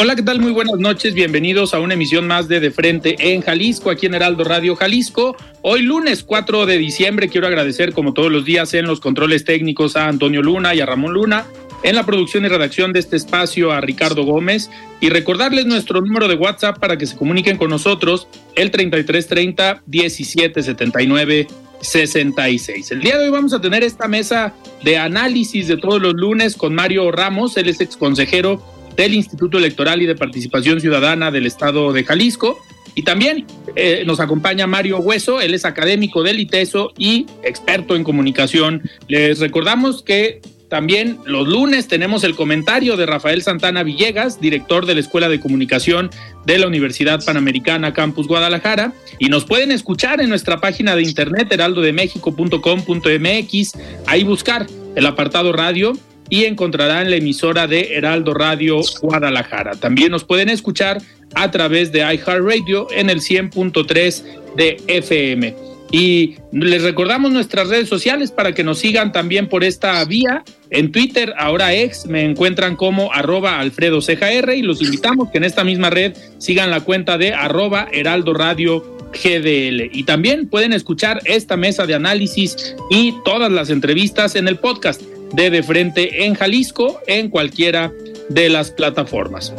Hola, 0.00 0.14
¿qué 0.14 0.22
tal? 0.22 0.38
Muy 0.38 0.52
buenas 0.52 0.78
noches. 0.78 1.12
Bienvenidos 1.12 1.74
a 1.74 1.80
una 1.80 1.94
emisión 1.94 2.28
más 2.28 2.46
de 2.46 2.60
De 2.60 2.70
Frente 2.70 3.16
en 3.18 3.40
Jalisco, 3.42 3.90
aquí 3.90 4.06
en 4.06 4.14
Heraldo 4.14 4.44
Radio 4.44 4.76
Jalisco. 4.76 5.36
Hoy 5.62 5.82
lunes 5.82 6.22
4 6.22 6.66
de 6.66 6.78
diciembre 6.78 7.28
quiero 7.28 7.48
agradecer 7.48 7.92
como 7.92 8.14
todos 8.14 8.30
los 8.30 8.44
días 8.44 8.72
en 8.74 8.86
los 8.86 9.00
controles 9.00 9.44
técnicos 9.44 9.96
a 9.96 10.06
Antonio 10.06 10.40
Luna 10.40 10.72
y 10.72 10.80
a 10.80 10.86
Ramón 10.86 11.14
Luna. 11.14 11.46
En 11.82 11.96
la 11.96 12.06
producción 12.06 12.44
y 12.44 12.48
redacción 12.48 12.92
de 12.92 13.00
este 13.00 13.16
espacio 13.16 13.72
a 13.72 13.80
Ricardo 13.80 14.22
Gómez 14.22 14.70
y 15.00 15.08
recordarles 15.08 15.66
nuestro 15.66 16.00
número 16.00 16.28
de 16.28 16.36
WhatsApp 16.36 16.78
para 16.78 16.96
que 16.96 17.06
se 17.06 17.16
comuniquen 17.16 17.56
con 17.56 17.70
nosotros 17.70 18.28
el 18.54 18.70
3330 18.70 19.82
1779 19.84 21.48
66. 21.80 22.92
El 22.92 23.00
día 23.00 23.18
de 23.18 23.24
hoy 23.24 23.30
vamos 23.30 23.52
a 23.52 23.60
tener 23.60 23.82
esta 23.82 24.06
mesa 24.06 24.54
de 24.84 24.96
análisis 24.96 25.66
de 25.66 25.76
todos 25.76 26.00
los 26.00 26.14
lunes 26.14 26.54
con 26.54 26.72
Mario 26.72 27.10
Ramos, 27.10 27.56
él 27.56 27.68
es 27.68 27.80
ex 27.80 27.96
consejero 27.96 28.77
del 28.98 29.14
Instituto 29.14 29.56
Electoral 29.58 30.02
y 30.02 30.06
de 30.06 30.16
Participación 30.16 30.80
Ciudadana 30.80 31.30
del 31.30 31.46
Estado 31.46 31.92
de 31.92 32.02
Jalisco. 32.04 32.58
Y 32.96 33.04
también 33.04 33.46
eh, 33.76 34.02
nos 34.04 34.18
acompaña 34.18 34.66
Mario 34.66 34.98
Hueso, 34.98 35.40
él 35.40 35.54
es 35.54 35.64
académico 35.64 36.24
del 36.24 36.40
ITESO 36.40 36.92
y 36.98 37.26
experto 37.44 37.94
en 37.94 38.02
comunicación. 38.02 38.82
Les 39.06 39.38
recordamos 39.38 40.02
que 40.02 40.40
también 40.68 41.18
los 41.24 41.46
lunes 41.46 41.86
tenemos 41.86 42.24
el 42.24 42.34
comentario 42.34 42.96
de 42.96 43.06
Rafael 43.06 43.40
Santana 43.42 43.84
Villegas, 43.84 44.40
director 44.40 44.84
de 44.84 44.94
la 44.94 45.00
Escuela 45.00 45.28
de 45.28 45.38
Comunicación 45.38 46.10
de 46.44 46.58
la 46.58 46.66
Universidad 46.66 47.24
Panamericana 47.24 47.94
Campus 47.94 48.26
Guadalajara. 48.26 48.94
Y 49.20 49.28
nos 49.28 49.44
pueden 49.44 49.70
escuchar 49.70 50.20
en 50.20 50.28
nuestra 50.28 50.60
página 50.60 50.96
de 50.96 51.02
internet 51.02 51.52
heraldodemexico.com.mx, 51.52 53.72
ahí 54.06 54.24
buscar 54.24 54.66
el 54.96 55.06
apartado 55.06 55.52
radio 55.52 55.92
y 56.30 56.44
encontrarán 56.44 57.10
la 57.10 57.16
emisora 57.16 57.66
de 57.66 57.96
Heraldo 57.96 58.34
Radio 58.34 58.80
Guadalajara. 59.00 59.72
También 59.72 60.10
nos 60.10 60.24
pueden 60.24 60.48
escuchar 60.48 61.00
a 61.34 61.50
través 61.50 61.92
de 61.92 62.00
iHeartRadio 62.00 62.88
en 62.90 63.10
el 63.10 63.20
100.3 63.20 64.22
de 64.56 64.76
FM. 64.86 65.54
Y 65.90 66.34
les 66.52 66.82
recordamos 66.82 67.30
nuestras 67.32 67.68
redes 67.68 67.88
sociales 67.88 68.30
para 68.30 68.52
que 68.52 68.62
nos 68.62 68.78
sigan 68.78 69.10
también 69.10 69.48
por 69.48 69.64
esta 69.64 70.04
vía. 70.04 70.44
En 70.70 70.92
Twitter, 70.92 71.32
ahora 71.38 71.74
ex, 71.74 72.04
me 72.04 72.24
encuentran 72.24 72.76
como 72.76 73.10
arroba 73.12 73.58
Alfredo 73.58 74.00
y 74.00 74.62
los 74.62 74.82
invitamos 74.82 75.30
que 75.30 75.38
en 75.38 75.44
esta 75.44 75.64
misma 75.64 75.88
red 75.88 76.14
sigan 76.38 76.70
la 76.70 76.80
cuenta 76.80 77.16
de 77.16 77.32
arroba 77.32 77.88
Heraldo 77.90 78.34
Radio 78.34 78.98
GDL. 79.12 79.88
Y 79.90 80.04
también 80.04 80.48
pueden 80.48 80.74
escuchar 80.74 81.20
esta 81.24 81.56
mesa 81.56 81.86
de 81.86 81.94
análisis 81.94 82.76
y 82.90 83.14
todas 83.24 83.50
las 83.50 83.70
entrevistas 83.70 84.36
en 84.36 84.46
el 84.46 84.58
podcast 84.58 85.00
de 85.32 85.50
De 85.50 85.62
Frente 85.62 86.24
en 86.24 86.34
Jalisco 86.34 87.00
en 87.06 87.28
cualquiera 87.28 87.92
de 88.28 88.48
las 88.48 88.70
plataformas. 88.70 89.52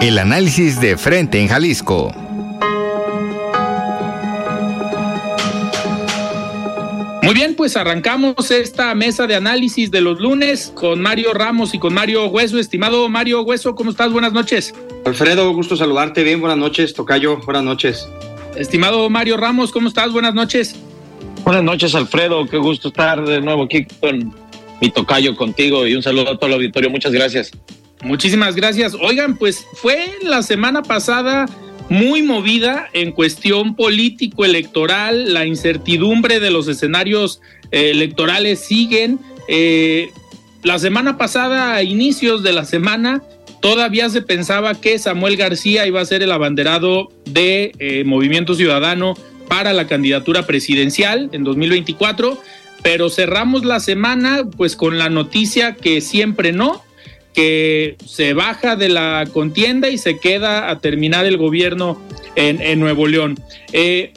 El 0.00 0.18
análisis 0.18 0.80
de 0.80 0.96
Frente 0.96 1.40
en 1.40 1.48
Jalisco. 1.48 2.12
Muy 7.22 7.34
bien, 7.34 7.56
pues 7.56 7.76
arrancamos 7.76 8.52
esta 8.52 8.94
mesa 8.94 9.26
de 9.26 9.34
análisis 9.34 9.90
de 9.90 10.00
los 10.00 10.20
lunes 10.20 10.70
con 10.72 11.00
Mario 11.00 11.34
Ramos 11.34 11.74
y 11.74 11.78
con 11.80 11.92
Mario 11.92 12.26
Hueso. 12.26 12.56
Estimado 12.60 13.08
Mario 13.08 13.42
Hueso, 13.42 13.74
¿cómo 13.74 13.90
estás? 13.90 14.12
Buenas 14.12 14.32
noches. 14.32 14.72
Alfredo, 15.04 15.52
gusto 15.52 15.76
saludarte. 15.76 16.22
Bien, 16.22 16.40
buenas 16.40 16.58
noches. 16.58 16.94
Tocayo, 16.94 17.38
buenas 17.38 17.64
noches. 17.64 18.08
Estimado 18.54 19.10
Mario 19.10 19.36
Ramos, 19.36 19.72
¿cómo 19.72 19.88
estás? 19.88 20.12
Buenas 20.12 20.34
noches. 20.34 20.76
Buenas 21.46 21.62
noches, 21.62 21.94
Alfredo. 21.94 22.44
Qué 22.48 22.56
gusto 22.56 22.88
estar 22.88 23.24
de 23.24 23.40
nuevo 23.40 23.62
aquí 23.62 23.86
con 24.00 24.34
mi 24.80 24.90
tocayo 24.90 25.36
contigo 25.36 25.86
y 25.86 25.94
un 25.94 26.02
saludo 26.02 26.32
a 26.32 26.36
todo 26.36 26.48
el 26.48 26.54
auditorio. 26.54 26.90
Muchas 26.90 27.12
gracias. 27.12 27.52
Muchísimas 28.02 28.56
gracias. 28.56 28.94
Oigan, 28.94 29.36
pues 29.36 29.64
fue 29.74 29.96
la 30.22 30.42
semana 30.42 30.82
pasada 30.82 31.46
muy 31.88 32.22
movida 32.22 32.88
en 32.94 33.12
cuestión 33.12 33.76
político-electoral. 33.76 35.34
La 35.34 35.46
incertidumbre 35.46 36.40
de 36.40 36.50
los 36.50 36.66
escenarios 36.66 37.40
eh, 37.70 37.90
electorales 37.90 38.58
siguen. 38.58 39.20
Eh, 39.46 40.10
la 40.64 40.80
semana 40.80 41.16
pasada, 41.16 41.76
a 41.76 41.84
inicios 41.84 42.42
de 42.42 42.54
la 42.54 42.64
semana, 42.64 43.22
todavía 43.60 44.08
se 44.10 44.20
pensaba 44.20 44.74
que 44.74 44.98
Samuel 44.98 45.36
García 45.36 45.86
iba 45.86 46.00
a 46.00 46.06
ser 46.06 46.24
el 46.24 46.32
abanderado 46.32 47.12
de 47.24 47.70
eh, 47.78 48.02
Movimiento 48.02 48.56
Ciudadano 48.56 49.14
para 49.56 49.72
la 49.72 49.86
candidatura 49.86 50.46
presidencial 50.46 51.30
en 51.32 51.42
2024, 51.42 52.38
pero 52.82 53.08
cerramos 53.08 53.64
la 53.64 53.80
semana 53.80 54.42
pues 54.54 54.76
con 54.76 54.98
la 54.98 55.08
noticia 55.08 55.76
que 55.76 56.02
siempre 56.02 56.52
no, 56.52 56.84
que 57.32 57.96
se 58.04 58.34
baja 58.34 58.76
de 58.76 58.90
la 58.90 59.24
contienda 59.32 59.88
y 59.88 59.96
se 59.96 60.18
queda 60.18 60.68
a 60.68 60.80
terminar 60.80 61.24
el 61.24 61.38
gobierno 61.38 61.98
en, 62.34 62.78
Nuevo 62.78 63.06
León. 63.06 63.40
Eh, 63.72 64.12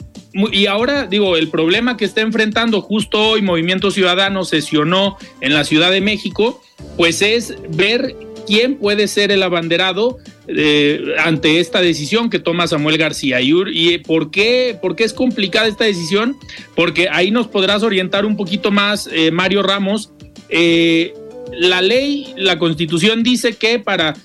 y 0.52 0.66
ahora 0.66 1.06
digo, 1.06 1.38
el 1.38 1.48
problema 1.48 1.96
que 1.96 2.04
está 2.04 2.20
enfrentando 2.20 2.82
justo 2.82 3.30
hoy 3.30 3.40
Movimiento 3.40 3.90
Ciudadano 3.90 4.44
sesionó 4.44 5.16
en 5.40 5.54
la 5.54 5.64
Ciudad 5.64 5.90
de 5.90 6.02
México, 6.02 6.60
pues 6.98 7.22
es 7.22 7.56
ver 7.70 8.14
quién 8.50 8.78
puede 8.78 9.06
ser 9.06 9.30
el 9.30 9.44
abanderado 9.44 10.18
eh, 10.48 11.14
ante 11.20 11.60
esta 11.60 11.80
decisión 11.80 12.30
que 12.30 12.40
toma 12.40 12.66
Samuel 12.66 12.98
García. 12.98 13.40
¿Y, 13.40 13.54
y 13.68 13.98
por, 13.98 14.32
qué, 14.32 14.76
por, 14.82 14.96
qué, 14.96 15.04
es 15.04 15.12
complicada 15.12 15.68
esta 15.68 15.84
decisión? 15.84 16.36
Porque 16.74 17.08
ahí 17.12 17.30
nos 17.30 17.46
podrás 17.46 17.84
orientar 17.84 18.26
un 18.26 18.36
poquito 18.36 18.72
más, 18.72 19.08
eh, 19.12 19.30
Mario 19.30 19.62
Ramos. 19.62 20.10
Eh, 20.48 21.14
la 21.52 21.80
ley, 21.80 22.34
la 22.36 22.58
constitución 22.58 23.22
dice 23.22 23.52
que 23.52 23.78
para 23.78 24.16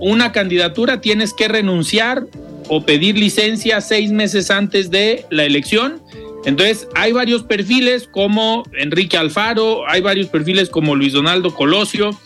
una 0.00 0.32
candidatura 0.32 1.02
tienes 1.02 1.34
que 1.34 1.48
renunciar 1.48 2.26
o 2.68 2.86
pedir 2.86 3.18
licencia 3.18 3.82
seis 3.82 4.10
meses 4.12 4.50
antes 4.50 4.90
de 4.90 5.26
la 5.28 5.44
elección. 5.44 6.00
Entonces, 6.46 6.88
hay 6.94 7.12
varios 7.12 7.42
perfiles 7.42 8.08
como 8.10 8.62
Enrique 8.78 9.18
Alfaro, 9.18 9.86
hay 9.86 10.00
varios 10.00 10.28
perfiles 10.28 10.70
como 10.70 10.94
Luis 10.94 11.12
Donaldo 11.12 11.54
Colosio, 11.54 12.18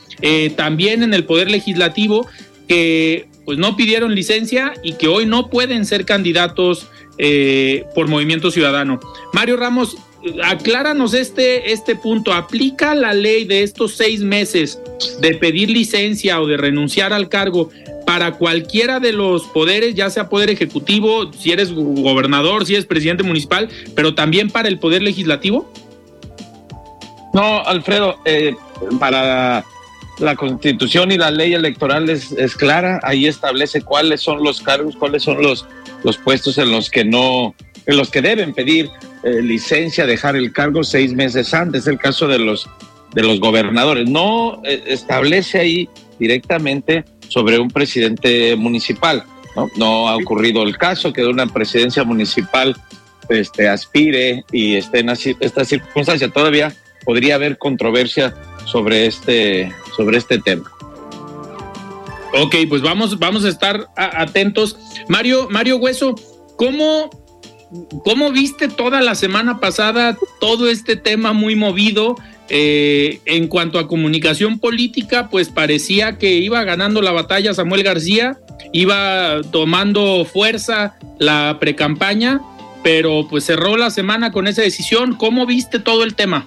también 0.57 1.03
en 1.03 1.15
el 1.15 1.25
Poder 1.25 1.51
Legislativo, 1.51 2.27
que 2.67 3.29
pues 3.49 3.57
no 3.57 3.77
pidieron 3.77 4.15
licencia 4.15 4.75
y 4.83 4.93
que 4.93 5.09
hoy 5.09 5.25
no 5.25 5.49
pueden 5.49 5.87
ser 5.87 6.05
candidatos 6.05 6.87
eh, 7.17 7.85
por 7.95 8.07
Movimiento 8.07 8.51
Ciudadano. 8.51 9.01
Mario 9.33 9.57
Ramos, 9.57 9.97
acláranos 10.45 11.15
este, 11.15 11.73
este 11.73 11.97
punto. 11.97 12.35
¿Aplica 12.35 12.95
la 12.95 13.15
ley 13.15 13.45
de 13.45 13.63
estos 13.63 13.95
seis 13.95 14.21
meses 14.21 14.79
de 15.21 15.35
pedir 15.35 15.71
licencia 15.71 16.41
o 16.43 16.47
de 16.47 16.59
renunciar 16.59 17.15
al 17.15 17.31
cargo 17.31 17.71
para 18.07 18.33
cualquiera 18.33 19.01
de 19.01 19.13
los 19.13 19.45
poderes, 19.45 19.95
ya 19.95 20.11
sea 20.11 20.29
poder 20.29 20.51
ejecutivo, 20.51 21.33
si 21.33 21.51
eres 21.51 21.73
gobernador, 21.73 22.67
si 22.67 22.75
eres 22.75 22.85
presidente 22.85 23.23
municipal, 23.23 23.69
pero 23.95 24.15
también 24.15 24.51
para 24.51 24.69
el 24.69 24.79
poder 24.79 25.03
legislativo? 25.03 25.73
No, 27.33 27.65
Alfredo, 27.65 28.19
eh, 28.25 28.55
para 29.01 29.65
la 30.19 30.37
constitución 30.37 31.13
y 31.13 31.19
la 31.19 31.31
ley 31.31 31.55
electoral 31.55 32.09
es, 32.11 32.57
clara, 32.57 33.01
ahí 33.03 33.27
establece 33.27 33.83
cuáles 33.83 34.21
son 34.21 34.43
los 34.43 34.61
cargos, 34.61 34.97
cuáles 34.97 35.23
son 35.23 35.43
los, 35.43 35.67
los 36.03 36.19
puestos 36.19 36.59
en 36.59 36.71
los 36.71 36.91
que 36.91 37.05
no, 37.05 37.55
en 37.87 37.97
los 37.97 38.11
que 38.11 38.23
deben 38.23 38.53
pedir 38.53 38.91
eh, 39.23 39.43
licencia, 39.43 40.07
dejar 40.07 40.37
el 40.37 40.53
cargo 40.53 40.83
seis 40.85 41.13
meses 41.13 41.55
antes. 41.55 41.83
Es 41.83 41.89
el 41.89 41.99
caso 41.99 42.27
de 42.27 42.39
los 42.39 42.69
de 43.15 43.23
los 43.23 43.41
gobernadores. 43.41 44.09
No 44.09 44.61
eh, 44.65 44.83
establece 44.87 45.59
ahí 45.59 45.89
directamente 46.19 47.05
sobre 47.29 47.59
un 47.59 47.69
presidente 47.69 48.57
municipal. 48.57 49.25
¿no? 49.57 49.69
no 49.77 50.09
ha 50.09 50.17
ocurrido 50.17 50.63
el 50.63 50.77
caso 50.77 51.13
que 51.13 51.23
de 51.23 51.29
una 51.29 51.47
presidencia 51.47 52.05
municipal 52.05 52.77
este, 53.29 53.69
aspire 53.69 54.45
y 54.53 54.77
esté 54.77 55.01
en 55.01 55.11
esta 55.11 55.65
circunstancia. 55.65 56.29
Todavía 56.29 56.73
podría 57.05 57.37
haber 57.37 57.59
controversia 57.59 58.35
sobre 58.71 59.07
este, 59.07 59.73
sobre 59.97 60.19
este 60.19 60.39
tema. 60.39 60.71
Ok, 62.35 62.55
pues 62.69 62.83
vamos, 62.83 63.19
vamos 63.19 63.45
a 63.45 63.49
estar 63.49 63.89
atentos. 63.97 64.77
Mario, 65.09 65.49
Mario 65.51 65.79
Hueso, 65.79 66.15
¿cómo, 66.57 67.11
¿cómo 68.05 68.31
viste 68.31 68.69
toda 68.69 69.01
la 69.01 69.15
semana 69.15 69.61
pasada 69.61 70.17
todo 70.41 70.69
este 70.69 70.97
tema 70.97 71.33
muy 71.33 71.57
movido? 71.57 72.17
Eh, 72.51 73.21
en 73.27 73.47
cuanto 73.47 73.79
a 73.79 73.87
comunicación 73.87 74.59
política, 74.59 75.29
pues 75.29 75.51
parecía 75.51 76.17
que 76.17 76.33
iba 76.33 76.65
ganando 76.65 77.03
la 77.03 77.13
batalla 77.13 77.53
Samuel 77.53 77.83
García, 77.83 78.39
iba 78.73 79.43
tomando 79.51 80.25
fuerza 80.25 80.97
la 81.19 81.59
precampaña, 81.61 82.41
pero 82.83 83.27
pues 83.29 83.45
cerró 83.45 83.77
la 83.77 83.91
semana 83.91 84.33
con 84.33 84.47
esa 84.47 84.63
decisión. 84.63 85.15
¿Cómo 85.15 85.45
viste 85.45 85.79
todo 85.79 86.05
el 86.05 86.15
tema? 86.15 86.47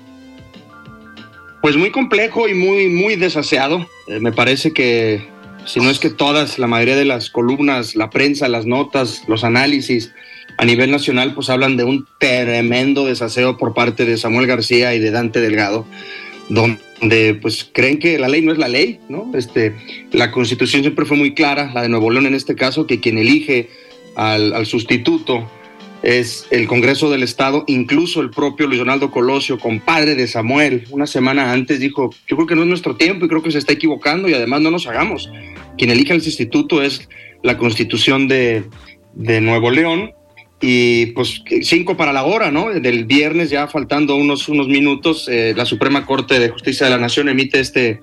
Pues 1.61 1.77
muy 1.77 1.91
complejo 1.91 2.47
y 2.47 2.55
muy, 2.55 2.87
muy 2.87 3.15
desaseado. 3.15 3.87
Eh, 4.07 4.19
me 4.19 4.31
parece 4.31 4.73
que, 4.73 5.27
si 5.65 5.79
no 5.79 5.91
es 5.91 5.99
que 5.99 6.09
todas, 6.09 6.57
la 6.57 6.65
mayoría 6.65 6.95
de 6.95 7.05
las 7.05 7.29
columnas, 7.29 7.95
la 7.95 8.09
prensa, 8.09 8.47
las 8.47 8.65
notas, 8.65 9.21
los 9.27 9.43
análisis 9.43 10.11
a 10.57 10.65
nivel 10.65 10.89
nacional, 10.89 11.35
pues 11.35 11.51
hablan 11.51 11.77
de 11.77 11.83
un 11.83 12.07
tremendo 12.17 13.05
desaseo 13.05 13.57
por 13.57 13.75
parte 13.75 14.05
de 14.05 14.17
Samuel 14.17 14.47
García 14.47 14.95
y 14.95 14.99
de 14.99 15.11
Dante 15.11 15.39
Delgado, 15.39 15.85
donde 16.49 17.35
pues 17.39 17.69
creen 17.71 17.99
que 17.99 18.17
la 18.17 18.27
ley 18.27 18.41
no 18.41 18.51
es 18.51 18.57
la 18.57 18.67
ley, 18.67 18.99
¿no? 19.07 19.31
Este, 19.35 19.75
la 20.11 20.31
constitución 20.31 20.81
siempre 20.81 21.05
fue 21.05 21.15
muy 21.15 21.35
clara, 21.35 21.71
la 21.73 21.83
de 21.83 21.89
Nuevo 21.89 22.09
León 22.09 22.25
en 22.25 22.33
este 22.33 22.55
caso, 22.55 22.87
que 22.87 22.99
quien 22.99 23.19
elige 23.19 23.69
al, 24.15 24.53
al 24.53 24.65
sustituto 24.65 25.47
es 26.03 26.47
el 26.49 26.67
Congreso 26.67 27.11
del 27.11 27.23
Estado, 27.23 27.63
incluso 27.67 28.21
el 28.21 28.31
propio 28.31 28.67
Luis 28.67 28.79
Donaldo 28.79 29.11
Colosio, 29.11 29.59
compadre 29.59 30.15
de 30.15 30.27
Samuel, 30.27 30.85
una 30.89 31.05
semana 31.05 31.51
antes 31.51 31.79
dijo, 31.79 32.09
yo 32.27 32.35
creo 32.35 32.47
que 32.47 32.55
no 32.55 32.63
es 32.63 32.67
nuestro 32.67 32.95
tiempo 32.95 33.25
y 33.25 33.27
creo 33.29 33.43
que 33.43 33.51
se 33.51 33.59
está 33.59 33.73
equivocando 33.73 34.27
y 34.27 34.33
además 34.33 34.61
no 34.61 34.71
nos 34.71 34.87
hagamos. 34.87 35.29
Quien 35.77 35.91
elige 35.91 36.13
al 36.13 36.23
instituto 36.23 36.81
es 36.81 37.07
la 37.43 37.57
constitución 37.57 38.27
de, 38.27 38.63
Nuevo 39.15 39.69
León 39.69 40.13
y 40.61 41.07
pues 41.07 41.43
cinco 41.63 41.97
para 41.97 42.13
la 42.13 42.23
hora, 42.23 42.49
¿no? 42.49 42.69
Del 42.69 43.05
viernes 43.05 43.49
ya 43.49 43.67
faltando 43.67 44.15
unos, 44.15 44.47
unos 44.47 44.67
minutos, 44.67 45.27
eh, 45.27 45.53
la 45.55 45.65
Suprema 45.65 46.05
Corte 46.05 46.39
de 46.39 46.49
Justicia 46.49 46.85
de 46.85 46.91
la 46.91 46.97
Nación 46.97 47.29
emite 47.29 47.59
este, 47.59 47.99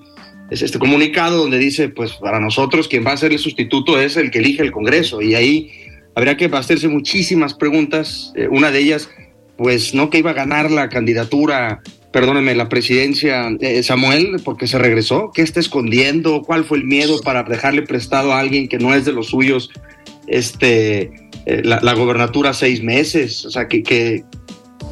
este 0.51 0.77
comunicado 0.77 1.37
donde 1.37 1.57
dice, 1.57 1.89
pues 1.89 2.13
para 2.13 2.39
nosotros 2.39 2.87
quien 2.87 3.05
va 3.05 3.13
a 3.13 3.17
ser 3.17 3.31
el 3.31 3.39
sustituto 3.39 3.99
es 3.99 4.17
el 4.17 4.29
que 4.29 4.39
elige 4.39 4.61
el 4.61 4.71
Congreso 4.71 5.21
y 5.21 5.35
ahí 5.35 5.88
habría 6.15 6.37
que 6.37 6.45
hacerse 6.45 6.87
muchísimas 6.87 7.53
preguntas. 7.53 8.33
Eh, 8.35 8.47
una 8.49 8.71
de 8.71 8.79
ellas, 8.79 9.09
pues 9.57 9.93
no 9.93 10.09
que 10.09 10.19
iba 10.19 10.31
a 10.31 10.33
ganar 10.33 10.71
la 10.71 10.89
candidatura, 10.89 11.81
perdónenme, 12.11 12.55
la 12.55 12.69
presidencia 12.69 13.49
eh, 13.59 13.83
Samuel, 13.83 14.41
porque 14.43 14.67
se 14.67 14.77
regresó. 14.77 15.31
¿Qué 15.33 15.41
está 15.41 15.59
escondiendo? 15.59 16.41
¿Cuál 16.41 16.65
fue 16.65 16.79
el 16.79 16.85
miedo 16.85 17.21
para 17.21 17.43
dejarle 17.43 17.83
prestado 17.83 18.33
a 18.33 18.39
alguien 18.39 18.67
que 18.67 18.79
no 18.79 18.93
es 18.93 19.05
de 19.05 19.13
los 19.13 19.27
suyos 19.27 19.69
este, 20.27 21.11
eh, 21.45 21.61
la, 21.63 21.79
la, 21.81 21.93
gobernatura 21.93 22.53
seis 22.53 22.83
meses? 22.83 23.45
O 23.45 23.51
sea, 23.51 23.67
que, 23.67 23.83
que, 23.83 24.23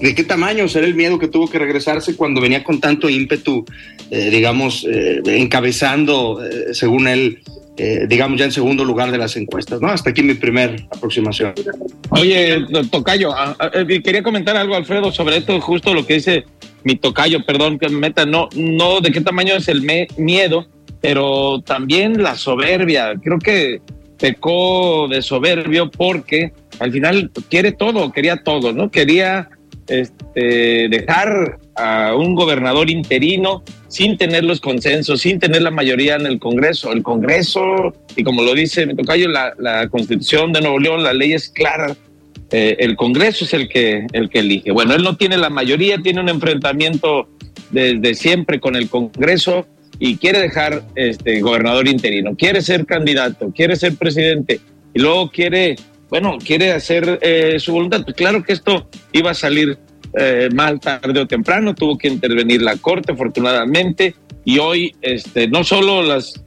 ¿de 0.02 0.16
qué 0.16 0.24
tamaño 0.24 0.68
será 0.68 0.86
el 0.86 0.96
miedo 0.96 1.20
que 1.20 1.28
tuvo 1.28 1.50
que 1.50 1.60
regresarse 1.60 2.16
cuando 2.16 2.42
venía 2.42 2.64
con 2.64 2.80
tanto 2.80 3.10
ímpetu, 3.10 3.66
digamos, 4.10 4.88
encabezando, 5.26 6.40
según 6.72 7.10
él, 7.10 7.42
eh, 7.78 8.06
digamos, 8.10 8.40
ya 8.40 8.46
en 8.46 8.52
segundo 8.52 8.84
lugar 8.84 9.12
de 9.12 9.18
las 9.18 9.36
encuestas, 9.36 9.80
¿no? 9.80 9.88
Hasta 9.88 10.10
aquí 10.10 10.24
mi 10.24 10.34
primer 10.34 10.88
aproximación. 10.96 11.54
Oye, 12.10 12.66
Tocayo, 12.90 13.32
ah, 13.34 13.56
ah, 13.60 13.70
eh, 13.74 14.02
quería 14.02 14.24
comentar 14.24 14.58
algo, 14.58 14.76
Alfredo, 14.76 15.12
sobre 15.12 15.38
esto, 15.38 15.60
justo 15.62 15.94
lo 15.94 16.06
que 16.06 16.16
dice 16.16 16.46
mi 16.84 16.96
Tocayo, 16.96 17.46
perdón 17.46 17.78
que 17.78 17.90
me 17.90 18.00
meta, 18.00 18.26
no, 18.26 18.50
no 18.56 19.00
de 19.00 19.12
qué 19.12 19.22
tamaño 19.22 19.56
es 19.56 19.68
el 19.68 19.88
miedo, 20.18 20.68
pero 21.02 21.62
también 21.62 22.24
la 22.24 22.36
soberbia. 22.36 23.14
Creo 23.24 23.40
que 23.40 23.82
pecó 24.18 25.08
de 25.08 25.22
soberbio 25.22 25.92
porque 25.92 26.54
al 26.80 26.92
final 26.92 27.32
quiere 27.50 27.72
todo, 27.72 28.12
quería 28.12 28.38
todo, 28.44 28.74
¿no? 28.74 28.90
Quería 28.90 29.50
este, 29.88 30.88
dejar 30.90 31.60
a 31.76 32.16
un 32.16 32.36
gobernador 32.36 32.90
interino 32.90 33.64
sin 33.88 34.18
tener 34.18 34.44
los 34.44 34.60
consensos, 34.60 35.22
sin 35.22 35.40
tener 35.40 35.62
la 35.62 35.72
mayoría 35.72 36.16
en 36.16 36.26
el 36.26 36.40
Congreso. 36.40 36.92
El 36.92 37.04
Congreso, 37.04 37.94
y 38.16 38.24
como 38.24 38.42
lo 38.42 38.54
dice 38.54 38.86
mi 38.86 38.96
tocayo, 38.96 39.30
la, 39.30 39.88
Constitución 39.90 40.52
de 40.52 40.62
Nuevo 40.62 40.80
León, 40.80 41.04
la 41.04 41.14
ley 41.14 41.34
es 41.34 41.50
clara. 41.50 41.96
Eh, 42.52 42.78
el 42.80 42.96
Congreso 42.96 43.46
es 43.46 43.54
el 43.54 43.68
que, 43.68 44.08
el 44.14 44.30
que 44.30 44.40
elige. 44.40 44.72
Bueno, 44.72 44.94
él 44.94 45.04
no 45.04 45.18
tiene 45.18 45.38
la 45.38 45.50
mayoría, 45.50 45.98
tiene 46.00 46.22
un 46.22 46.30
enfrentamiento 46.30 47.30
desde 47.72 48.16
siempre 48.16 48.60
con 48.60 48.76
el 48.76 48.90
Congreso 48.90 49.66
y 50.00 50.18
quiere 50.18 50.40
dejar 50.40 50.84
este 50.96 51.42
gobernador 51.42 51.88
interino, 51.88 52.36
quiere 52.36 52.62
ser 52.62 52.86
candidato, 52.86 53.52
quiere 53.54 53.76
ser 53.76 53.96
presidente 53.96 54.60
y 54.94 55.00
luego 55.00 55.30
quiere 55.30 55.76
bueno, 56.10 56.38
quiere 56.44 56.72
hacer 56.72 57.20
eh, 57.22 57.60
su 57.60 57.74
voluntad. 57.74 58.04
Pues 58.04 58.16
claro 58.16 58.44
que 58.44 58.54
esto 58.54 58.90
iba 59.12 59.32
a 59.32 59.34
salir 59.34 59.78
eh, 60.18 60.50
mal 60.54 60.80
tarde 60.80 61.20
o 61.20 61.28
temprano, 61.28 61.76
tuvo 61.76 61.98
que 61.98 62.08
intervenir 62.08 62.62
la 62.62 62.78
Corte, 62.78 63.12
afortunadamente, 63.12 64.16
y 64.46 64.60
hoy 64.60 64.96
este, 65.02 65.48
no 65.48 65.64
solo 65.64 66.02
las 66.02 66.42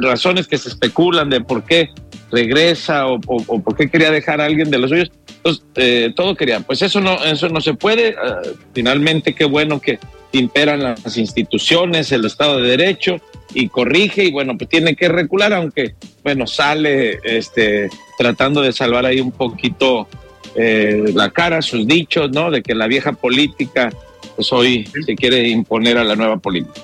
razones 0.00 0.46
que 0.46 0.58
se 0.58 0.68
especulan 0.68 1.30
de 1.30 1.40
por 1.40 1.64
qué 1.64 1.90
regresa 2.30 3.06
o, 3.06 3.20
por 3.20 3.76
qué 3.76 3.88
quería 3.88 4.10
dejar 4.10 4.40
a 4.40 4.44
alguien 4.44 4.70
de 4.70 4.78
los 4.78 4.90
suyos, 4.90 5.10
pues, 5.42 5.62
eh, 5.76 6.12
todo 6.14 6.34
quería. 6.34 6.60
Pues 6.60 6.82
eso 6.82 7.00
no, 7.00 7.22
eso 7.24 7.48
no 7.48 7.60
se 7.60 7.74
puede. 7.74 8.14
Ah, 8.22 8.42
finalmente, 8.74 9.34
qué 9.34 9.44
bueno 9.44 9.80
que 9.80 9.98
imperan 10.32 10.82
las 10.82 11.16
instituciones, 11.16 12.12
el 12.12 12.24
Estado 12.24 12.60
de 12.60 12.76
Derecho, 12.76 13.20
y 13.54 13.68
corrige 13.68 14.24
y 14.24 14.32
bueno, 14.32 14.56
pues 14.58 14.68
tiene 14.68 14.94
que 14.94 15.08
recular, 15.08 15.52
aunque 15.54 15.94
bueno, 16.22 16.46
sale 16.46 17.20
este, 17.24 17.88
tratando 18.18 18.62
de 18.62 18.72
salvar 18.72 19.06
ahí 19.06 19.20
un 19.20 19.32
poquito 19.32 20.08
eh, 20.54 21.04
la 21.14 21.30
cara, 21.30 21.62
sus 21.62 21.86
dichos, 21.86 22.30
¿no? 22.30 22.50
De 22.50 22.62
que 22.62 22.74
la 22.74 22.86
vieja 22.86 23.12
política 23.12 23.90
pues 24.34 24.52
hoy 24.52 24.88
se 25.04 25.16
quiere 25.16 25.48
imponer 25.48 25.98
a 25.98 26.04
la 26.04 26.14
nueva 26.14 26.36
política. 26.36 26.80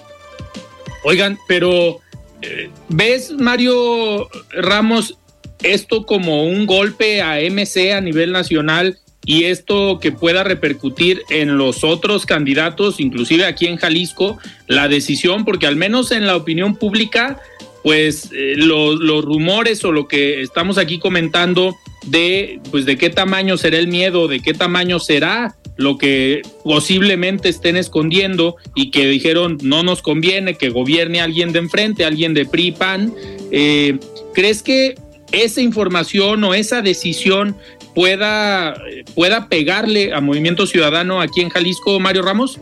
Oigan, 1.04 1.38
pero 1.46 2.00
eh, 2.40 2.70
¿ves, 2.88 3.32
Mario 3.32 4.28
Ramos, 4.50 5.18
esto 5.62 6.06
como 6.06 6.44
un 6.44 6.66
golpe 6.66 7.22
a 7.22 7.38
MC 7.40 7.92
a 7.92 8.00
nivel 8.00 8.32
nacional 8.32 8.98
y 9.24 9.44
esto 9.44 10.00
que 10.00 10.10
pueda 10.10 10.42
repercutir 10.42 11.22
en 11.30 11.56
los 11.56 11.84
otros 11.84 12.26
candidatos, 12.26 12.98
inclusive 12.98 13.44
aquí 13.44 13.66
en 13.66 13.76
Jalisco, 13.76 14.38
la 14.66 14.88
decisión, 14.88 15.44
porque 15.44 15.66
al 15.66 15.76
menos 15.76 16.10
en 16.10 16.26
la 16.26 16.34
opinión 16.34 16.74
pública, 16.74 17.38
pues 17.82 18.30
eh, 18.32 18.54
los 18.56 19.24
rumores 19.24 19.84
o 19.84 19.92
lo 19.92 20.06
que 20.08 20.42
estamos 20.42 20.78
aquí 20.78 20.98
comentando 20.98 21.74
de, 22.06 22.60
pues 22.70 22.84
de 22.84 22.96
qué 22.96 23.10
tamaño 23.10 23.56
será 23.56 23.78
el 23.78 23.88
miedo, 23.88 24.28
de 24.28 24.40
qué 24.40 24.54
tamaño 24.54 24.98
será 24.98 25.56
lo 25.76 25.98
que 25.98 26.42
posiblemente 26.64 27.48
estén 27.48 27.76
escondiendo 27.76 28.56
y 28.74 28.90
que 28.90 29.06
dijeron 29.06 29.58
no 29.62 29.82
nos 29.82 30.02
conviene 30.02 30.54
que 30.54 30.68
gobierne 30.68 31.20
alguien 31.20 31.52
de 31.52 31.60
enfrente, 31.60 32.04
alguien 32.04 32.34
de 32.34 32.44
PRI, 32.44 32.72
PAN. 32.72 33.14
Eh, 33.50 33.98
¿Crees 34.34 34.62
que 34.62 34.94
esa 35.32 35.60
información 35.60 36.44
o 36.44 36.54
esa 36.54 36.82
decisión 36.82 37.56
pueda, 37.94 38.74
pueda 39.14 39.48
pegarle 39.48 40.12
a 40.12 40.20
Movimiento 40.20 40.66
Ciudadano 40.66 41.20
aquí 41.20 41.40
en 41.40 41.48
Jalisco, 41.48 41.98
Mario 42.00 42.22
Ramos? 42.22 42.60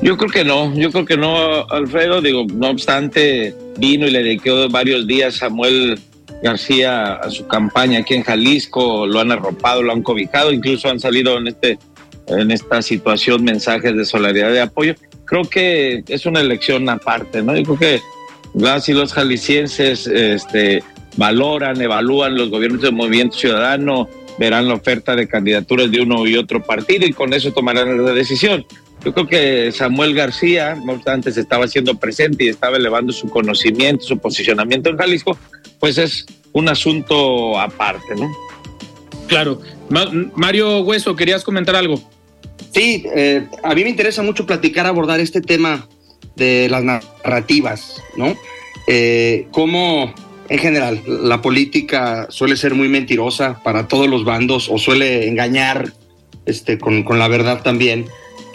Yo 0.00 0.16
creo 0.16 0.30
que 0.30 0.44
no, 0.44 0.74
yo 0.76 0.90
creo 0.92 1.04
que 1.04 1.16
no, 1.16 1.66
Alfredo. 1.68 2.20
Digo, 2.20 2.46
no 2.54 2.70
obstante, 2.70 3.54
vino 3.78 4.06
y 4.06 4.10
le 4.10 4.22
dedicó 4.22 4.68
varios 4.68 5.06
días 5.06 5.36
Samuel 5.36 5.98
García 6.42 7.14
a 7.14 7.30
su 7.30 7.46
campaña 7.48 8.00
aquí 8.00 8.14
en 8.14 8.22
Jalisco, 8.22 9.06
lo 9.06 9.18
han 9.20 9.32
arropado, 9.32 9.82
lo 9.82 9.92
han 9.92 10.02
cobijado, 10.02 10.52
incluso 10.52 10.88
han 10.88 11.00
salido 11.00 11.36
en 11.38 11.48
este 11.48 11.78
en 12.28 12.50
esta 12.50 12.82
situación 12.82 13.42
mensajes 13.42 13.96
de 13.96 14.04
solidaridad 14.04 14.52
de 14.52 14.60
apoyo. 14.60 14.94
Creo 15.24 15.44
que 15.44 16.04
es 16.06 16.26
una 16.26 16.40
elección 16.40 16.88
aparte, 16.88 17.42
¿no? 17.42 17.56
Yo 17.56 17.62
creo 17.64 17.78
que 17.78 18.00
las 18.54 18.88
los 18.88 19.12
jaliscienses 19.12 20.06
este, 20.06 20.82
valoran, 21.16 21.80
evalúan 21.80 22.36
los 22.36 22.50
gobiernos 22.50 22.82
del 22.82 22.92
Movimiento 22.92 23.36
Ciudadano, 23.36 24.08
verán 24.38 24.68
la 24.68 24.74
oferta 24.74 25.16
de 25.16 25.26
candidaturas 25.26 25.90
de 25.90 26.00
uno 26.00 26.26
y 26.26 26.36
otro 26.36 26.62
partido 26.62 27.06
y 27.06 27.12
con 27.12 27.32
eso 27.32 27.52
tomarán 27.52 28.04
la 28.04 28.12
decisión. 28.12 28.64
Yo 29.08 29.14
creo 29.14 29.26
que 29.26 29.72
Samuel 29.72 30.12
García, 30.12 30.74
no 30.84 30.92
obstante, 30.92 31.32
se 31.32 31.40
estaba 31.40 31.64
haciendo 31.64 31.94
presente 31.94 32.44
y 32.44 32.48
estaba 32.48 32.76
elevando 32.76 33.10
su 33.10 33.26
conocimiento, 33.30 34.04
su 34.04 34.18
posicionamiento 34.18 34.90
en 34.90 34.98
Jalisco, 34.98 35.38
pues 35.80 35.96
es 35.96 36.26
un 36.52 36.68
asunto 36.68 37.58
aparte, 37.58 38.14
¿no? 38.16 38.30
Claro. 39.26 39.62
Mario 40.34 40.80
Hueso, 40.80 41.16
¿querías 41.16 41.42
comentar 41.42 41.74
algo? 41.74 42.02
Sí, 42.74 43.06
eh, 43.16 43.46
a 43.62 43.74
mí 43.74 43.82
me 43.82 43.88
interesa 43.88 44.22
mucho 44.22 44.44
platicar, 44.44 44.84
abordar 44.84 45.20
este 45.20 45.40
tema 45.40 45.88
de 46.36 46.68
las 46.68 46.84
narrativas, 46.84 48.02
¿no? 48.14 48.36
Eh, 48.88 49.46
cómo 49.52 50.12
en 50.50 50.58
general 50.58 51.00
la 51.06 51.40
política 51.40 52.26
suele 52.28 52.58
ser 52.58 52.74
muy 52.74 52.90
mentirosa 52.90 53.58
para 53.64 53.88
todos 53.88 54.06
los 54.06 54.26
bandos 54.26 54.68
o 54.68 54.76
suele 54.76 55.28
engañar 55.28 55.94
este, 56.44 56.76
con, 56.76 57.04
con 57.04 57.18
la 57.18 57.28
verdad 57.28 57.62
también. 57.62 58.04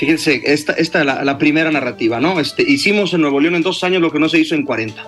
Fíjense, 0.03 0.41
esta 0.43 0.73
es 0.73 0.93
la, 0.93 1.23
la, 1.23 1.37
primera 1.37 1.71
narrativa, 1.71 2.19
¿no? 2.19 2.37
Este, 2.41 2.61
hicimos 2.69 3.13
en 3.13 3.21
Nuevo 3.21 3.39
León 3.39 3.55
en 3.55 3.61
dos 3.61 3.85
años 3.85 4.01
lo 4.01 4.11
que 4.11 4.19
no 4.19 4.27
se 4.27 4.37
hizo 4.37 4.53
en 4.53 4.65
40. 4.65 5.01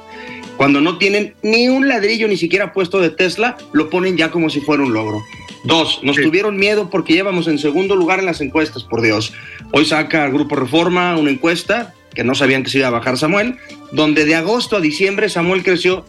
Cuando 0.55 0.79
no 0.79 0.97
tienen 0.97 1.33
ni 1.43 1.67
un 1.67 1.89
ladrillo 1.89 2.29
ni 2.29 2.37
siquiera 2.37 2.71
puesto 2.71 3.01
de 3.01 3.09
Tesla, 3.09 3.57
lo 3.73 3.89
ponen 3.89 4.15
ya 4.15 4.31
como 4.31 4.49
si 4.49 4.61
fuera 4.61 4.83
un 4.83 4.93
logro. 4.93 5.21
Dos, 5.65 5.99
nos 6.01 6.15
tuvieron 6.15 6.55
miedo 6.55 6.89
porque 6.89 7.11
llevamos 7.11 7.49
en 7.49 7.59
segundo 7.59 7.97
lugar 7.97 8.19
en 8.19 8.25
las 8.25 8.39
encuestas, 8.39 8.85
por 8.85 9.01
Dios. 9.01 9.33
Hoy 9.73 9.83
saca 9.83 10.23
el 10.23 10.31
Grupo 10.31 10.55
Reforma 10.55 11.17
una 11.17 11.31
encuesta 11.31 11.93
que 12.13 12.23
no 12.23 12.33
sabían 12.33 12.63
que 12.63 12.69
se 12.69 12.77
iba 12.77 12.87
a 12.87 12.91
bajar 12.91 13.17
Samuel, 13.17 13.57
donde 13.91 14.23
de 14.23 14.35
agosto 14.35 14.77
a 14.77 14.79
diciembre 14.79 15.27
Samuel 15.27 15.61
creció 15.61 16.05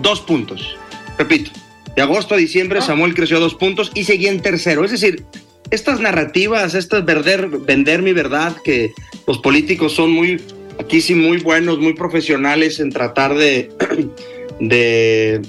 dos 0.00 0.20
puntos. 0.20 0.76
Repito, 1.18 1.50
de 1.96 2.02
agosto 2.02 2.36
a 2.36 2.38
diciembre 2.38 2.78
ah. 2.78 2.82
Samuel 2.82 3.14
creció 3.14 3.40
dos 3.40 3.56
puntos 3.56 3.90
y 3.94 4.04
seguía 4.04 4.30
en 4.30 4.42
tercero. 4.42 4.84
Es 4.84 4.92
decir, 4.92 5.24
estas 5.70 6.00
narrativas, 6.00 6.74
estas 6.74 7.04
vender, 7.04 7.48
vender 7.48 8.02
mi 8.02 8.12
verdad, 8.12 8.56
que 8.62 8.92
los 9.26 9.38
políticos 9.38 9.94
son 9.94 10.10
muy, 10.10 10.40
aquí 10.78 11.00
sí, 11.00 11.14
muy 11.14 11.38
buenos, 11.38 11.78
muy 11.78 11.94
profesionales 11.94 12.80
en 12.80 12.90
tratar 12.90 13.34
de, 13.34 13.70
de, 14.60 15.42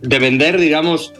de 0.00 0.18
vender, 0.18 0.58
digamos, 0.58 1.12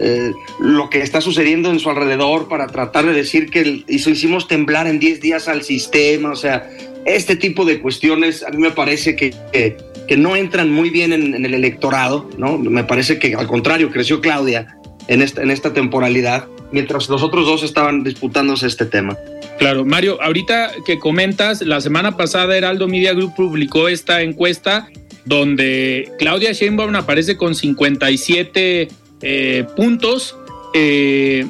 eh, 0.00 0.32
lo 0.58 0.90
que 0.90 1.00
está 1.00 1.20
sucediendo 1.20 1.70
en 1.70 1.78
su 1.78 1.88
alrededor 1.88 2.48
para 2.48 2.66
tratar 2.66 3.06
de 3.06 3.12
decir 3.12 3.50
que 3.50 3.84
hicimos 3.88 4.48
temblar 4.48 4.86
en 4.86 4.98
10 4.98 5.20
días 5.20 5.48
al 5.48 5.62
sistema, 5.62 6.32
o 6.32 6.36
sea, 6.36 6.68
este 7.06 7.36
tipo 7.36 7.64
de 7.64 7.80
cuestiones 7.80 8.42
a 8.42 8.50
mí 8.50 8.58
me 8.58 8.72
parece 8.72 9.16
que, 9.16 9.32
que, 9.52 10.16
no 10.16 10.36
entran 10.36 10.70
muy 10.70 10.90
bien 10.90 11.12
en, 11.12 11.34
en, 11.34 11.44
el 11.44 11.54
electorado, 11.54 12.28
¿no? 12.36 12.58
Me 12.58 12.84
parece 12.84 13.18
que 13.18 13.34
al 13.34 13.46
contrario, 13.46 13.90
creció 13.90 14.20
Claudia 14.20 14.76
en 15.08 15.22
esta, 15.22 15.42
en 15.42 15.50
esta 15.50 15.72
temporalidad, 15.72 16.48
mientras 16.72 17.08
los 17.08 17.22
otros 17.22 17.46
dos 17.46 17.62
estaban 17.62 18.04
disputándose 18.04 18.66
este 18.66 18.86
tema. 18.86 19.16
Claro, 19.58 19.84
Mario, 19.84 20.20
ahorita 20.22 20.70
que 20.84 20.98
comentas, 20.98 21.62
la 21.62 21.80
semana 21.80 22.16
pasada 22.16 22.56
Heraldo 22.56 22.88
Media 22.88 23.14
Group 23.14 23.34
publicó 23.36 23.88
esta 23.88 24.22
encuesta 24.22 24.88
donde 25.24 26.10
Claudia 26.18 26.52
Sheinbaum 26.52 26.94
aparece 26.94 27.36
con 27.36 27.54
57 27.54 28.88
eh, 29.22 29.66
puntos. 29.76 30.36
Eh, 30.74 31.46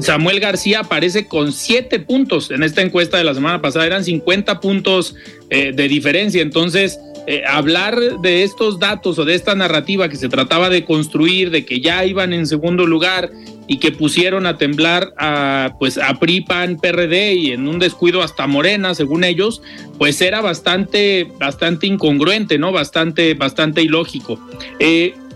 Samuel 0.00 0.40
García 0.40 0.80
aparece 0.80 1.26
con 1.26 1.52
7 1.52 2.00
puntos 2.00 2.50
en 2.50 2.62
esta 2.62 2.82
encuesta 2.82 3.18
de 3.18 3.24
la 3.24 3.34
semana 3.34 3.60
pasada, 3.60 3.86
eran 3.86 4.04
50 4.04 4.60
puntos 4.60 5.14
eh, 5.50 5.72
de 5.72 5.88
diferencia. 5.88 6.42
Entonces, 6.42 6.98
hablar 7.46 8.00
de 8.22 8.42
estos 8.42 8.78
datos 8.78 9.18
o 9.18 9.26
de 9.26 9.34
esta 9.34 9.54
narrativa 9.54 10.08
que 10.08 10.16
se 10.16 10.30
trataba 10.30 10.70
de 10.70 10.86
construir, 10.86 11.50
de 11.50 11.66
que 11.66 11.82
ya 11.82 12.06
iban 12.06 12.32
en 12.32 12.46
segundo 12.46 12.86
lugar 12.86 13.30
y 13.68 13.76
que 13.76 13.92
pusieron 13.92 14.46
a 14.46 14.56
temblar 14.56 15.12
a 15.18 15.74
pues 15.78 15.98
a 15.98 16.14
PRI, 16.18 16.40
PAN, 16.40 16.78
PRD 16.78 17.34
y 17.34 17.52
en 17.52 17.68
un 17.68 17.78
descuido 17.78 18.22
hasta 18.22 18.46
Morena, 18.46 18.94
según 18.94 19.24
ellos, 19.24 19.62
pues 19.98 20.20
era 20.22 20.40
bastante 20.40 21.28
bastante 21.38 21.86
incongruente, 21.86 22.58
¿no? 22.58 22.72
Bastante 22.72 23.34
bastante 23.34 23.82
ilógico. 23.82 24.40
Eh, 24.80 25.14
eh, 25.14 25.27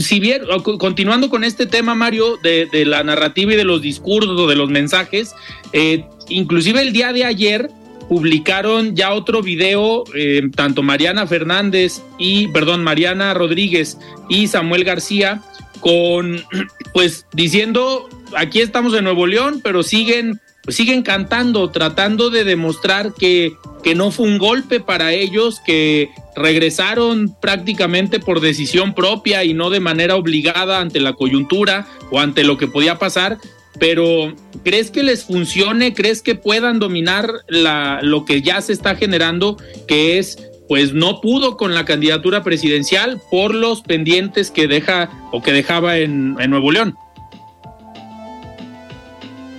si 0.00 0.20
bien, 0.20 0.42
continuando 0.78 1.30
con 1.30 1.44
este 1.44 1.66
tema, 1.66 1.94
Mario, 1.94 2.36
de, 2.42 2.68
la 2.84 3.02
narrativa 3.02 3.54
y 3.54 3.56
de 3.56 3.64
los 3.64 3.80
discursos 3.80 4.48
de 4.48 4.56
los 4.56 4.68
mensajes, 4.68 5.34
eh, 5.72 6.04
inclusive 6.28 6.80
el 6.80 6.92
día 6.92 7.12
de 7.12 7.24
ayer 7.24 7.70
publicaron 8.08 8.94
ya 8.94 9.12
otro 9.12 9.42
video, 9.42 10.04
eh, 10.14 10.42
tanto 10.54 10.82
Mariana 10.82 11.26
Fernández 11.26 12.02
y, 12.18 12.48
perdón, 12.48 12.84
Mariana 12.84 13.32
Rodríguez 13.32 13.98
y 14.28 14.46
Samuel 14.46 14.84
García, 14.84 15.40
con, 15.80 16.42
pues, 16.92 17.26
diciendo, 17.32 18.08
aquí 18.36 18.60
estamos 18.60 18.94
en 18.94 19.04
Nuevo 19.04 19.26
León, 19.26 19.60
pero 19.62 19.82
siguen 19.82 20.40
pues 20.64 20.76
siguen 20.76 21.02
cantando, 21.02 21.70
tratando 21.70 22.30
de 22.30 22.44
demostrar 22.44 23.12
que, 23.12 23.56
que 23.82 23.94
no 23.94 24.10
fue 24.10 24.26
un 24.26 24.38
golpe 24.38 24.80
para 24.80 25.12
ellos, 25.12 25.60
que 25.64 26.08
regresaron 26.34 27.36
prácticamente 27.40 28.18
por 28.18 28.40
decisión 28.40 28.94
propia 28.94 29.44
y 29.44 29.52
no 29.52 29.70
de 29.70 29.80
manera 29.80 30.16
obligada 30.16 30.80
ante 30.80 31.00
la 31.00 31.12
coyuntura 31.12 31.86
o 32.10 32.18
ante 32.18 32.44
lo 32.44 32.56
que 32.56 32.66
podía 32.66 32.98
pasar. 32.98 33.38
Pero 33.78 34.34
¿crees 34.62 34.90
que 34.90 35.02
les 35.02 35.24
funcione? 35.24 35.94
¿Crees 35.94 36.22
que 36.22 36.34
puedan 36.34 36.78
dominar 36.78 37.30
la, 37.48 38.00
lo 38.02 38.24
que 38.24 38.40
ya 38.40 38.60
se 38.60 38.72
está 38.72 38.94
generando, 38.94 39.56
que 39.86 40.18
es 40.18 40.38
pues 40.66 40.94
no 40.94 41.20
pudo 41.20 41.58
con 41.58 41.74
la 41.74 41.84
candidatura 41.84 42.42
presidencial 42.42 43.20
por 43.30 43.54
los 43.54 43.82
pendientes 43.82 44.50
que 44.50 44.66
deja 44.66 45.10
o 45.30 45.42
que 45.42 45.52
dejaba 45.52 45.98
en, 45.98 46.36
en 46.38 46.50
Nuevo 46.50 46.72
León? 46.72 46.96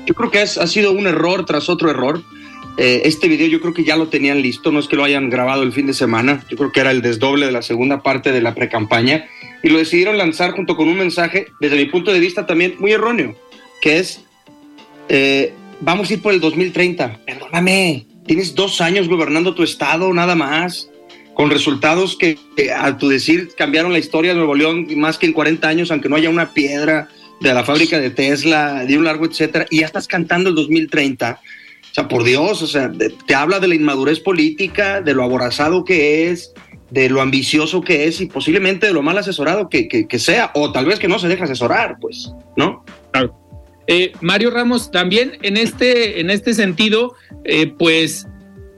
Yo 0.05 0.13
creo 0.13 0.31
que 0.31 0.39
ha 0.39 0.67
sido 0.67 0.91
un 0.91 1.07
error 1.07 1.45
tras 1.45 1.69
otro 1.69 1.89
error. 1.89 2.23
Eh, 2.77 3.03
este 3.05 3.27
video 3.27 3.47
yo 3.47 3.61
creo 3.61 3.73
que 3.73 3.83
ya 3.83 3.95
lo 3.95 4.09
tenían 4.09 4.41
listo, 4.41 4.71
no 4.71 4.79
es 4.79 4.87
que 4.87 4.97
lo 4.97 5.03
hayan 5.03 5.29
grabado 5.29 5.63
el 5.63 5.71
fin 5.71 5.87
de 5.87 5.93
semana, 5.93 6.43
yo 6.49 6.57
creo 6.57 6.71
que 6.73 6.81
era 6.81 6.91
el 6.91 7.01
desdoble 7.01 7.45
de 7.45 7.53
la 7.53 7.61
segunda 7.61 8.03
parte 8.03 8.31
de 8.31 8.41
la 8.41 8.53
precampaña. 8.53 9.27
Y 9.63 9.69
lo 9.69 9.77
decidieron 9.77 10.17
lanzar 10.17 10.51
junto 10.51 10.75
con 10.75 10.89
un 10.89 10.97
mensaje, 10.97 11.47
desde 11.59 11.77
mi 11.77 11.85
punto 11.85 12.11
de 12.11 12.19
vista 12.19 12.45
también 12.45 12.75
muy 12.77 12.91
erróneo, 12.91 13.35
que 13.81 13.99
es, 13.99 14.25
eh, 15.07 15.53
vamos 15.79 16.09
a 16.09 16.13
ir 16.13 16.21
por 16.21 16.33
el 16.33 16.41
2030, 16.41 17.21
perdóname, 17.25 18.05
tienes 18.27 18.53
dos 18.55 18.81
años 18.81 19.07
gobernando 19.07 19.55
tu 19.55 19.63
estado 19.63 20.13
nada 20.13 20.35
más, 20.35 20.89
con 21.33 21.49
resultados 21.49 22.17
que, 22.17 22.37
que 22.55 22.71
a 22.71 22.97
tu 22.97 23.07
decir 23.07 23.49
cambiaron 23.57 23.93
la 23.93 23.99
historia 23.99 24.31
de 24.31 24.37
Nuevo 24.37 24.55
León 24.55 24.87
más 24.97 25.17
que 25.17 25.25
en 25.25 25.33
40 25.33 25.67
años, 25.67 25.91
aunque 25.91 26.09
no 26.09 26.15
haya 26.17 26.29
una 26.29 26.53
piedra 26.53 27.09
de 27.41 27.53
la 27.53 27.63
fábrica 27.63 27.99
de 27.99 28.09
Tesla, 28.09 28.85
de 28.85 28.97
un 28.97 29.05
largo 29.05 29.25
etcétera, 29.25 29.65
y 29.69 29.79
ya 29.79 29.85
estás 29.85 30.07
cantando 30.07 30.49
el 30.49 30.55
2030. 30.55 31.39
O 31.41 31.93
sea, 31.93 32.07
por 32.07 32.23
Dios, 32.23 32.61
o 32.61 32.67
sea, 32.67 32.91
te 33.25 33.35
habla 33.35 33.59
de 33.59 33.67
la 33.67 33.75
inmadurez 33.75 34.19
política, 34.19 35.01
de 35.01 35.13
lo 35.13 35.23
aborazado 35.23 35.85
que 35.85 36.29
es, 36.29 36.53
de 36.91 37.09
lo 37.09 37.21
ambicioso 37.21 37.81
que 37.81 38.05
es 38.05 38.21
y 38.21 38.27
posiblemente 38.27 38.87
de 38.87 38.93
lo 38.93 39.01
mal 39.01 39.17
asesorado 39.17 39.69
que, 39.69 39.87
que, 39.87 40.19
sea, 40.19 40.51
o 40.53 40.71
tal 40.71 40.85
vez 40.85 40.99
que 40.99 41.07
no 41.07 41.19
se 41.19 41.27
deja 41.27 41.45
asesorar, 41.45 41.97
pues, 41.99 42.31
¿no? 42.55 42.83
Claro. 43.11 43.35
Eh, 43.87 44.13
Mario 44.21 44.49
Ramos, 44.51 44.91
también 44.91 45.37
en 45.41 45.57
este, 45.57 46.19
en 46.19 46.29
este 46.29 46.53
sentido, 46.53 47.15
eh, 47.43 47.67
pues 47.67 48.27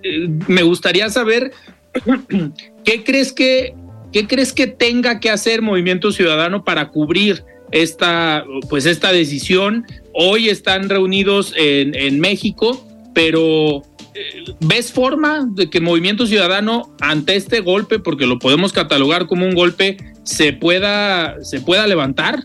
eh, 0.04 0.28
me 0.48 0.64
gustaría 0.64 1.10
saber 1.10 1.52
qué 2.84 3.04
crees 3.04 3.32
que, 3.34 3.74
qué 4.12 4.28
crees 4.28 4.54
que 4.54 4.68
tenga 4.68 5.20
que 5.20 5.30
hacer 5.30 5.62
Movimiento 5.62 6.12
Ciudadano 6.12 6.64
para 6.64 6.90
cubrir 6.90 7.44
esta, 7.72 8.46
pues 8.70 8.86
esta 8.86 9.12
decisión. 9.12 9.86
Hoy 10.14 10.50
están 10.50 10.90
reunidos 10.90 11.54
en, 11.56 11.96
en 11.96 12.20
México, 12.20 12.88
pero 13.14 13.84
eh, 14.18 14.54
¿ves 14.62 14.92
forma 14.92 15.48
de 15.52 15.70
que 15.70 15.80
Movimiento 15.80 16.26
Ciudadano 16.26 16.96
ante 17.02 17.36
este 17.36 17.60
golpe, 17.60 18.00
porque 18.00 18.26
lo 18.26 18.40
podemos 18.40 18.74
catalogar 18.74 19.28
como 19.28 19.46
un 19.46 19.54
golpe, 19.54 19.98
se 20.24 20.54
pueda, 20.54 21.44
se 21.44 21.62
pueda 21.62 21.86
levantar? 21.86 22.44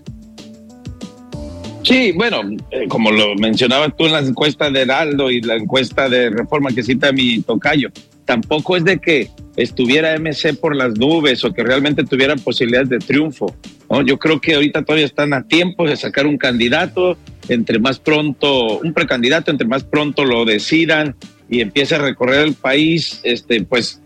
Sí, 1.83 2.13
bueno, 2.13 2.43
eh, 2.71 2.87
como 2.89 3.11
lo 3.11 3.35
mencionabas 3.35 3.97
tú 3.97 4.07
en 4.07 4.13
la 4.13 4.21
encuesta 4.21 4.71
de 4.71 4.83
Heraldo 4.83 5.31
y 5.31 5.41
la 5.41 5.57
encuesta 5.57 6.09
de 6.09 6.31
reforma 6.31 6.71
que 6.71 6.83
cita 6.83 7.11
mi 7.11 7.41
tocayo, 7.41 7.91
tampoco 8.25 8.77
es 8.77 8.85
de 8.85 8.99
que 8.99 9.29
estuviera 9.57 10.17
MC 10.19 10.59
por 10.61 10.77
las 10.77 10.97
nubes 10.97 11.45
o 11.45 11.53
que 11.53 11.65
realmente 11.65 12.05
tuviera 12.05 12.37
posibilidades 12.37 12.89
de 12.89 12.99
triunfo. 12.99 13.55
Yo 14.01 14.19
creo 14.19 14.41
que 14.41 14.55
ahorita 14.55 14.83
todavía 14.83 15.05
están 15.05 15.35
a 15.35 15.47
tiempo 15.47 15.87
de 15.87 15.97
sacar 15.97 16.27
un 16.27 16.39
candidato, 16.39 17.19
entre 17.49 17.79
más 17.79 17.99
pronto, 17.99 18.79
un 18.79 18.95
precandidato, 18.95 19.51
entre 19.51 19.67
más 19.67 19.85
pronto 19.85 20.25
lo 20.25 20.45
decidan 20.45 21.15
y 21.51 21.61
empiece 21.61 21.97
a 21.97 21.99
recorrer 21.99 22.47
el 22.47 22.55
país, 22.55 23.21
este, 23.23 23.63
pues 23.65 24.01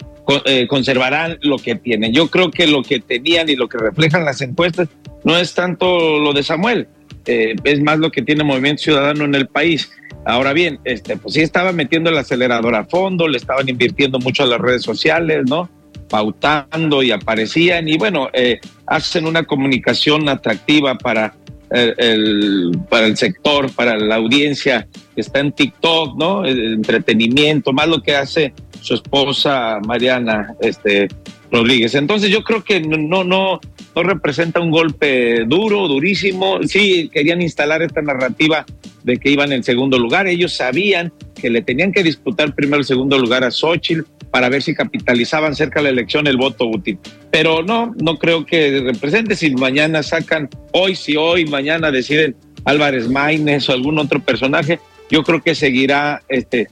eh, 0.44 0.66
conservarán 0.66 1.38
lo 1.42 1.58
que 1.58 1.76
tienen. 1.76 2.12
Yo 2.12 2.28
creo 2.28 2.50
que 2.50 2.66
lo 2.66 2.82
que 2.82 2.98
tenían 2.98 3.48
y 3.48 3.54
lo 3.54 3.68
que 3.68 3.78
reflejan 3.78 4.24
las 4.24 4.40
encuestas 4.40 4.88
no 5.22 5.36
es 5.36 5.54
tanto 5.54 6.18
lo 6.18 6.32
de 6.32 6.42
Samuel, 6.42 6.88
eh, 7.26 7.54
es 7.62 7.80
más 7.80 7.98
lo 7.98 8.10
que 8.10 8.22
tiene 8.22 8.42
Movimiento 8.42 8.82
Ciudadano 8.82 9.24
en 9.24 9.34
el 9.36 9.46
país. 9.46 9.90
Ahora 10.24 10.52
bien, 10.52 10.80
este, 10.84 11.16
pues 11.16 11.34
sí 11.34 11.40
estaba 11.42 11.70
metiendo 11.70 12.10
el 12.10 12.18
acelerador 12.18 12.74
a 12.74 12.84
fondo, 12.84 13.28
le 13.28 13.36
estaban 13.36 13.68
invirtiendo 13.68 14.18
mucho 14.18 14.42
a 14.42 14.46
las 14.46 14.60
redes 14.60 14.82
sociales, 14.82 15.44
¿no? 15.48 15.70
Pautando 16.08 17.02
y 17.02 17.10
aparecían 17.10 17.88
y 17.88 17.96
bueno, 17.98 18.28
eh, 18.32 18.60
hacen 18.86 19.26
una 19.26 19.44
comunicación 19.44 20.28
atractiva 20.28 20.96
para 20.96 21.34
eh, 21.70 21.94
el, 21.98 22.78
para 22.88 23.06
el 23.06 23.16
sector, 23.16 23.72
para 23.72 23.96
la 23.96 24.16
audiencia 24.16 24.86
que 25.14 25.20
está 25.20 25.40
en 25.40 25.52
TikTok, 25.52 26.16
¿no? 26.16 26.46
Entretenimiento, 26.46 27.72
más 27.72 27.88
lo 27.88 28.02
que 28.02 28.14
hace 28.14 28.52
su 28.80 28.94
esposa 28.94 29.80
Mariana, 29.84 30.54
este, 30.60 31.08
Rodríguez. 31.50 31.94
Entonces 31.94 32.30
yo 32.30 32.44
creo 32.44 32.62
que 32.62 32.80
no, 32.80 33.24
no, 33.24 33.60
no 33.94 34.02
representa 34.02 34.60
un 34.60 34.70
golpe 34.70 35.44
duro, 35.44 35.88
durísimo. 35.88 36.62
Sí, 36.62 37.10
querían 37.12 37.42
instalar 37.42 37.82
esta 37.82 38.02
narrativa 38.02 38.64
de 39.06 39.16
que 39.18 39.30
iban 39.30 39.52
en 39.52 39.62
segundo 39.62 39.98
lugar. 39.98 40.26
Ellos 40.26 40.52
sabían 40.52 41.12
que 41.40 41.48
le 41.48 41.62
tenían 41.62 41.92
que 41.92 42.02
disputar 42.02 42.54
primero 42.54 42.78
el 42.78 42.84
segundo 42.84 43.16
lugar 43.18 43.44
a 43.44 43.52
Xochitl 43.52 44.02
para 44.32 44.48
ver 44.48 44.62
si 44.62 44.74
capitalizaban 44.74 45.54
cerca 45.54 45.78
de 45.78 45.84
la 45.84 45.90
elección 45.90 46.26
el 46.26 46.36
voto 46.36 46.66
útil. 46.66 46.98
Pero 47.30 47.62
no, 47.62 47.94
no 48.02 48.18
creo 48.18 48.44
que 48.44 48.80
represente. 48.80 49.36
Si 49.36 49.54
mañana 49.54 50.02
sacan, 50.02 50.50
hoy, 50.72 50.96
si 50.96 51.16
hoy, 51.16 51.46
mañana 51.46 51.92
deciden 51.92 52.36
Álvarez 52.64 53.08
Maínez 53.08 53.68
o 53.68 53.72
algún 53.72 53.98
otro 54.00 54.20
personaje, 54.20 54.80
yo 55.08 55.22
creo 55.22 55.40
que 55.40 55.54
seguirá 55.54 56.22
este, 56.28 56.66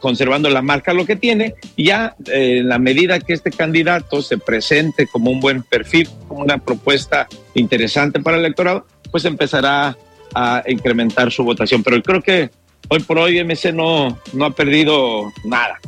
conservando 0.00 0.50
la 0.50 0.60
marca 0.60 0.92
lo 0.92 1.06
que 1.06 1.16
tiene. 1.16 1.54
Ya 1.78 2.14
eh, 2.26 2.58
en 2.58 2.68
la 2.68 2.78
medida 2.78 3.18
que 3.20 3.32
este 3.32 3.50
candidato 3.50 4.20
se 4.20 4.36
presente 4.36 5.06
como 5.06 5.30
un 5.30 5.40
buen 5.40 5.62
perfil, 5.62 6.10
como 6.28 6.42
una 6.42 6.58
propuesta 6.58 7.26
interesante 7.54 8.20
para 8.20 8.36
el 8.36 8.44
electorado, 8.44 8.86
pues 9.10 9.24
empezará 9.24 9.96
a 10.34 10.62
incrementar 10.66 11.30
su 11.32 11.44
votación. 11.44 11.82
Pero 11.82 12.02
creo 12.02 12.22
que 12.22 12.50
hoy 12.88 13.00
por 13.00 13.18
hoy 13.18 13.42
MC 13.42 13.72
no, 13.72 14.18
no 14.32 14.44
ha 14.44 14.50
perdido 14.50 15.32
nada. 15.44 15.78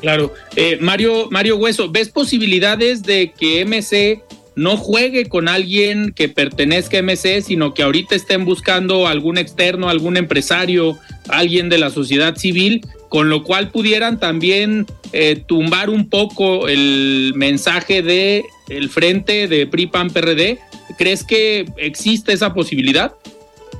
Claro. 0.00 0.34
Eh, 0.56 0.78
Mario, 0.80 1.28
Mario 1.30 1.56
Hueso, 1.56 1.90
¿ves 1.90 2.10
posibilidades 2.10 3.02
de 3.02 3.32
que 3.32 3.64
MC 3.64 4.22
no 4.56 4.76
juegue 4.76 5.26
con 5.26 5.48
alguien 5.48 6.12
que 6.12 6.28
pertenezca 6.28 6.98
a 6.98 7.02
MC, 7.02 7.42
sino 7.42 7.74
que 7.74 7.82
ahorita 7.82 8.14
estén 8.14 8.44
buscando 8.44 9.08
algún 9.08 9.38
externo, 9.38 9.88
algún 9.88 10.16
empresario, 10.16 10.98
alguien 11.28 11.68
de 11.68 11.78
la 11.78 11.90
sociedad 11.90 12.36
civil, 12.36 12.86
con 13.08 13.28
lo 13.28 13.42
cual 13.42 13.70
pudieran 13.70 14.20
también 14.20 14.86
eh, 15.12 15.42
tumbar 15.46 15.90
un 15.90 16.08
poco 16.08 16.68
el 16.68 17.32
mensaje 17.34 18.02
de 18.02 18.44
el 18.68 18.90
frente 18.90 19.48
de 19.48 19.66
PRI 19.66 19.86
PAN 19.86 20.10
PRD? 20.10 20.58
¿Crees 20.98 21.24
que 21.24 21.66
existe 21.76 22.32
esa 22.32 22.54
posibilidad? 22.54 23.14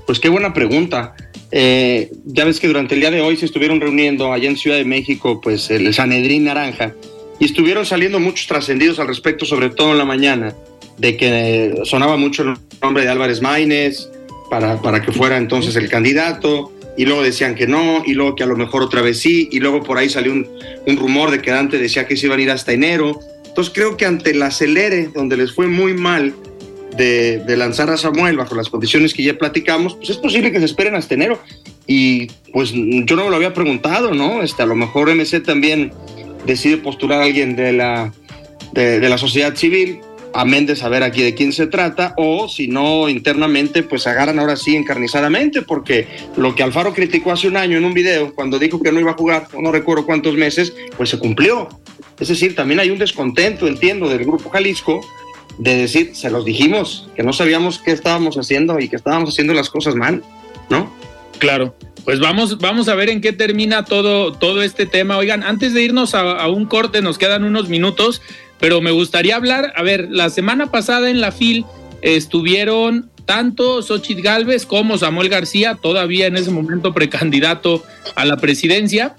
Pues 0.06 0.20
qué 0.20 0.28
buena 0.28 0.52
pregunta. 0.52 1.14
Eh, 1.50 2.10
ya 2.24 2.44
ves 2.44 2.60
que 2.60 2.66
durante 2.66 2.94
el 2.94 3.00
día 3.00 3.10
de 3.10 3.20
hoy 3.20 3.36
se 3.36 3.46
estuvieron 3.46 3.80
reuniendo 3.80 4.32
allá 4.32 4.48
en 4.48 4.56
Ciudad 4.56 4.76
de 4.76 4.84
México, 4.84 5.40
pues 5.40 5.70
el 5.70 5.92
Sanedrín 5.94 6.44
Naranja, 6.44 6.94
y 7.38 7.44
estuvieron 7.44 7.86
saliendo 7.86 8.18
muchos 8.18 8.46
trascendidos 8.46 8.98
al 8.98 9.06
respecto, 9.06 9.44
sobre 9.44 9.70
todo 9.70 9.92
en 9.92 9.98
la 9.98 10.04
mañana, 10.04 10.54
de 10.98 11.16
que 11.16 11.74
sonaba 11.84 12.16
mucho 12.16 12.42
el 12.42 12.54
nombre 12.82 13.04
de 13.04 13.10
Álvarez 13.10 13.40
Maínez 13.40 14.08
para, 14.50 14.80
para 14.82 15.00
que 15.02 15.12
fuera 15.12 15.36
entonces 15.36 15.76
el 15.76 15.88
candidato, 15.88 16.72
y 16.96 17.06
luego 17.06 17.22
decían 17.22 17.54
que 17.54 17.66
no, 17.66 18.02
y 18.06 18.14
luego 18.14 18.36
que 18.36 18.44
a 18.44 18.46
lo 18.46 18.56
mejor 18.56 18.82
otra 18.82 19.02
vez 19.02 19.20
sí, 19.20 19.48
y 19.50 19.58
luego 19.58 19.82
por 19.82 19.98
ahí 19.98 20.08
salió 20.08 20.32
un, 20.32 20.48
un 20.86 20.96
rumor 20.96 21.30
de 21.30 21.40
que 21.40 21.50
Dante 21.50 21.78
decía 21.78 22.06
que 22.06 22.16
se 22.16 22.26
iban 22.26 22.38
a 22.38 22.42
ir 22.42 22.50
hasta 22.50 22.72
enero. 22.72 23.18
Entonces 23.46 23.72
creo 23.72 23.96
que 23.96 24.06
ante 24.06 24.30
el 24.30 24.42
acelere, 24.42 25.08
donde 25.14 25.36
les 25.36 25.52
fue 25.52 25.66
muy 25.66 25.94
mal, 25.94 26.34
de, 26.96 27.56
lanzar 27.56 27.90
a 27.90 27.96
Samuel 27.96 28.36
bajo 28.36 28.54
las 28.54 28.68
condiciones 28.68 29.14
que 29.14 29.22
ya 29.22 29.38
platicamos, 29.38 29.94
pues 29.94 30.10
es 30.10 30.16
posible 30.16 30.52
que 30.52 30.58
se 30.58 30.66
esperen 30.66 30.94
hasta 30.94 31.14
enero. 31.14 31.40
Y 31.86 32.28
pues 32.52 32.72
yo 32.72 33.16
no 33.16 33.24
me 33.24 33.30
lo 33.30 33.36
había 33.36 33.52
preguntado, 33.52 34.14
¿no? 34.14 34.42
Este, 34.42 34.62
a 34.62 34.66
lo 34.66 34.74
mejor 34.74 35.14
MC 35.14 35.42
también 35.42 35.92
decide 36.46 36.76
postular 36.78 37.20
a 37.20 37.24
alguien 37.24 37.56
de 37.56 37.72
la, 37.72 38.12
de, 38.72 39.08
la 39.08 39.18
sociedad 39.18 39.54
civil, 39.54 40.00
amén 40.32 40.66
de 40.66 40.76
saber 40.76 41.02
aquí 41.02 41.22
de 41.22 41.34
quién 41.34 41.52
se 41.52 41.66
trata, 41.66 42.14
o 42.16 42.48
si 42.48 42.68
no, 42.68 43.08
internamente, 43.08 43.82
pues 43.82 44.06
agarran 44.06 44.38
ahora 44.38 44.56
sí 44.56 44.76
encarnizadamente, 44.76 45.62
porque 45.62 46.06
lo 46.36 46.54
que 46.54 46.62
Alfaro 46.62 46.92
criticó 46.92 47.32
hace 47.32 47.48
un 47.48 47.56
año 47.56 47.78
en 47.78 47.84
un 47.84 47.94
video, 47.94 48.34
cuando 48.34 48.58
dijo 48.58 48.82
que 48.82 48.92
no 48.92 49.00
iba 49.00 49.12
a 49.12 49.16
jugar, 49.16 49.48
no 49.58 49.70
recuerdo 49.70 50.06
cuántos 50.06 50.34
meses, 50.34 50.74
pues 50.96 51.10
se 51.10 51.18
cumplió. 51.18 51.68
Es 52.18 52.28
decir, 52.28 52.54
también 52.54 52.80
hay 52.80 52.90
un 52.90 52.98
descontento, 52.98 53.66
entiendo, 53.66 54.08
del 54.08 54.24
Grupo 54.24 54.48
Jalisco, 54.50 55.00
de 55.58 55.76
decir, 55.76 56.14
se 56.14 56.30
los 56.30 56.44
dijimos, 56.44 57.08
que 57.14 57.22
no 57.22 57.32
sabíamos 57.32 57.78
qué 57.78 57.92
estábamos 57.92 58.36
haciendo 58.36 58.78
y 58.80 58.88
que 58.88 58.96
estábamos 58.96 59.30
haciendo 59.30 59.54
las 59.54 59.70
cosas 59.70 59.94
mal, 59.94 60.22
¿no? 60.70 60.92
Claro. 61.38 61.74
Pues 62.04 62.20
vamos, 62.20 62.58
vamos 62.58 62.88
a 62.88 62.94
ver 62.94 63.08
en 63.08 63.20
qué 63.20 63.32
termina 63.32 63.84
todo, 63.84 64.32
todo 64.32 64.62
este 64.62 64.84
tema. 64.84 65.16
Oigan, 65.16 65.42
antes 65.42 65.72
de 65.72 65.82
irnos 65.82 66.14
a, 66.14 66.46
un 66.48 66.66
corte, 66.66 67.00
nos 67.00 67.16
quedan 67.16 67.44
unos 67.44 67.68
minutos, 67.70 68.20
pero 68.60 68.82
me 68.82 68.90
gustaría 68.90 69.36
hablar, 69.36 69.72
a 69.74 69.82
ver, 69.82 70.08
la 70.10 70.28
semana 70.28 70.70
pasada 70.70 71.08
en 71.08 71.20
la 71.20 71.32
FIL 71.32 71.64
estuvieron 72.02 73.10
tanto 73.24 73.80
Xochitl 73.80 74.20
Galvez 74.20 74.66
como 74.66 74.98
Samuel 74.98 75.30
García, 75.30 75.78
todavía 75.80 76.26
en 76.26 76.36
ese 76.36 76.50
momento 76.50 76.92
precandidato 76.92 77.82
a 78.16 78.26
la 78.26 78.36
presidencia, 78.36 79.16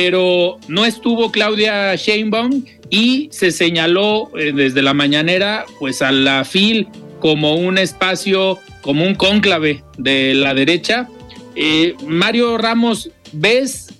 pero 0.00 0.60
no 0.68 0.86
estuvo 0.86 1.32
Claudia 1.32 1.92
Sheinbaum 1.96 2.64
y 2.88 3.28
se 3.32 3.50
señaló 3.50 4.30
eh, 4.38 4.52
desde 4.54 4.80
la 4.80 4.94
mañanera 4.94 5.64
pues 5.80 6.02
a 6.02 6.12
la 6.12 6.44
FIL 6.44 6.86
como 7.18 7.56
un 7.56 7.78
espacio, 7.78 8.60
como 8.80 9.04
un 9.04 9.16
cónclave 9.16 9.82
de 9.96 10.34
la 10.34 10.54
derecha. 10.54 11.08
Eh, 11.56 11.96
Mario 12.06 12.58
Ramos, 12.58 13.10
¿ves, 13.32 13.92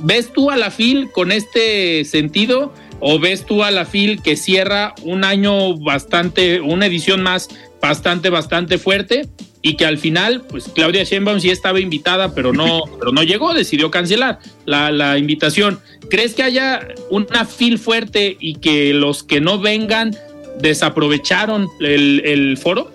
¿ves 0.00 0.32
tú 0.32 0.50
a 0.50 0.56
la 0.56 0.72
FIL 0.72 1.08
con 1.12 1.30
este 1.30 2.04
sentido 2.04 2.74
o 2.98 3.20
ves 3.20 3.46
tú 3.46 3.62
a 3.62 3.70
la 3.70 3.84
FIL 3.84 4.20
que 4.20 4.34
cierra 4.34 4.92
un 5.02 5.22
año 5.22 5.78
bastante, 5.78 6.60
una 6.60 6.86
edición 6.86 7.22
más 7.22 7.48
bastante, 7.80 8.28
bastante 8.28 8.76
fuerte? 8.76 9.28
Y 9.62 9.76
que 9.76 9.84
al 9.84 9.98
final, 9.98 10.42
pues 10.48 10.70
Claudia 10.74 11.04
Sheinbaum 11.04 11.40
sí 11.40 11.50
estaba 11.50 11.80
invitada, 11.80 12.34
pero 12.34 12.52
no, 12.52 12.82
pero 12.98 13.12
no 13.12 13.22
llegó, 13.22 13.54
decidió 13.54 13.90
cancelar 13.90 14.38
la, 14.64 14.90
la 14.90 15.18
invitación. 15.18 15.80
¿Crees 16.10 16.34
que 16.34 16.42
haya 16.42 16.86
una 17.10 17.44
fil 17.44 17.78
fuerte 17.78 18.36
y 18.38 18.54
que 18.56 18.94
los 18.94 19.22
que 19.22 19.40
no 19.40 19.58
vengan 19.58 20.16
desaprovecharon 20.60 21.68
el, 21.80 22.22
el 22.24 22.56
foro? 22.56 22.90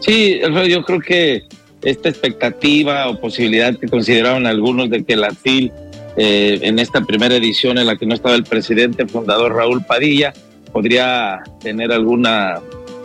Sí, 0.00 0.40
yo 0.68 0.82
creo 0.84 1.00
que 1.00 1.44
esta 1.82 2.08
expectativa 2.08 3.08
o 3.08 3.20
posibilidad 3.20 3.76
que 3.78 3.88
consideraron 3.88 4.46
algunos 4.46 4.90
de 4.90 5.04
que 5.04 5.16
la 5.16 5.30
FIL 5.32 5.72
eh, 6.16 6.58
en 6.62 6.78
esta 6.78 7.00
primera 7.02 7.36
edición 7.36 7.78
en 7.78 7.86
la 7.86 7.96
que 7.96 8.06
no 8.06 8.14
estaba 8.14 8.34
el 8.34 8.44
presidente 8.44 9.06
fundador 9.06 9.54
Raúl 9.54 9.84
Padilla 9.84 10.32
podría 10.72 11.42
tener 11.60 11.92
alguna, 11.92 12.60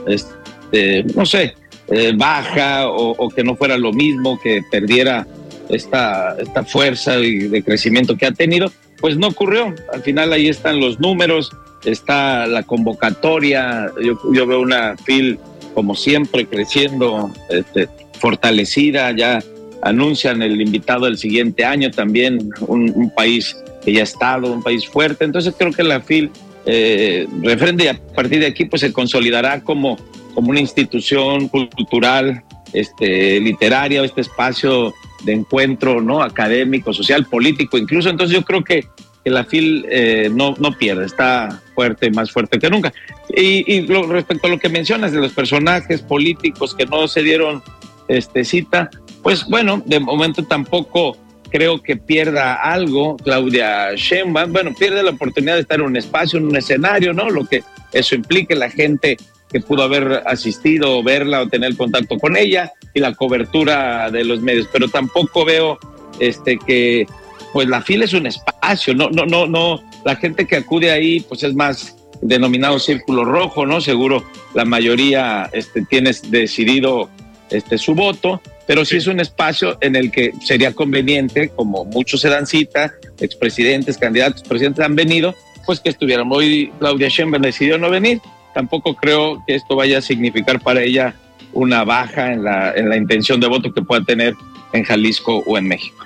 este, 0.07 1.03
no 1.15 1.25
sé, 1.25 1.55
eh, 1.89 2.13
baja 2.15 2.87
o, 2.87 3.29
que 3.29 3.43
no 3.43 3.55
fuera 3.55 3.77
lo 3.77 3.91
mismo, 3.91 4.39
que 4.39 4.61
perdiera 4.71 5.27
esta, 5.69 6.35
esta 6.39 6.63
fuerza 6.63 7.19
y 7.19 7.47
de 7.47 7.63
crecimiento 7.63 8.17
que 8.17 8.25
ha 8.25 8.31
tenido, 8.31 8.71
pues 8.99 9.17
no 9.17 9.27
ocurrió. 9.27 9.73
Al 9.93 10.01
final 10.01 10.31
ahí 10.33 10.47
están 10.47 10.79
los 10.79 10.99
números, 10.99 11.51
está 11.83 12.47
la 12.47 12.63
convocatoria, 12.63 13.91
yo, 14.01 14.47
veo 14.47 14.61
una 14.61 14.95
FIL 14.97 15.39
como 15.73 15.95
siempre 15.95 16.45
creciendo, 16.45 17.31
este, 17.49 17.89
fortalecida, 18.19 19.11
ya 19.11 19.43
anuncian 19.81 20.41
el 20.41 20.61
invitado 20.61 21.05
del 21.05 21.17
siguiente 21.17 21.65
año 21.65 21.91
también, 21.91 22.49
un, 22.67 23.11
país 23.15 23.57
que 23.83 23.91
ya 23.91 24.01
ha 24.01 24.03
estado, 24.03 24.53
un 24.53 24.63
país 24.63 24.87
fuerte, 24.87 25.25
entonces 25.25 25.53
creo 25.57 25.71
que 25.71 25.83
la 25.83 25.99
FIL 25.99 26.31
eh, 26.65 27.27
referente 27.41 27.89
a 27.89 27.99
partir 28.15 28.39
de 28.39 28.45
aquí 28.45 28.63
pues 28.65 28.81
se 28.81 28.93
consolidará 28.93 29.61
como 29.61 29.97
como 30.33 30.49
una 30.49 30.59
institución 30.59 31.47
cultural, 31.47 32.43
este, 32.73 33.39
literaria, 33.39 34.03
este 34.03 34.21
espacio 34.21 34.93
de 35.23 35.33
encuentro 35.33 36.01
¿no? 36.01 36.21
académico, 36.21 36.93
social, 36.93 37.25
político, 37.25 37.77
incluso. 37.77 38.09
Entonces 38.09 38.35
yo 38.35 38.43
creo 38.43 38.63
que, 38.63 38.87
que 39.23 39.29
la 39.29 39.45
FIL 39.45 39.85
eh, 39.89 40.29
no, 40.33 40.55
no 40.59 40.77
pierde, 40.77 41.05
está 41.05 41.61
fuerte, 41.75 42.11
más 42.11 42.31
fuerte 42.31 42.59
que 42.59 42.69
nunca. 42.69 42.93
Y, 43.35 43.81
respecto 43.87 44.47
a 44.47 44.49
lo 44.49 44.59
que 44.59 44.69
mencionas 44.69 45.11
de 45.11 45.19
los 45.19 45.31
personajes 45.31 46.01
políticos 46.01 46.75
que 46.75 46.85
no 46.85 47.07
se 47.07 47.23
dieron 47.23 47.63
este, 48.07 48.43
cita, 48.43 48.89
pues 49.21 49.45
bueno, 49.45 49.81
de 49.85 49.99
momento 49.99 50.43
tampoco 50.43 51.17
creo 51.49 51.81
que 51.81 51.95
pierda 51.95 52.55
algo 52.55 53.15
Claudia 53.17 53.93
Sheinbaum, 53.95 54.51
bueno, 54.51 54.73
pierde 54.73 55.03
la 55.03 55.11
oportunidad 55.11 55.53
de 55.53 55.61
estar 55.61 55.79
en 55.79 55.85
un 55.85 55.95
espacio, 55.95 56.39
en 56.39 56.47
un 56.47 56.55
escenario, 56.55 57.13
¿no? 57.13 57.29
Lo 57.29 57.45
que 57.45 57.63
eso 57.93 58.15
implique, 58.15 58.55
la 58.55 58.71
gente 58.71 59.17
que 59.53 59.61
pudo 59.61 59.83
haber 59.83 60.23
asistido 60.25 60.97
o 60.97 61.03
verla 61.03 61.41
o 61.41 61.47
tener 61.47 61.77
contacto 61.77 62.17
con 62.17 62.35
ella 62.35 62.73
y 62.93 62.99
la 62.99 63.13
cobertura 63.13 64.09
de 64.09 64.25
los 64.25 64.41
medios, 64.41 64.67
pero 64.73 64.89
tampoco 64.89 65.45
veo 65.45 65.77
este 66.19 66.57
que 66.57 67.05
pues 67.53 67.67
la 67.69 67.81
fila 67.81 68.05
es 68.05 68.13
un 68.13 68.25
espacio, 68.25 68.95
no 68.95 69.09
no 69.11 69.25
no 69.25 69.45
no 69.45 69.81
la 70.03 70.15
gente 70.15 70.47
que 70.47 70.55
acude 70.57 70.91
ahí 70.91 71.19
pues 71.21 71.43
es 71.43 71.53
más 71.53 71.95
denominado 72.21 72.79
círculo 72.79 73.23
rojo, 73.23 73.65
¿no? 73.65 73.79
Seguro 73.79 74.23
la 74.55 74.65
mayoría 74.65 75.49
este 75.53 75.85
tienes 75.85 76.31
decidido 76.31 77.09
este 77.51 77.77
su 77.77 77.93
voto, 77.93 78.41
pero 78.65 78.85
sí 78.85 78.97
es 78.97 79.05
un 79.05 79.19
espacio 79.19 79.77
en 79.81 79.95
el 79.95 80.09
que 80.09 80.33
sería 80.43 80.73
conveniente, 80.73 81.49
como 81.49 81.85
muchos 81.85 82.21
se 82.21 82.29
dan 82.29 82.47
cita, 82.47 82.91
expresidentes, 83.19 83.99
candidatos, 83.99 84.41
presidentes 84.41 84.83
han 84.83 84.95
venido, 84.95 85.35
pues 85.67 85.79
que 85.79 85.89
estuvieran. 85.89 86.27
Hoy 86.31 86.71
Claudia 86.79 87.09
Sheinbaum 87.09 87.43
decidió 87.43 87.77
no 87.77 87.91
venir, 87.91 88.19
tampoco 88.53 88.95
creo 88.95 89.43
que 89.45 89.55
esto 89.55 89.75
vaya 89.75 89.97
a 89.99 90.01
significar 90.01 90.59
para 90.59 90.83
ella 90.83 91.15
una 91.53 91.83
baja 91.83 92.33
en 92.33 92.43
la, 92.43 92.73
en 92.73 92.89
la 92.89 92.97
intención 92.97 93.39
de 93.39 93.47
voto 93.47 93.73
que 93.73 93.81
pueda 93.81 94.03
tener 94.03 94.33
en 94.73 94.83
Jalisco 94.83 95.43
o 95.45 95.57
en 95.57 95.67
México. 95.67 96.03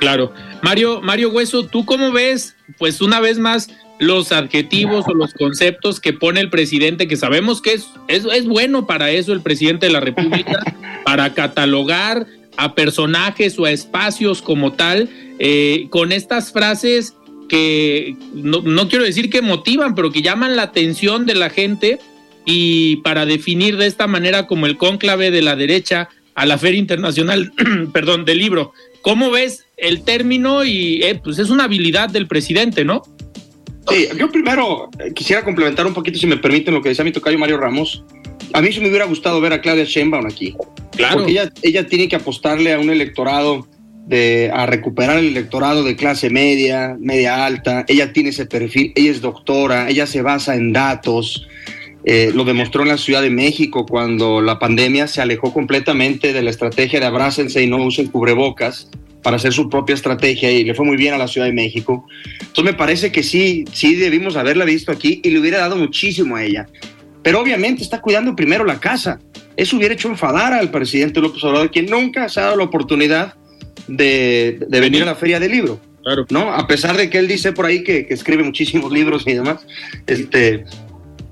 Claro. 0.00 0.32
Mario, 0.62 1.00
Mario 1.02 1.30
Hueso, 1.30 1.66
¿tú 1.66 1.84
cómo 1.84 2.12
ves, 2.12 2.56
pues 2.78 3.00
una 3.00 3.20
vez 3.20 3.38
más, 3.38 3.68
los 3.98 4.30
adjetivos 4.32 5.06
o 5.08 5.14
los 5.14 5.34
conceptos 5.34 6.00
que 6.00 6.12
pone 6.12 6.40
el 6.40 6.50
presidente, 6.50 7.08
que 7.08 7.16
sabemos 7.16 7.60
que 7.60 7.74
es, 7.74 7.88
es, 8.06 8.24
es 8.24 8.46
bueno 8.46 8.86
para 8.86 9.10
eso 9.10 9.32
el 9.32 9.40
presidente 9.40 9.86
de 9.86 9.92
la 9.92 10.00
República, 10.00 10.62
para 11.04 11.34
catalogar 11.34 12.26
a 12.56 12.74
personajes 12.74 13.58
o 13.58 13.64
a 13.64 13.70
espacios 13.70 14.42
como 14.42 14.72
tal, 14.72 15.08
eh, 15.38 15.86
con 15.90 16.12
estas 16.12 16.52
frases 16.52 17.14
que 17.48 18.16
no, 18.34 18.60
no 18.62 18.88
quiero 18.88 19.04
decir 19.04 19.30
que 19.30 19.42
motivan, 19.42 19.94
pero 19.94 20.12
que 20.12 20.22
llaman 20.22 20.56
la 20.56 20.64
atención 20.64 21.26
de 21.26 21.34
la 21.34 21.50
gente 21.50 21.98
y 22.44 22.96
para 22.96 23.26
definir 23.26 23.76
de 23.76 23.86
esta 23.86 24.06
manera 24.06 24.46
como 24.46 24.66
el 24.66 24.76
cónclave 24.76 25.30
de 25.30 25.42
la 25.42 25.56
derecha 25.56 26.08
a 26.34 26.46
la 26.46 26.56
Feria 26.56 26.78
Internacional, 26.78 27.52
perdón, 27.92 28.24
del 28.24 28.38
libro. 28.38 28.72
¿Cómo 29.02 29.30
ves 29.30 29.66
el 29.76 30.02
término? 30.02 30.64
Y 30.64 31.02
eh, 31.02 31.20
pues 31.22 31.38
es 31.38 31.50
una 31.50 31.64
habilidad 31.64 32.10
del 32.10 32.26
presidente, 32.26 32.84
¿no? 32.84 33.02
Sí, 33.90 34.06
yo 34.18 34.30
primero 34.30 34.88
eh, 34.98 35.12
quisiera 35.14 35.44
complementar 35.44 35.86
un 35.86 35.94
poquito, 35.94 36.18
si 36.18 36.26
me 36.26 36.36
permiten, 36.36 36.74
lo 36.74 36.82
que 36.82 36.90
decía 36.90 37.04
mi 37.04 37.12
tocayo 37.12 37.38
Mario 37.38 37.58
Ramos. 37.58 38.04
A 38.52 38.62
mí 38.62 38.72
sí 38.72 38.80
me 38.80 38.88
hubiera 38.88 39.04
gustado 39.06 39.40
ver 39.40 39.52
a 39.52 39.60
Claudia 39.60 39.84
Sheinbaum 39.84 40.26
aquí. 40.26 40.54
Claro. 40.96 41.18
Porque 41.18 41.32
ella, 41.32 41.52
ella 41.62 41.86
tiene 41.86 42.08
que 42.08 42.16
apostarle 42.16 42.72
a 42.72 42.78
un 42.78 42.90
electorado 42.90 43.66
de, 44.08 44.50
a 44.52 44.64
recuperar 44.64 45.18
el 45.18 45.26
electorado 45.26 45.84
de 45.84 45.94
clase 45.94 46.30
media, 46.30 46.96
media 46.98 47.44
alta. 47.44 47.84
Ella 47.88 48.12
tiene 48.12 48.30
ese 48.30 48.46
perfil, 48.46 48.92
ella 48.94 49.10
es 49.10 49.20
doctora, 49.20 49.88
ella 49.88 50.06
se 50.06 50.22
basa 50.22 50.54
en 50.54 50.72
datos. 50.72 51.46
Eh, 52.04 52.30
lo 52.34 52.44
demostró 52.44 52.82
en 52.82 52.88
la 52.88 52.96
Ciudad 52.96 53.20
de 53.20 53.28
México 53.28 53.84
cuando 53.84 54.40
la 54.40 54.58
pandemia 54.58 55.06
se 55.08 55.20
alejó 55.20 55.52
completamente 55.52 56.32
de 56.32 56.42
la 56.42 56.48
estrategia 56.48 57.00
de 57.00 57.06
abrácense 57.06 57.62
y 57.62 57.66
no 57.66 57.84
usen 57.84 58.06
cubrebocas 58.06 58.88
para 59.22 59.36
hacer 59.36 59.52
su 59.52 59.68
propia 59.68 59.94
estrategia 59.94 60.50
y 60.50 60.64
le 60.64 60.74
fue 60.74 60.86
muy 60.86 60.96
bien 60.96 61.12
a 61.12 61.18
la 61.18 61.28
Ciudad 61.28 61.46
de 61.46 61.52
México. 61.52 62.06
Entonces 62.40 62.64
me 62.64 62.72
parece 62.72 63.12
que 63.12 63.22
sí, 63.22 63.66
sí 63.72 63.94
debimos 63.96 64.36
haberla 64.36 64.64
visto 64.64 64.90
aquí 64.90 65.20
y 65.22 65.30
le 65.30 65.40
hubiera 65.40 65.58
dado 65.58 65.76
muchísimo 65.76 66.36
a 66.36 66.44
ella. 66.44 66.66
Pero 67.22 67.40
obviamente 67.40 67.82
está 67.82 68.00
cuidando 68.00 68.34
primero 68.34 68.64
la 68.64 68.80
casa. 68.80 69.20
Eso 69.56 69.76
hubiera 69.76 69.92
hecho 69.92 70.08
enfadar 70.08 70.54
al 70.54 70.70
presidente 70.70 71.20
López 71.20 71.44
Obrador, 71.44 71.70
quien 71.70 71.86
nunca 71.86 72.28
se 72.30 72.40
ha 72.40 72.44
dado 72.44 72.56
la 72.56 72.64
oportunidad 72.64 73.34
de, 73.88 74.58
de 74.68 74.80
venir 74.80 75.02
a 75.02 75.06
la 75.06 75.14
feria 75.14 75.40
del 75.40 75.52
libro. 75.52 75.80
Claro. 76.04 76.24
¿no? 76.30 76.52
A 76.52 76.66
pesar 76.66 76.96
de 76.96 77.10
que 77.10 77.18
él 77.18 77.28
dice 77.28 77.52
por 77.52 77.66
ahí 77.66 77.82
que, 77.82 78.06
que 78.06 78.14
escribe 78.14 78.42
muchísimos 78.42 78.92
libros 78.92 79.24
y 79.26 79.34
demás, 79.34 79.66
este, 80.06 80.64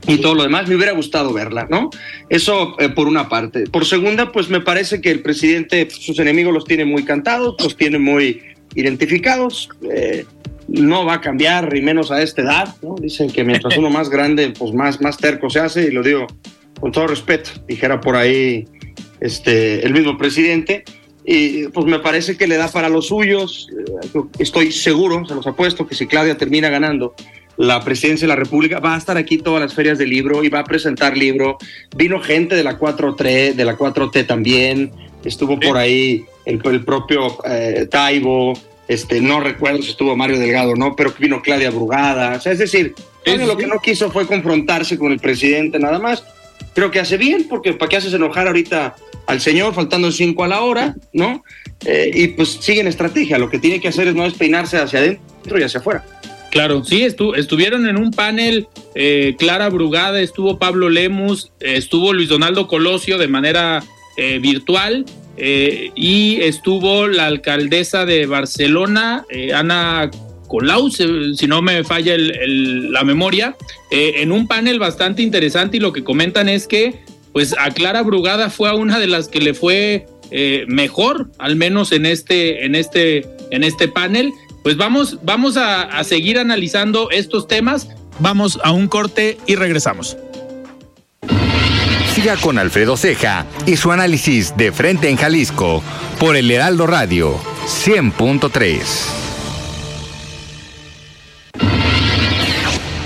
y 0.06 0.18
todo 0.18 0.34
lo 0.34 0.42
demás, 0.42 0.68
me 0.68 0.76
hubiera 0.76 0.92
gustado 0.92 1.32
verla, 1.32 1.66
¿no? 1.70 1.90
Eso 2.28 2.76
eh, 2.78 2.88
por 2.88 3.08
una 3.08 3.28
parte. 3.28 3.64
Por 3.64 3.86
segunda, 3.86 4.32
pues 4.32 4.48
me 4.48 4.60
parece 4.60 5.00
que 5.00 5.10
el 5.10 5.20
presidente, 5.20 5.88
sus 5.90 6.18
enemigos 6.18 6.54
los 6.54 6.64
tiene 6.64 6.84
muy 6.84 7.04
cantados, 7.04 7.56
los 7.58 7.76
tiene 7.76 7.98
muy 7.98 8.42
identificados. 8.74 9.68
Eh, 9.90 10.24
no 10.68 11.04
va 11.04 11.14
a 11.14 11.20
cambiar, 11.20 11.74
y 11.76 11.80
menos 11.80 12.10
a 12.10 12.22
esta 12.22 12.42
edad, 12.42 12.74
¿no? 12.82 12.96
Dicen 13.00 13.30
que 13.30 13.44
mientras 13.44 13.76
uno 13.78 13.90
más 13.90 14.10
grande, 14.10 14.52
pues 14.56 14.72
más, 14.72 15.00
más 15.00 15.16
terco 15.16 15.48
se 15.48 15.60
hace, 15.60 15.88
y 15.88 15.90
lo 15.90 16.02
digo 16.02 16.26
con 16.80 16.92
todo 16.92 17.06
respeto, 17.06 17.50
dijera 17.66 18.00
por 18.00 18.16
ahí 18.16 18.66
este, 19.20 19.84
el 19.86 19.92
mismo 19.92 20.18
presidente. 20.18 20.84
Y 21.28 21.66
pues 21.68 21.86
me 21.86 21.98
parece 21.98 22.36
que 22.36 22.46
le 22.46 22.56
da 22.56 22.68
para 22.68 22.88
los 22.88 23.08
suyos. 23.08 23.68
Eh, 24.14 24.20
estoy 24.38 24.70
seguro, 24.70 25.26
se 25.26 25.34
los 25.34 25.46
apuesto, 25.46 25.86
que 25.86 25.96
si 25.96 26.06
Claudia 26.06 26.38
termina 26.38 26.70
ganando, 26.70 27.14
la 27.56 27.82
presidencia 27.82 28.26
de 28.26 28.34
la 28.34 28.36
República, 28.36 28.78
va 28.78 28.94
a 28.94 28.98
estar 28.98 29.16
aquí 29.16 29.38
todas 29.38 29.60
las 29.60 29.74
ferias 29.74 29.98
del 29.98 30.10
libro 30.10 30.44
y 30.44 30.48
va 30.48 30.60
a 30.60 30.64
presentar 30.64 31.16
libro. 31.16 31.58
Vino 31.96 32.20
gente 32.20 32.54
de 32.54 32.62
la 32.62 32.78
4T, 32.78 33.54
de 33.54 33.64
la 33.64 33.76
4T 33.76 34.26
también, 34.26 34.92
estuvo 35.24 35.58
por 35.58 35.76
ahí 35.76 36.24
el, 36.44 36.60
el 36.64 36.84
propio 36.84 37.38
eh, 37.44 37.88
Taibo, 37.90 38.52
este, 38.88 39.20
no 39.20 39.40
recuerdo 39.40 39.82
si 39.82 39.90
estuvo 39.90 40.14
Mario 40.16 40.38
Delgado 40.38 40.76
no, 40.76 40.94
pero 40.94 41.12
vino 41.18 41.42
Claudia 41.42 41.70
Brugada. 41.70 42.36
O 42.36 42.40
sea, 42.40 42.52
es 42.52 42.58
decir, 42.58 42.94
lo 43.24 43.56
que 43.56 43.66
no 43.66 43.80
quiso 43.80 44.10
fue 44.10 44.26
confrontarse 44.26 44.98
con 44.98 45.10
el 45.10 45.18
presidente 45.18 45.78
nada 45.78 45.98
más. 45.98 46.24
Creo 46.74 46.90
que 46.90 47.00
hace 47.00 47.16
bien, 47.16 47.46
porque 47.48 47.72
¿para 47.72 47.88
qué 47.88 47.96
haces 47.96 48.14
enojar 48.14 48.46
ahorita 48.46 48.94
al 49.26 49.40
señor 49.40 49.74
faltando 49.74 50.10
cinco 50.12 50.44
a 50.44 50.48
la 50.48 50.60
hora, 50.62 50.94
no? 51.12 51.44
Eh, 51.84 52.10
y 52.14 52.28
pues 52.28 52.58
siguen 52.60 52.86
estrategia. 52.86 53.38
Lo 53.38 53.50
que 53.50 53.58
tiene 53.58 53.80
que 53.80 53.88
hacer 53.88 54.08
es 54.08 54.14
no 54.14 54.24
despeinarse 54.24 54.78
hacia 54.78 55.00
adentro 55.00 55.58
y 55.58 55.62
hacia 55.62 55.80
afuera. 55.80 56.04
Claro, 56.56 56.82
sí, 56.84 57.02
estuvieron 57.02 57.86
en 57.86 57.98
un 57.98 58.12
panel 58.12 58.66
eh, 58.94 59.34
Clara 59.38 59.68
Brugada, 59.68 60.22
estuvo 60.22 60.58
Pablo 60.58 60.88
Lemus, 60.88 61.52
estuvo 61.60 62.14
Luis 62.14 62.30
Donaldo 62.30 62.66
Colosio 62.66 63.18
de 63.18 63.28
manera 63.28 63.84
eh, 64.16 64.38
virtual 64.38 65.04
eh, 65.36 65.90
y 65.94 66.38
estuvo 66.40 67.08
la 67.08 67.26
alcaldesa 67.26 68.06
de 68.06 68.24
Barcelona, 68.24 69.26
Ana 69.54 70.10
Colau, 70.48 70.90
si 70.90 71.46
no 71.46 71.60
me 71.60 71.84
falla 71.84 72.14
la 72.16 73.04
memoria, 73.04 73.54
en 73.90 74.32
un 74.32 74.48
panel 74.48 74.78
bastante 74.78 75.20
interesante 75.20 75.76
y 75.76 75.80
lo 75.80 75.92
que 75.92 76.04
comentan 76.04 76.48
es 76.48 76.66
que 76.66 77.00
pues 77.36 77.54
a 77.58 77.70
Clara 77.70 78.00
Brugada 78.00 78.48
fue 78.48 78.70
a 78.70 78.72
una 78.72 78.98
de 78.98 79.06
las 79.06 79.28
que 79.28 79.40
le 79.40 79.52
fue 79.52 80.06
mejor, 80.68 81.30
al 81.38 81.54
menos 81.54 81.92
en 81.92 82.06
este, 82.06 82.64
en 82.64 82.74
este, 82.74 83.26
en 83.50 83.62
este 83.62 83.88
panel 83.88 84.32
pues 84.62 84.76
vamos, 84.78 85.18
vamos 85.22 85.58
a, 85.58 86.02
seguir 86.02 86.38
analizando 86.38 87.10
estos 87.10 87.46
temas. 87.46 87.88
Vamos 88.20 88.58
a 88.64 88.72
un 88.72 88.88
corte 88.88 89.38
y 89.46 89.54
regresamos. 89.54 90.16
Siga 92.14 92.36
con 92.38 92.58
Alfredo 92.58 92.96
Ceja 92.96 93.46
y 93.64 93.76
su 93.76 93.92
análisis 93.92 94.56
de 94.56 94.72
frente 94.72 95.08
en 95.08 95.18
Jalisco 95.18 95.84
por 96.18 96.34
el 96.34 96.50
Heraldo 96.50 96.88
Radio 96.88 97.38
100.3. 97.66 98.80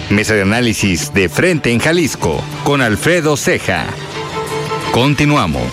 Mesa 0.08 0.34
de 0.34 0.42
análisis 0.42 1.12
de 1.12 1.28
frente 1.28 1.72
en 1.72 1.80
Jalisco 1.80 2.42
con 2.64 2.80
Alfredo 2.80 3.36
Ceja. 3.36 3.86
Continuamos. 4.92 5.70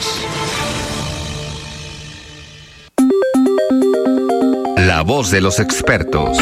La 4.77 5.01
voz 5.01 5.31
de 5.31 5.41
los 5.41 5.59
expertos. 5.59 6.37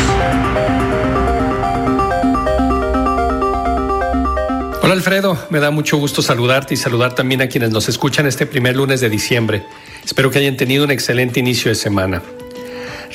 Hola 4.82 4.94
Alfredo, 4.94 5.38
me 5.50 5.62
da 5.62 5.72
mucho 5.72 5.96
gusto 5.98 6.22
saludarte 6.22 6.74
y 6.74 6.78
saludar 6.78 7.16
también 7.16 7.42
a 7.42 7.48
quienes 7.48 7.72
nos 7.72 7.88
escuchan 7.88 8.28
este 8.28 8.46
primer 8.46 8.76
lunes 8.76 9.00
de 9.00 9.10
diciembre. 9.10 9.64
Espero 10.04 10.30
que 10.30 10.40
hayan 10.40 10.58
tenido 10.58 10.84
un 10.84 10.92
excelente 10.92 11.40
inicio 11.40 11.70
de 11.70 11.76
semana. 11.76 12.22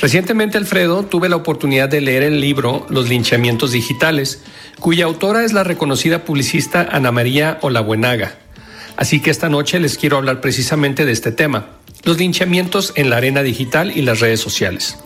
Recientemente, 0.01 0.57
Alfredo, 0.57 1.03
tuve 1.03 1.29
la 1.29 1.37
oportunidad 1.37 1.91
de 1.91 2.01
leer 2.01 2.23
el 2.23 2.41
libro 2.41 2.87
Los 2.89 3.11
linchamientos 3.11 3.73
digitales, 3.73 4.43
cuya 4.79 5.05
autora 5.05 5.45
es 5.45 5.53
la 5.53 5.65
reconocida 5.65 6.25
publicista 6.25 6.89
Ana 6.91 7.13
María 7.13 7.59
Olabuenaga. 7.61 8.39
Así 8.97 9.21
que 9.21 9.31
esta 9.31 9.49
noche 9.49 9.81
les 9.81 9.97
quiero 9.97 10.17
hablar 10.17 10.41
precisamente 10.41 11.05
de 11.05 11.13
este 11.13 11.33
tema, 11.33 11.71
los 12.05 12.19
linchamientos 12.19 12.93
en 12.97 13.11
la 13.11 13.17
arena 13.17 13.43
digital 13.43 13.97
y 13.97 14.03
las 14.03 14.21
redes 14.21 14.41
sociales. 14.41 14.99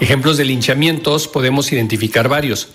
Ejemplos 0.00 0.36
de 0.36 0.44
linchamientos 0.44 1.26
podemos 1.26 1.72
identificar 1.72 2.28
varios. 2.28 2.68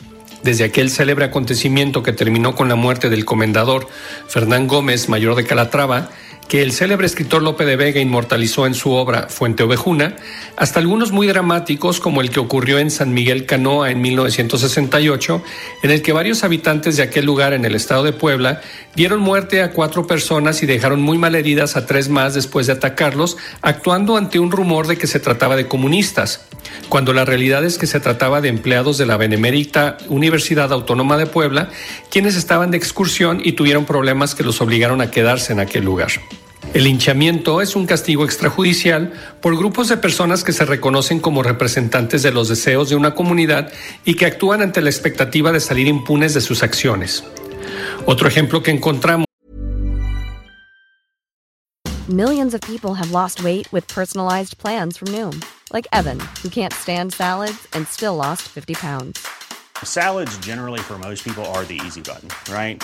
Desde 0.43 0.65
aquel 0.65 0.89
célebre 0.89 1.25
acontecimiento 1.25 2.03
que 2.03 2.11
terminó 2.11 2.53
con 2.53 2.67
la 2.67 2.75
muerte 2.75 3.09
del 3.09 3.23
comendador 3.23 3.87
Fernán 4.27 4.67
Gómez, 4.67 5.07
mayor 5.07 5.35
de 5.35 5.45
Calatrava, 5.45 6.09
que 6.47 6.61
el 6.61 6.71
célebre 6.71 7.07
escritor 7.07 7.41
Lope 7.41 7.65
de 7.65 7.75
Vega 7.75 7.99
inmortalizó 7.99 8.67
en 8.67 8.73
su 8.73 8.91
obra 8.91 9.27
Fuente 9.29 9.63
Ovejuna, 9.63 10.15
hasta 10.55 10.79
algunos 10.79 11.11
muy 11.11 11.27
dramáticos 11.27 11.99
como 11.99 12.21
el 12.21 12.29
que 12.29 12.39
ocurrió 12.39 12.79
en 12.79 12.91
San 12.91 13.13
Miguel 13.13 13.45
Canoa 13.45 13.89
en 13.89 14.01
1968, 14.01 15.43
en 15.81 15.91
el 15.91 16.01
que 16.01 16.13
varios 16.13 16.43
habitantes 16.43 16.97
de 16.97 17.03
aquel 17.03 17.25
lugar 17.25 17.53
en 17.53 17.65
el 17.65 17.75
estado 17.75 18.03
de 18.03 18.13
Puebla 18.13 18.61
dieron 18.95 19.19
muerte 19.19 19.61
a 19.61 19.71
cuatro 19.71 20.05
personas 20.05 20.61
y 20.61 20.65
dejaron 20.65 21.01
muy 21.01 21.17
mal 21.17 21.35
heridas 21.35 21.75
a 21.75 21.85
tres 21.85 22.09
más 22.09 22.33
después 22.33 22.67
de 22.67 22.73
atacarlos, 22.73 23.37
actuando 23.61 24.17
ante 24.17 24.39
un 24.39 24.51
rumor 24.51 24.87
de 24.87 24.97
que 24.97 25.07
se 25.07 25.19
trataba 25.19 25.55
de 25.55 25.67
comunistas, 25.67 26.45
cuando 26.89 27.13
la 27.13 27.25
realidad 27.25 27.63
es 27.65 27.77
que 27.77 27.87
se 27.87 27.99
trataba 27.99 28.41
de 28.41 28.49
empleados 28.49 28.97
de 28.97 29.05
la 29.05 29.17
Benemérita 29.17 29.97
Universidad 30.07 30.71
Autónoma 30.71 31.17
de 31.17 31.25
Puebla, 31.25 31.69
quienes 32.09 32.35
estaban 32.35 32.71
de 32.71 32.77
excursión 32.77 33.41
y 33.43 33.53
tuvieron 33.53 33.85
problemas 33.85 34.35
que 34.35 34.43
los 34.43 34.61
obligaron 34.61 35.01
a 35.01 35.11
quedarse 35.11 35.53
en 35.53 35.59
aquel 35.59 35.83
lugar. 35.83 36.11
El 36.73 36.87
hinchamiento 36.87 37.61
es 37.61 37.75
un 37.75 37.85
castigo 37.85 38.25
extrajudicial 38.25 39.13
por 39.41 39.55
grupos 39.55 39.89
de 39.89 39.97
personas 39.97 40.43
que 40.43 40.53
se 40.53 40.65
reconocen 40.65 41.19
como 41.19 41.43
representantes 41.43 42.23
de 42.23 42.31
los 42.31 42.49
deseos 42.49 42.89
de 42.89 42.95
una 42.95 43.13
comunidad 43.13 43.71
y 44.05 44.15
que 44.15 44.25
actúan 44.25 44.63
ante 44.63 44.81
la 44.81 44.89
expectativa 44.89 45.51
de 45.51 45.59
salir 45.59 45.87
impunes 45.87 46.33
de 46.33 46.41
sus 46.41 46.63
acciones. 46.63 47.23
Otro 48.07 48.27
ejemplo 48.27 48.63
que 48.63 48.71
encontramos 48.71 49.27
Millions 52.09 52.53
of 52.53 52.61
people 52.61 52.95
have 52.95 53.11
lost 53.11 53.43
weight 53.43 53.71
with 53.71 53.87
personalized 53.87 54.57
plans 54.57 54.97
from 54.97 55.09
Noom, 55.09 55.41
like 55.71 55.87
Evan, 55.93 56.19
who 56.41 56.49
can't 56.49 56.73
stand 56.73 57.13
salads 57.13 57.67
and 57.73 57.87
still 57.87 58.15
lost 58.15 58.41
50 58.49 58.73
pounds. 58.73 59.25
Salads 59.83 60.37
generally 60.39 60.81
for 60.81 60.97
most 60.97 61.23
people 61.23 61.45
are 61.53 61.65
the 61.65 61.79
easy 61.85 62.01
button, 62.01 62.29
right? 62.51 62.83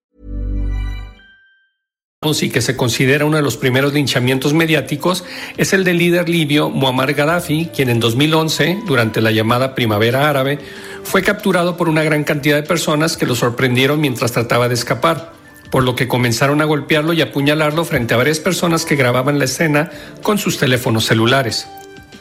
Y 2.23 2.51
que 2.51 2.61
se 2.61 2.75
considera 2.77 3.25
uno 3.25 3.37
de 3.37 3.41
los 3.41 3.57
primeros 3.57 3.93
linchamientos 3.93 4.53
mediáticos 4.53 5.23
es 5.57 5.73
el 5.73 5.83
del 5.83 5.97
líder 5.97 6.29
libio 6.29 6.69
Muammar 6.69 7.15
Gaddafi, 7.15 7.71
quien 7.75 7.89
en 7.89 7.99
2011, 7.99 8.83
durante 8.85 9.21
la 9.21 9.31
llamada 9.31 9.73
Primavera 9.73 10.29
Árabe, 10.29 10.59
fue 11.03 11.23
capturado 11.23 11.77
por 11.77 11.89
una 11.89 12.03
gran 12.03 12.23
cantidad 12.23 12.57
de 12.57 12.61
personas 12.61 13.17
que 13.17 13.25
lo 13.25 13.33
sorprendieron 13.33 13.99
mientras 13.99 14.33
trataba 14.33 14.67
de 14.67 14.75
escapar, 14.75 15.33
por 15.71 15.81
lo 15.81 15.95
que 15.95 16.07
comenzaron 16.07 16.61
a 16.61 16.65
golpearlo 16.65 17.13
y 17.13 17.21
apuñalarlo 17.21 17.85
frente 17.85 18.13
a 18.13 18.17
varias 18.17 18.39
personas 18.39 18.85
que 18.85 18.95
grababan 18.95 19.39
la 19.39 19.45
escena 19.45 19.89
con 20.21 20.37
sus 20.37 20.59
teléfonos 20.59 21.05
celulares. 21.05 21.67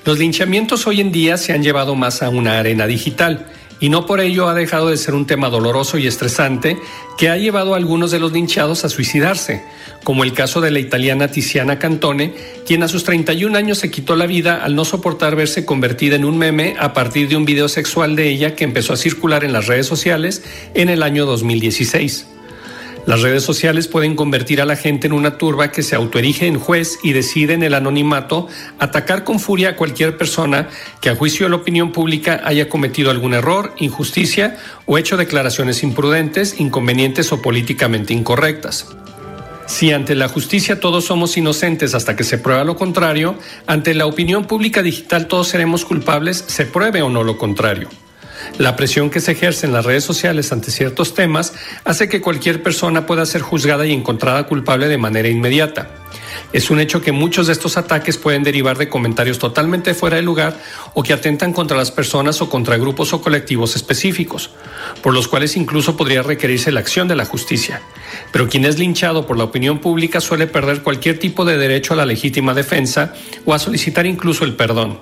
Los 0.07 0.19
linchamientos 0.19 0.87
hoy 0.87 1.03
en 1.03 1.13
día 1.13 1.37
se 1.37 1.53
han 1.53 1.63
llevado 1.63 1.95
más 1.95 2.23
a 2.23 2.31
una 2.31 2.59
arena 2.59 2.87
digital, 2.87 3.49
y 3.81 3.89
no 3.89 4.07
por 4.07 4.21
ello 4.21 4.49
ha 4.49 4.55
dejado 4.55 4.91
de 4.91 4.97
ser 4.97 5.15
un 5.15 5.27
tema 5.27 5.49
doloroso 5.49 5.99
y 5.99 6.07
estresante 6.07 6.79
que 7.19 7.29
ha 7.29 7.37
llevado 7.37 7.75
a 7.75 7.79
algunos 7.79 8.11
de 8.11 8.21
los 8.21 8.33
linchados 8.33 8.85
a 8.85 8.89
suicidarse, 8.89 9.65
como 10.05 10.23
el 10.23 10.33
caso 10.33 10.61
de 10.61 10.71
la 10.71 10.79
italiana 10.79 11.29
Tiziana 11.29 11.79
Cantone, 11.79 12.35
quien 12.67 12.83
a 12.83 12.89
sus 12.89 13.05
31 13.05 13.57
años 13.57 13.79
se 13.79 13.91
quitó 13.91 14.17
la 14.17 14.27
vida 14.27 14.63
al 14.63 14.75
no 14.75 14.85
soportar 14.85 15.35
verse 15.35 15.65
convertida 15.65 16.17
en 16.17 16.25
un 16.25 16.39
meme 16.39 16.77
a 16.79 16.93
partir 16.93 17.29
de 17.29 17.37
un 17.37 17.45
video 17.45 17.69
sexual 17.69 18.17
de 18.17 18.29
ella 18.29 18.55
que 18.55 18.65
empezó 18.65 18.93
a 18.93 18.97
circular 18.97 19.45
en 19.45 19.53
las 19.53 19.67
redes 19.67 19.87
sociales 19.87 20.43
en 20.75 20.89
el 20.89 21.03
año 21.03 21.27
2016. 21.27 22.27
Las 23.07 23.23
redes 23.23 23.43
sociales 23.43 23.89
pueden 23.89 24.15
convertir 24.15 24.61
a 24.61 24.67
la 24.67 24.77
gente 24.77 25.07
en 25.07 25.15
una 25.15 25.39
turba 25.39 25.73
que 25.73 25.83
se 25.83 25.97
autoerige 25.97 26.47
en 26.47 26.59
juez 26.59 26.99
y 27.03 27.13
decide 27.13 27.55
en 27.55 27.63
el 27.63 27.75
anonimato 27.75 28.47
atacar 28.79 29.25
con 29.25 29.41
furia 29.41 29.71
a 29.71 29.77
cualquier 29.77 30.17
persona 30.19 30.69
que 31.01 31.09
a 31.09 31.17
juicio 31.17 31.47
de 31.47 31.51
la 31.51 31.57
opinión 31.57 31.93
pública 31.93 32.43
haya 32.45 32.69
cometido 32.69 33.11
algún 33.11 33.33
error, 33.35 33.73
injusticia 33.79 34.59
o 34.85 34.99
hecho 34.99 35.17
declaraciones 35.17 35.83
imprudentes, 35.83 36.61
inconvenientes 36.61 37.33
o 37.33 37.41
políticamente 37.41 38.13
incorrectas. 38.13 38.87
Si 39.67 39.93
ante 39.93 40.15
la 40.15 40.29
justicia 40.29 40.81
todos 40.81 41.07
somos 41.07 41.37
inocentes 41.37 41.95
hasta 41.95 42.17
que 42.17 42.25
se 42.25 42.39
prueba 42.39 42.65
lo 42.65 42.77
contrario, 42.77 43.37
ante 43.67 43.95
la 43.95 44.07
opinión 44.07 44.45
pública 44.45 44.83
digital 44.83 45.27
todos 45.27 45.49
seremos 45.49 45.85
culpables, 45.85 46.45
se 46.49 46.67
pruebe 46.67 47.03
o 47.03 47.09
no 47.09 47.23
lo 47.23 47.39
contrario. 47.39 47.89
La 48.59 48.77
presión 48.77 49.11
que 49.11 49.21
se 49.21 49.33
ejerce 49.33 49.67
en 49.67 49.73
las 49.73 49.85
redes 49.85 50.05
sociales 50.05 50.53
ante 50.53 50.71
ciertos 50.71 51.15
temas 51.15 51.53
hace 51.85 52.09
que 52.09 52.21
cualquier 52.21 52.63
persona 52.63 53.07
pueda 53.07 53.27
ser 53.27 53.43
juzgada 53.43 53.87
y 53.87 53.93
encontrada 53.93 54.47
culpable 54.47 54.89
de 54.89 54.99
manera 54.99 55.29
inmediata. 55.29 55.91
Es 56.53 56.71
un 56.71 56.81
hecho 56.81 57.01
que 57.01 57.13
muchos 57.13 57.47
de 57.47 57.53
estos 57.53 57.77
ataques 57.77 58.17
pueden 58.17 58.43
derivar 58.43 58.77
de 58.77 58.89
comentarios 58.89 59.39
totalmente 59.39 59.95
fuera 59.95 60.17
de 60.17 60.23
lugar 60.23 60.61
o 60.95 61.03
que 61.03 61.13
atentan 61.13 61.53
contra 61.53 61.77
las 61.77 61.93
personas 61.93 62.43
o 62.43 62.51
contra 62.51 62.77
grupos 62.77 63.13
o 63.13 63.23
colectivos 63.23 63.77
específicos, 63.77 64.51
por 65.03 65.15
los 65.15 65.29
cuales 65.29 65.57
incluso 65.57 65.97
podría 65.97 66.23
requerirse 66.23 66.73
la 66.73 66.81
acción 66.81 67.07
de 67.07 67.15
la 67.15 67.25
justicia. 67.25 67.83
Pero 68.33 68.49
quien 68.49 68.65
es 68.65 68.79
linchado 68.79 69.27
por 69.27 69.39
la 69.39 69.45
opinión 69.45 69.79
pública 69.79 70.21
suele 70.21 70.49
perder 70.49 70.83
cualquier 70.83 71.19
tipo 71.19 71.45
de 71.45 71.57
derecho 71.57 71.95
a 71.95 71.97
la 71.97 72.07
legítima 72.07 72.53
defensa 72.53 73.15
o 73.45 73.55
a 73.55 73.59
solicitar 73.61 74.07
incluso 74.07 74.45
el 74.45 74.57
perdón. 74.57 74.99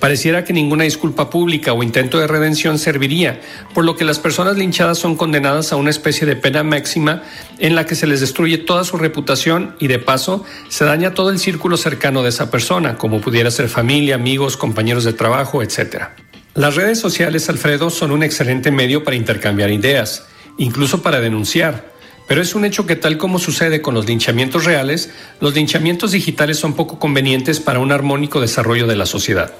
Pareciera 0.00 0.44
que 0.44 0.52
ninguna 0.52 0.84
disculpa 0.84 1.30
pública 1.30 1.72
o 1.72 1.82
intento 1.82 2.18
de 2.18 2.26
redención 2.26 2.78
serviría, 2.78 3.40
por 3.74 3.84
lo 3.84 3.96
que 3.96 4.04
las 4.04 4.18
personas 4.18 4.56
linchadas 4.56 4.98
son 4.98 5.16
condenadas 5.16 5.72
a 5.72 5.76
una 5.76 5.90
especie 5.90 6.26
de 6.26 6.36
pena 6.36 6.62
máxima 6.62 7.22
en 7.58 7.74
la 7.74 7.86
que 7.86 7.94
se 7.94 8.06
les 8.06 8.20
destruye 8.20 8.58
toda 8.58 8.84
su 8.84 8.96
reputación 8.96 9.76
y 9.78 9.88
de 9.88 9.98
paso 9.98 10.44
se 10.68 10.84
daña 10.84 11.14
todo 11.14 11.30
el 11.30 11.38
círculo 11.38 11.76
cercano 11.76 12.22
de 12.22 12.30
esa 12.30 12.50
persona, 12.50 12.96
como 12.96 13.20
pudiera 13.20 13.50
ser 13.50 13.68
familia, 13.68 14.14
amigos, 14.14 14.56
compañeros 14.56 15.04
de 15.04 15.12
trabajo, 15.12 15.62
etc. 15.62 16.08
Las 16.54 16.76
redes 16.76 17.00
sociales, 17.00 17.48
Alfredo, 17.48 17.90
son 17.90 18.10
un 18.10 18.22
excelente 18.22 18.70
medio 18.70 19.04
para 19.04 19.16
intercambiar 19.16 19.70
ideas, 19.70 20.26
incluso 20.58 21.02
para 21.02 21.20
denunciar. 21.20 21.91
Pero 22.32 22.40
es 22.40 22.54
un 22.54 22.64
hecho 22.64 22.86
que 22.86 22.96
tal 22.96 23.18
como 23.18 23.38
sucede 23.38 23.82
con 23.82 23.92
los 23.92 24.06
linchamientos 24.06 24.64
reales, 24.64 25.10
los 25.38 25.54
linchamientos 25.54 26.12
digitales 26.12 26.56
son 26.56 26.72
poco 26.72 26.98
convenientes 26.98 27.60
para 27.60 27.78
un 27.78 27.92
armónico 27.92 28.40
desarrollo 28.40 28.86
de 28.86 28.96
la 28.96 29.04
sociedad. 29.04 29.52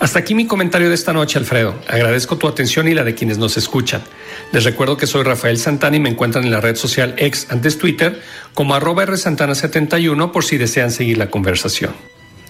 Hasta 0.00 0.18
aquí 0.18 0.34
mi 0.34 0.48
comentario 0.48 0.88
de 0.88 0.96
esta 0.96 1.12
noche, 1.12 1.38
Alfredo. 1.38 1.76
Agradezco 1.86 2.38
tu 2.38 2.48
atención 2.48 2.88
y 2.88 2.94
la 2.94 3.04
de 3.04 3.14
quienes 3.14 3.38
nos 3.38 3.56
escuchan. 3.56 4.02
Les 4.50 4.64
recuerdo 4.64 4.96
que 4.96 5.06
soy 5.06 5.22
Rafael 5.22 5.58
Santana 5.58 5.96
y 5.96 6.00
me 6.00 6.10
encuentran 6.10 6.42
en 6.42 6.50
la 6.50 6.60
red 6.60 6.74
social 6.74 7.14
ex 7.18 7.46
antes 7.50 7.78
Twitter 7.78 8.20
como 8.52 8.74
arroba 8.74 9.06
rsantana71 9.06 10.32
por 10.32 10.44
si 10.44 10.58
desean 10.58 10.90
seguir 10.90 11.18
la 11.18 11.30
conversación. 11.30 11.92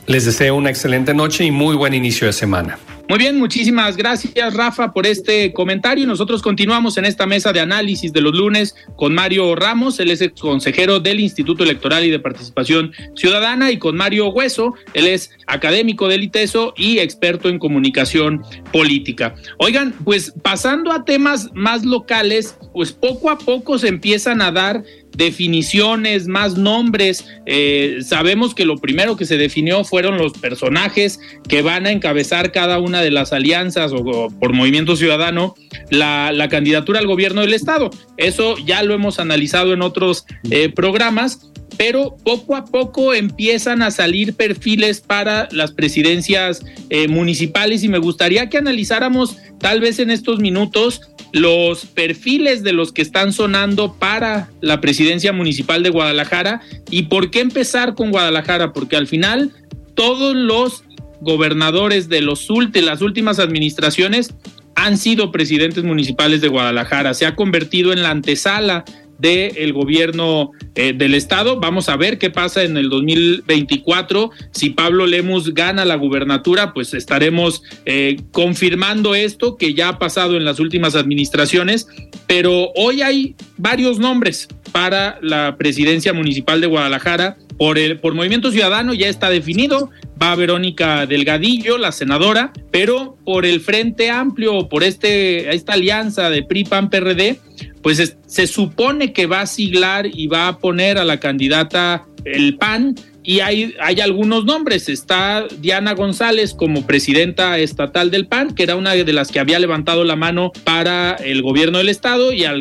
Les 0.06 0.24
deseo 0.24 0.56
una 0.56 0.70
excelente 0.70 1.12
noche 1.12 1.44
y 1.44 1.50
muy 1.50 1.76
buen 1.76 1.92
inicio 1.92 2.26
de 2.26 2.32
semana. 2.32 2.78
Muy 3.12 3.18
bien, 3.18 3.38
muchísimas 3.38 3.98
gracias 3.98 4.54
Rafa 4.54 4.94
por 4.94 5.06
este 5.06 5.52
comentario. 5.52 6.06
Nosotros 6.06 6.40
continuamos 6.40 6.96
en 6.96 7.04
esta 7.04 7.26
mesa 7.26 7.52
de 7.52 7.60
análisis 7.60 8.10
de 8.10 8.22
los 8.22 8.34
lunes 8.34 8.74
con 8.96 9.12
Mario 9.12 9.54
Ramos, 9.54 10.00
él 10.00 10.10
es 10.10 10.26
consejero 10.40 10.98
del 10.98 11.20
Instituto 11.20 11.62
Electoral 11.62 12.06
y 12.06 12.10
de 12.10 12.18
Participación 12.18 12.92
Ciudadana, 13.14 13.70
y 13.70 13.76
con 13.76 13.96
Mario 13.96 14.30
Hueso, 14.30 14.76
él 14.94 15.08
es 15.08 15.30
académico 15.46 16.08
del 16.08 16.22
ITESO 16.22 16.72
y 16.74 17.00
experto 17.00 17.50
en 17.50 17.58
comunicación 17.58 18.44
política. 18.72 19.34
Oigan, 19.58 19.92
pues 20.04 20.32
pasando 20.42 20.90
a 20.90 21.04
temas 21.04 21.50
más 21.52 21.84
locales, 21.84 22.56
pues 22.72 22.92
poco 22.92 23.28
a 23.28 23.36
poco 23.36 23.78
se 23.78 23.88
empiezan 23.88 24.40
a 24.40 24.52
dar 24.52 24.84
definiciones, 25.16 26.26
más 26.26 26.56
nombres. 26.56 27.26
Eh, 27.46 27.98
sabemos 28.04 28.54
que 28.54 28.64
lo 28.64 28.76
primero 28.76 29.16
que 29.16 29.24
se 29.24 29.36
definió 29.36 29.84
fueron 29.84 30.18
los 30.18 30.32
personajes 30.32 31.20
que 31.48 31.62
van 31.62 31.86
a 31.86 31.92
encabezar 31.92 32.52
cada 32.52 32.78
una 32.78 33.00
de 33.00 33.10
las 33.10 33.32
alianzas 33.32 33.92
o, 33.92 34.30
por 34.30 34.52
Movimiento 34.52 34.96
Ciudadano 34.96 35.54
la, 35.90 36.48
candidatura 36.50 36.98
al 36.98 37.06
gobierno 37.06 37.40
del 37.42 37.54
Estado. 37.54 37.90
Eso 38.16 38.56
ya 38.58 38.82
lo 38.82 38.94
hemos 38.94 39.18
analizado 39.18 39.72
en 39.72 39.82
otros 39.82 40.26
eh, 40.50 40.68
programas 40.68 41.52
pero 41.84 42.16
poco 42.22 42.54
a 42.54 42.64
poco 42.64 43.12
empiezan 43.12 43.82
a 43.82 43.90
salir 43.90 44.34
perfiles 44.34 45.00
para 45.00 45.48
las 45.50 45.72
presidencias 45.72 46.64
eh, 46.90 47.08
municipales 47.08 47.82
y 47.82 47.88
me 47.88 47.98
gustaría 47.98 48.48
que 48.48 48.56
analizáramos 48.56 49.36
tal 49.58 49.80
vez 49.80 49.98
en 49.98 50.12
estos 50.12 50.38
minutos 50.38 51.00
los 51.32 51.86
perfiles 51.86 52.62
de 52.62 52.72
los 52.72 52.92
que 52.92 53.02
están 53.02 53.32
sonando 53.32 53.94
para 53.94 54.48
la 54.60 54.80
presidencia 54.80 55.32
municipal 55.32 55.82
de 55.82 55.90
Guadalajara 55.90 56.60
y 56.88 57.04
por 57.06 57.32
qué 57.32 57.40
empezar 57.40 57.96
con 57.96 58.12
Guadalajara, 58.12 58.72
porque 58.72 58.94
al 58.94 59.08
final 59.08 59.50
todos 59.96 60.36
los 60.36 60.84
gobernadores 61.20 62.08
de, 62.08 62.20
los, 62.20 62.46
de 62.70 62.82
las 62.82 63.02
últimas 63.02 63.40
administraciones 63.40 64.32
han 64.76 64.98
sido 64.98 65.32
presidentes 65.32 65.82
municipales 65.82 66.40
de 66.42 66.48
Guadalajara, 66.48 67.12
se 67.14 67.26
ha 67.26 67.34
convertido 67.34 67.92
en 67.92 68.04
la 68.04 68.10
antesala 68.10 68.84
del 69.18 69.72
gobierno 69.72 70.50
eh, 70.74 70.92
del 70.92 71.14
estado. 71.14 71.60
Vamos 71.60 71.88
a 71.88 71.96
ver 71.96 72.18
qué 72.18 72.30
pasa 72.30 72.62
en 72.62 72.76
el 72.76 72.88
2024. 72.90 74.30
Si 74.52 74.70
Pablo 74.70 75.06
Lemus 75.06 75.54
gana 75.54 75.84
la 75.84 75.96
gubernatura, 75.96 76.72
pues 76.72 76.94
estaremos 76.94 77.62
eh, 77.84 78.16
confirmando 78.32 79.14
esto 79.14 79.56
que 79.56 79.74
ya 79.74 79.88
ha 79.88 79.98
pasado 79.98 80.36
en 80.36 80.44
las 80.44 80.60
últimas 80.60 80.94
administraciones. 80.94 81.86
Pero 82.26 82.72
hoy 82.74 83.02
hay 83.02 83.36
varios 83.56 83.98
nombres 83.98 84.48
para 84.72 85.18
la 85.22 85.56
presidencia 85.56 86.12
municipal 86.12 86.60
de 86.60 86.66
Guadalajara. 86.66 87.36
Por, 87.58 87.78
el, 87.78 88.00
por 88.00 88.14
Movimiento 88.14 88.50
Ciudadano 88.50 88.92
ya 88.92 89.08
está 89.08 89.30
definido, 89.30 89.90
va 90.20 90.34
Verónica 90.34 91.06
Delgadillo, 91.06 91.78
la 91.78 91.92
senadora, 91.92 92.52
pero 92.72 93.16
por 93.24 93.46
el 93.46 93.60
Frente 93.60 94.10
Amplio, 94.10 94.68
por 94.68 94.82
este, 94.82 95.54
esta 95.54 95.74
alianza 95.74 96.30
de 96.30 96.42
PRI-PAN-PRD, 96.42 97.38
pues 97.82 98.16
se 98.26 98.46
supone 98.46 99.12
que 99.12 99.26
va 99.26 99.42
a 99.42 99.46
siglar 99.46 100.06
y 100.06 100.26
va 100.26 100.48
a 100.48 100.58
poner 100.58 100.98
a 100.98 101.04
la 101.04 101.18
candidata 101.20 102.06
el 102.24 102.56
PAN 102.56 102.94
y 103.24 103.40
hay, 103.40 103.74
hay 103.80 104.00
algunos 104.00 104.44
nombres. 104.44 104.88
Está 104.88 105.46
Diana 105.60 105.94
González 105.94 106.54
como 106.54 106.86
presidenta 106.86 107.58
estatal 107.58 108.10
del 108.10 108.26
PAN, 108.26 108.54
que 108.54 108.64
era 108.64 108.76
una 108.76 108.92
de 108.92 109.12
las 109.12 109.30
que 109.30 109.40
había 109.40 109.58
levantado 109.58 110.04
la 110.04 110.16
mano 110.16 110.52
para 110.64 111.14
el 111.14 111.42
gobierno 111.42 111.78
del 111.78 111.88
estado 111.88 112.32
y 112.32 112.44
a 112.44 112.54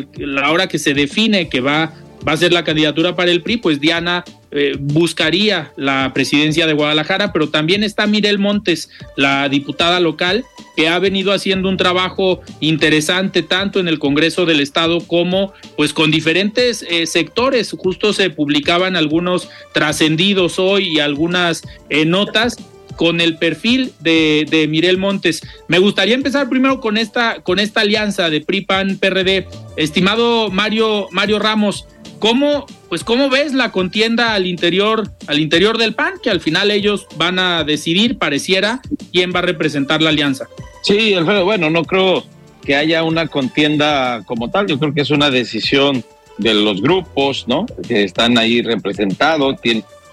hora 0.50 0.68
que 0.68 0.78
se 0.78 0.94
define 0.94 1.48
que 1.48 1.60
va 1.60 1.92
va 2.26 2.32
a 2.32 2.36
ser 2.36 2.52
la 2.52 2.64
candidatura 2.64 3.16
para 3.16 3.30
el 3.30 3.42
PRI, 3.42 3.56
pues 3.58 3.80
Diana 3.80 4.24
eh, 4.50 4.76
buscaría 4.78 5.72
la 5.76 6.12
presidencia 6.12 6.66
de 6.66 6.72
Guadalajara, 6.72 7.32
pero 7.32 7.48
también 7.48 7.82
está 7.82 8.06
Mirel 8.06 8.38
Montes, 8.38 8.90
la 9.16 9.48
diputada 9.48 9.98
local, 9.98 10.44
que 10.76 10.88
ha 10.88 10.98
venido 10.98 11.32
haciendo 11.32 11.68
un 11.68 11.76
trabajo 11.76 12.40
interesante 12.60 13.42
tanto 13.42 13.80
en 13.80 13.88
el 13.88 13.98
Congreso 13.98 14.46
del 14.46 14.60
Estado 14.60 15.00
como 15.06 15.52
pues 15.76 15.92
con 15.92 16.10
diferentes 16.10 16.84
eh, 16.88 17.06
sectores. 17.06 17.74
Justo 17.76 18.12
se 18.12 18.30
publicaban 18.30 18.96
algunos 18.96 19.48
trascendidos 19.72 20.58
hoy 20.58 20.88
y 20.96 21.00
algunas 21.00 21.62
eh, 21.88 22.04
notas 22.04 22.56
con 22.96 23.20
el 23.20 23.38
perfil 23.38 23.92
de, 24.00 24.46
de 24.50 24.68
Mirel 24.68 24.98
Montes. 24.98 25.42
Me 25.66 25.78
gustaría 25.78 26.14
empezar 26.14 26.48
primero 26.48 26.80
con 26.80 26.96
esta, 26.96 27.40
con 27.42 27.58
esta 27.58 27.80
alianza 27.80 28.30
de 28.30 28.40
PRI-PAN-PRD. 28.42 29.46
Estimado 29.76 30.50
Mario, 30.50 31.08
Mario 31.10 31.38
Ramos, 31.38 31.86
¿cómo, 32.22 32.66
pues, 32.88 33.02
¿cómo 33.02 33.28
ves 33.28 33.52
la 33.52 33.72
contienda 33.72 34.34
al 34.34 34.46
interior, 34.46 35.10
al 35.26 35.40
interior 35.40 35.76
del 35.76 35.92
PAN? 35.92 36.14
Que 36.22 36.30
al 36.30 36.40
final 36.40 36.70
ellos 36.70 37.08
van 37.16 37.40
a 37.40 37.64
decidir, 37.64 38.16
pareciera, 38.16 38.80
quién 39.12 39.32
va 39.34 39.40
a 39.40 39.42
representar 39.42 40.00
la 40.00 40.10
alianza. 40.10 40.46
Sí, 40.84 41.14
Alfredo, 41.14 41.44
bueno, 41.44 41.68
no 41.68 41.82
creo 41.84 42.22
que 42.64 42.76
haya 42.76 43.02
una 43.02 43.26
contienda 43.26 44.22
como 44.24 44.52
tal, 44.52 44.68
yo 44.68 44.78
creo 44.78 44.94
que 44.94 45.00
es 45.00 45.10
una 45.10 45.30
decisión 45.30 46.04
de 46.38 46.54
los 46.54 46.80
grupos, 46.80 47.48
¿no? 47.48 47.66
Que 47.88 48.04
están 48.04 48.38
ahí 48.38 48.62
representados, 48.62 49.56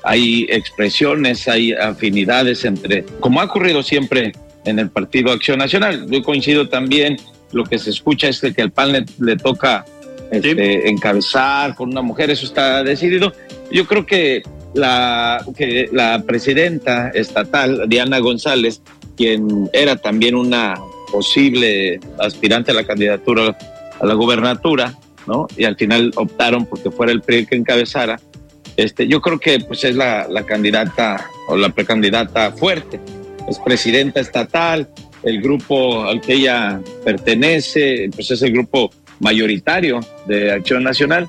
hay 0.03 0.47
expresiones, 0.49 1.47
hay 1.47 1.73
afinidades 1.73 2.65
entre, 2.65 3.03
como 3.19 3.39
ha 3.39 3.43
ocurrido 3.43 3.83
siempre 3.83 4.31
en 4.65 4.79
el 4.79 4.89
Partido 4.89 5.31
Acción 5.31 5.59
Nacional. 5.59 6.07
Yo 6.09 6.23
coincido 6.23 6.69
también, 6.69 7.17
lo 7.51 7.65
que 7.65 7.77
se 7.77 7.91
escucha 7.91 8.29
es 8.29 8.41
que 8.41 8.61
el 8.63 8.71
PAN 8.71 9.05
le, 9.19 9.35
toca 9.35 9.85
este, 10.31 10.89
encabezar 10.89 11.75
con 11.75 11.89
una 11.89 12.01
mujer, 12.01 12.29
eso 12.29 12.45
está 12.45 12.83
decidido. 12.83 13.33
Yo 13.71 13.85
creo 13.85 14.05
que 14.05 14.43
la, 14.73 15.43
que 15.55 15.89
la 15.91 16.23
presidenta 16.25 17.09
estatal, 17.09 17.85
Diana 17.87 18.19
González, 18.19 18.81
quien 19.17 19.69
era 19.73 19.95
también 19.95 20.35
una 20.35 20.75
posible 21.11 21.99
aspirante 22.19 22.71
a 22.71 22.75
la 22.75 22.83
candidatura 22.83 23.57
a 23.99 24.05
la 24.05 24.13
gubernatura, 24.13 24.97
¿no? 25.27 25.47
Y 25.57 25.65
al 25.65 25.75
final 25.75 26.11
optaron 26.15 26.65
porque 26.65 26.91
fuera 26.91 27.11
el 27.11 27.21
PRI 27.21 27.45
que 27.45 27.55
encabezara. 27.55 28.19
Este, 28.77 29.07
yo 29.07 29.19
creo 29.19 29.39
que 29.39 29.59
pues 29.59 29.83
es 29.83 29.95
la, 29.95 30.27
la 30.29 30.45
candidata 30.45 31.25
o 31.47 31.57
la 31.57 31.69
precandidata 31.69 32.51
fuerte. 32.51 32.99
Es 33.47 33.59
presidenta 33.59 34.21
estatal, 34.21 34.87
el 35.23 35.41
grupo 35.41 36.03
al 36.03 36.21
que 36.21 36.33
ella 36.33 36.79
pertenece, 37.03 38.09
pues 38.15 38.31
es 38.31 38.41
el 38.41 38.53
grupo 38.53 38.91
mayoritario 39.19 39.99
de 40.27 40.51
Acción 40.51 40.83
Nacional. 40.83 41.27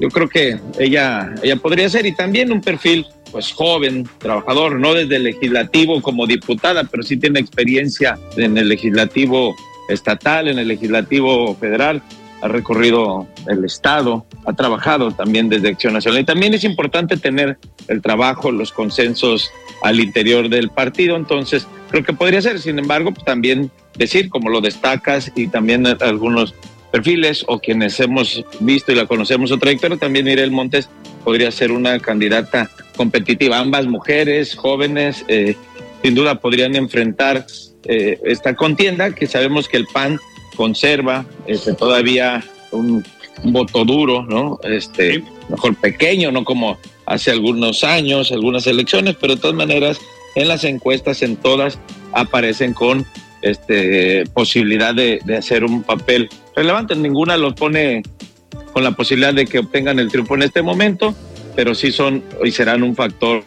Yo 0.00 0.08
creo 0.08 0.28
que 0.28 0.58
ella, 0.78 1.34
ella 1.42 1.56
podría 1.56 1.88
ser 1.88 2.06
y 2.06 2.14
también 2.14 2.52
un 2.52 2.60
perfil 2.60 3.06
pues 3.32 3.52
joven, 3.52 4.08
trabajador, 4.18 4.78
no 4.78 4.94
desde 4.94 5.16
el 5.16 5.24
legislativo 5.24 6.00
como 6.00 6.26
diputada, 6.26 6.84
pero 6.84 7.02
sí 7.02 7.16
tiene 7.16 7.40
experiencia 7.40 8.18
en 8.36 8.56
el 8.56 8.68
legislativo 8.68 9.54
estatal, 9.88 10.48
en 10.48 10.58
el 10.58 10.68
legislativo 10.68 11.54
federal, 11.56 12.02
ha 12.40 12.48
recorrido 12.48 13.26
el 13.48 13.64
Estado, 13.64 14.24
ha 14.46 14.52
trabajado 14.52 15.10
también 15.10 15.48
desde 15.48 15.68
Acción 15.68 15.94
Nacional. 15.94 16.20
Y 16.20 16.24
también 16.24 16.54
es 16.54 16.64
importante 16.64 17.16
tener 17.16 17.58
el 17.88 18.00
trabajo, 18.00 18.52
los 18.52 18.72
consensos 18.72 19.50
al 19.82 20.00
interior 20.00 20.48
del 20.48 20.70
partido, 20.70 21.16
entonces 21.16 21.66
creo 21.90 22.04
que 22.04 22.12
podría 22.12 22.40
ser, 22.42 22.60
sin 22.60 22.78
embargo, 22.78 23.12
pues, 23.12 23.24
también 23.24 23.70
decir, 23.96 24.28
como 24.28 24.50
lo 24.50 24.60
destacas, 24.60 25.32
y 25.34 25.48
también 25.48 25.86
algunos 25.86 26.54
perfiles 26.90 27.44
o 27.46 27.58
quienes 27.58 27.98
hemos 28.00 28.44
visto 28.60 28.92
y 28.92 28.94
la 28.94 29.06
conocemos 29.06 29.50
su 29.50 29.58
trayectoria, 29.58 29.96
también 29.96 30.24
Mirel 30.24 30.50
Montes 30.50 30.88
podría 31.24 31.50
ser 31.50 31.72
una 31.72 31.98
candidata 31.98 32.70
competitiva. 32.96 33.58
Ambas 33.58 33.86
mujeres, 33.86 34.54
jóvenes, 34.54 35.24
eh, 35.28 35.54
sin 36.02 36.14
duda 36.14 36.36
podrían 36.36 36.74
enfrentar 36.76 37.46
eh, 37.84 38.18
esta 38.24 38.54
contienda 38.54 39.14
que 39.14 39.26
sabemos 39.26 39.68
que 39.68 39.76
el 39.76 39.86
PAN 39.86 40.18
conserva 40.56 41.24
este, 41.46 41.74
todavía 41.74 42.44
un, 42.72 43.04
voto 43.44 43.84
duro, 43.84 44.24
¿no? 44.24 44.58
Este, 44.64 45.22
mejor 45.48 45.76
pequeño, 45.76 46.32
no 46.32 46.44
como 46.44 46.76
hace 47.06 47.30
algunos 47.30 47.84
años, 47.84 48.32
algunas 48.32 48.66
elecciones, 48.66 49.16
pero 49.20 49.36
de 49.36 49.40
todas 49.40 49.56
maneras 49.56 50.00
en 50.34 50.48
las 50.48 50.64
encuestas, 50.64 51.22
en 51.22 51.36
todas, 51.36 51.78
aparecen 52.12 52.74
con 52.74 53.06
este, 53.42 54.24
posibilidad 54.32 54.94
de, 54.94 55.20
hacer 55.36 55.64
un 55.64 55.82
papel 55.82 56.28
relevante. 56.54 56.94
Ninguna 56.96 57.36
lo 57.36 57.54
pone 57.54 58.02
con 58.72 58.84
la 58.84 58.92
posibilidad 58.92 59.34
de 59.34 59.46
que 59.46 59.58
obtengan 59.58 59.98
el 59.98 60.10
triunfo 60.10 60.34
en 60.34 60.42
este 60.42 60.62
momento, 60.62 61.14
pero 61.56 61.74
sí 61.74 61.92
son 61.92 62.22
y 62.44 62.50
serán 62.50 62.82
un 62.82 62.94
factor 62.94 63.44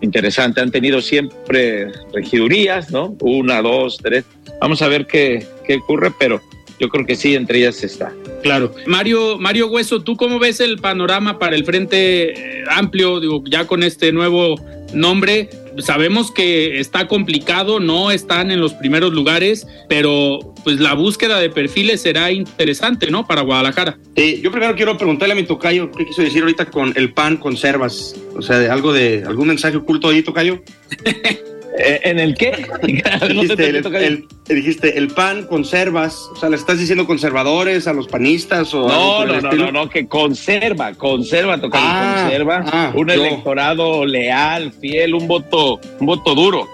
interesante. 0.00 0.60
Han 0.60 0.70
tenido 0.70 1.00
siempre 1.00 1.92
regidurías, 2.12 2.90
¿no? 2.90 3.16
Una, 3.20 3.62
dos, 3.62 3.98
tres. 3.98 4.24
Vamos 4.60 4.82
a 4.82 4.88
ver 4.88 5.06
qué, 5.06 5.46
qué 5.66 5.76
ocurre, 5.76 6.12
pero 6.18 6.40
yo 6.78 6.88
creo 6.88 7.06
que 7.06 7.14
sí, 7.14 7.34
entre 7.34 7.58
ellas 7.58 7.82
está. 7.84 8.12
Claro. 8.42 8.74
Mario, 8.86 9.38
Mario 9.38 9.68
Hueso, 9.68 10.02
¿tú 10.02 10.16
cómo 10.16 10.40
ves 10.40 10.58
el 10.58 10.78
panorama 10.78 11.38
para 11.38 11.54
el 11.54 11.64
Frente 11.64 12.64
Amplio, 12.68 13.20
digo, 13.20 13.42
ya 13.46 13.66
con 13.66 13.84
este 13.84 14.12
nuevo 14.12 14.56
nombre? 14.92 15.48
Sabemos 15.78 16.30
que 16.30 16.80
está 16.80 17.08
complicado, 17.08 17.80
no 17.80 18.10
están 18.10 18.50
en 18.50 18.60
los 18.60 18.74
primeros 18.74 19.12
lugares, 19.12 19.66
pero 19.88 20.54
pues 20.64 20.80
la 20.80 20.94
búsqueda 20.94 21.38
de 21.38 21.50
perfiles 21.50 22.02
será 22.02 22.30
interesante, 22.30 23.10
¿no? 23.10 23.26
Para 23.26 23.42
Guadalajara. 23.42 23.98
Yo 24.16 24.50
primero 24.50 24.74
quiero 24.74 24.96
preguntarle 24.96 25.32
a 25.32 25.36
mi 25.36 25.44
tocayo 25.44 25.90
qué 25.90 26.06
quiso 26.06 26.22
decir 26.22 26.42
ahorita 26.42 26.66
con 26.66 26.92
el 26.96 27.12
pan 27.12 27.36
conservas, 27.36 28.16
o 28.36 28.42
sea, 28.42 28.72
algo 28.72 28.92
de 28.92 29.24
algún 29.26 29.48
mensaje 29.48 29.76
oculto 29.76 30.08
ahí, 30.08 30.22
tocayo. 30.22 30.62
Eh, 31.78 32.00
¿En 32.04 32.18
el 32.18 32.34
qué? 32.34 32.50
dijiste, 33.28 33.68
el, 33.68 34.28
dijiste, 34.48 34.98
el 34.98 35.08
pan, 35.08 35.44
conservas. 35.44 36.28
O 36.32 36.36
sea, 36.36 36.48
¿le 36.48 36.56
estás 36.56 36.78
diciendo 36.78 37.06
conservadores 37.06 37.86
a 37.86 37.92
los 37.92 38.08
panistas? 38.08 38.74
O 38.74 38.88
no, 38.88 39.24
no, 39.24 39.40
no, 39.40 39.52
no, 39.52 39.72
no, 39.72 39.88
que 39.88 40.06
conserva, 40.06 40.94
conserva, 40.94 41.60
toca 41.60 41.78
ah, 41.80 42.22
conserva. 42.22 42.64
Ah, 42.66 42.92
un 42.94 43.10
electorado 43.10 44.04
leal, 44.04 44.72
fiel, 44.72 45.14
un 45.14 45.26
voto, 45.26 45.80
un 45.98 46.06
voto 46.06 46.34
duro. 46.34 46.68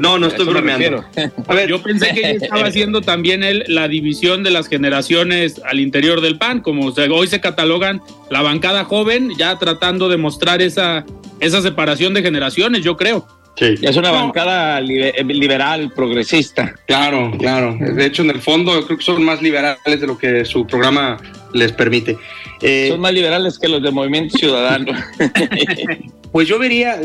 no, 0.00 0.18
no 0.18 0.26
estoy 0.26 0.46
bromeando. 0.46 1.04
A 1.46 1.54
ver, 1.54 1.68
yo 1.68 1.80
pensé 1.80 2.12
que 2.12 2.30
estaba 2.32 2.62
haciendo 2.66 3.02
también 3.02 3.44
él 3.44 3.64
la 3.68 3.86
división 3.86 4.42
de 4.42 4.50
las 4.50 4.66
generaciones 4.66 5.60
al 5.64 5.78
interior 5.78 6.20
del 6.20 6.38
PAN, 6.38 6.60
como 6.60 6.88
hoy 6.88 7.26
se 7.28 7.40
catalogan 7.40 8.02
la 8.30 8.42
bancada 8.42 8.84
joven, 8.84 9.30
ya 9.38 9.56
tratando 9.58 10.08
de 10.08 10.16
mostrar 10.16 10.60
esa, 10.60 11.04
esa 11.38 11.62
separación 11.62 12.14
de 12.14 12.22
generaciones, 12.22 12.82
yo 12.82 12.96
creo. 12.96 13.26
Sí. 13.56 13.74
Es 13.82 13.96
una 13.96 14.10
bancada 14.10 14.80
liberal, 14.80 15.92
progresista. 15.94 16.74
Claro, 16.86 17.32
claro. 17.38 17.76
De 17.78 18.06
hecho, 18.06 18.22
en 18.22 18.30
el 18.30 18.40
fondo, 18.40 18.74
yo 18.74 18.86
creo 18.86 18.98
que 18.98 19.04
son 19.04 19.22
más 19.22 19.42
liberales 19.42 19.78
de 19.84 20.06
lo 20.06 20.16
que 20.16 20.44
su 20.44 20.66
programa 20.66 21.18
les 21.52 21.72
permite. 21.72 22.16
Eh, 22.62 22.88
son 22.90 23.00
más 23.00 23.12
liberales 23.12 23.58
que 23.58 23.68
los 23.68 23.82
de 23.82 23.90
Movimiento 23.90 24.38
Ciudadano. 24.38 24.92
pues 26.32 26.48
yo 26.48 26.58
vería, 26.58 27.00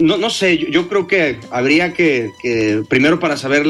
no, 0.00 0.16
no 0.16 0.30
sé, 0.30 0.58
yo, 0.58 0.88
creo 0.88 1.06
que 1.06 1.38
habría 1.50 1.92
que, 1.92 2.30
primero 2.88 3.20
para 3.20 3.36
saber 3.36 3.64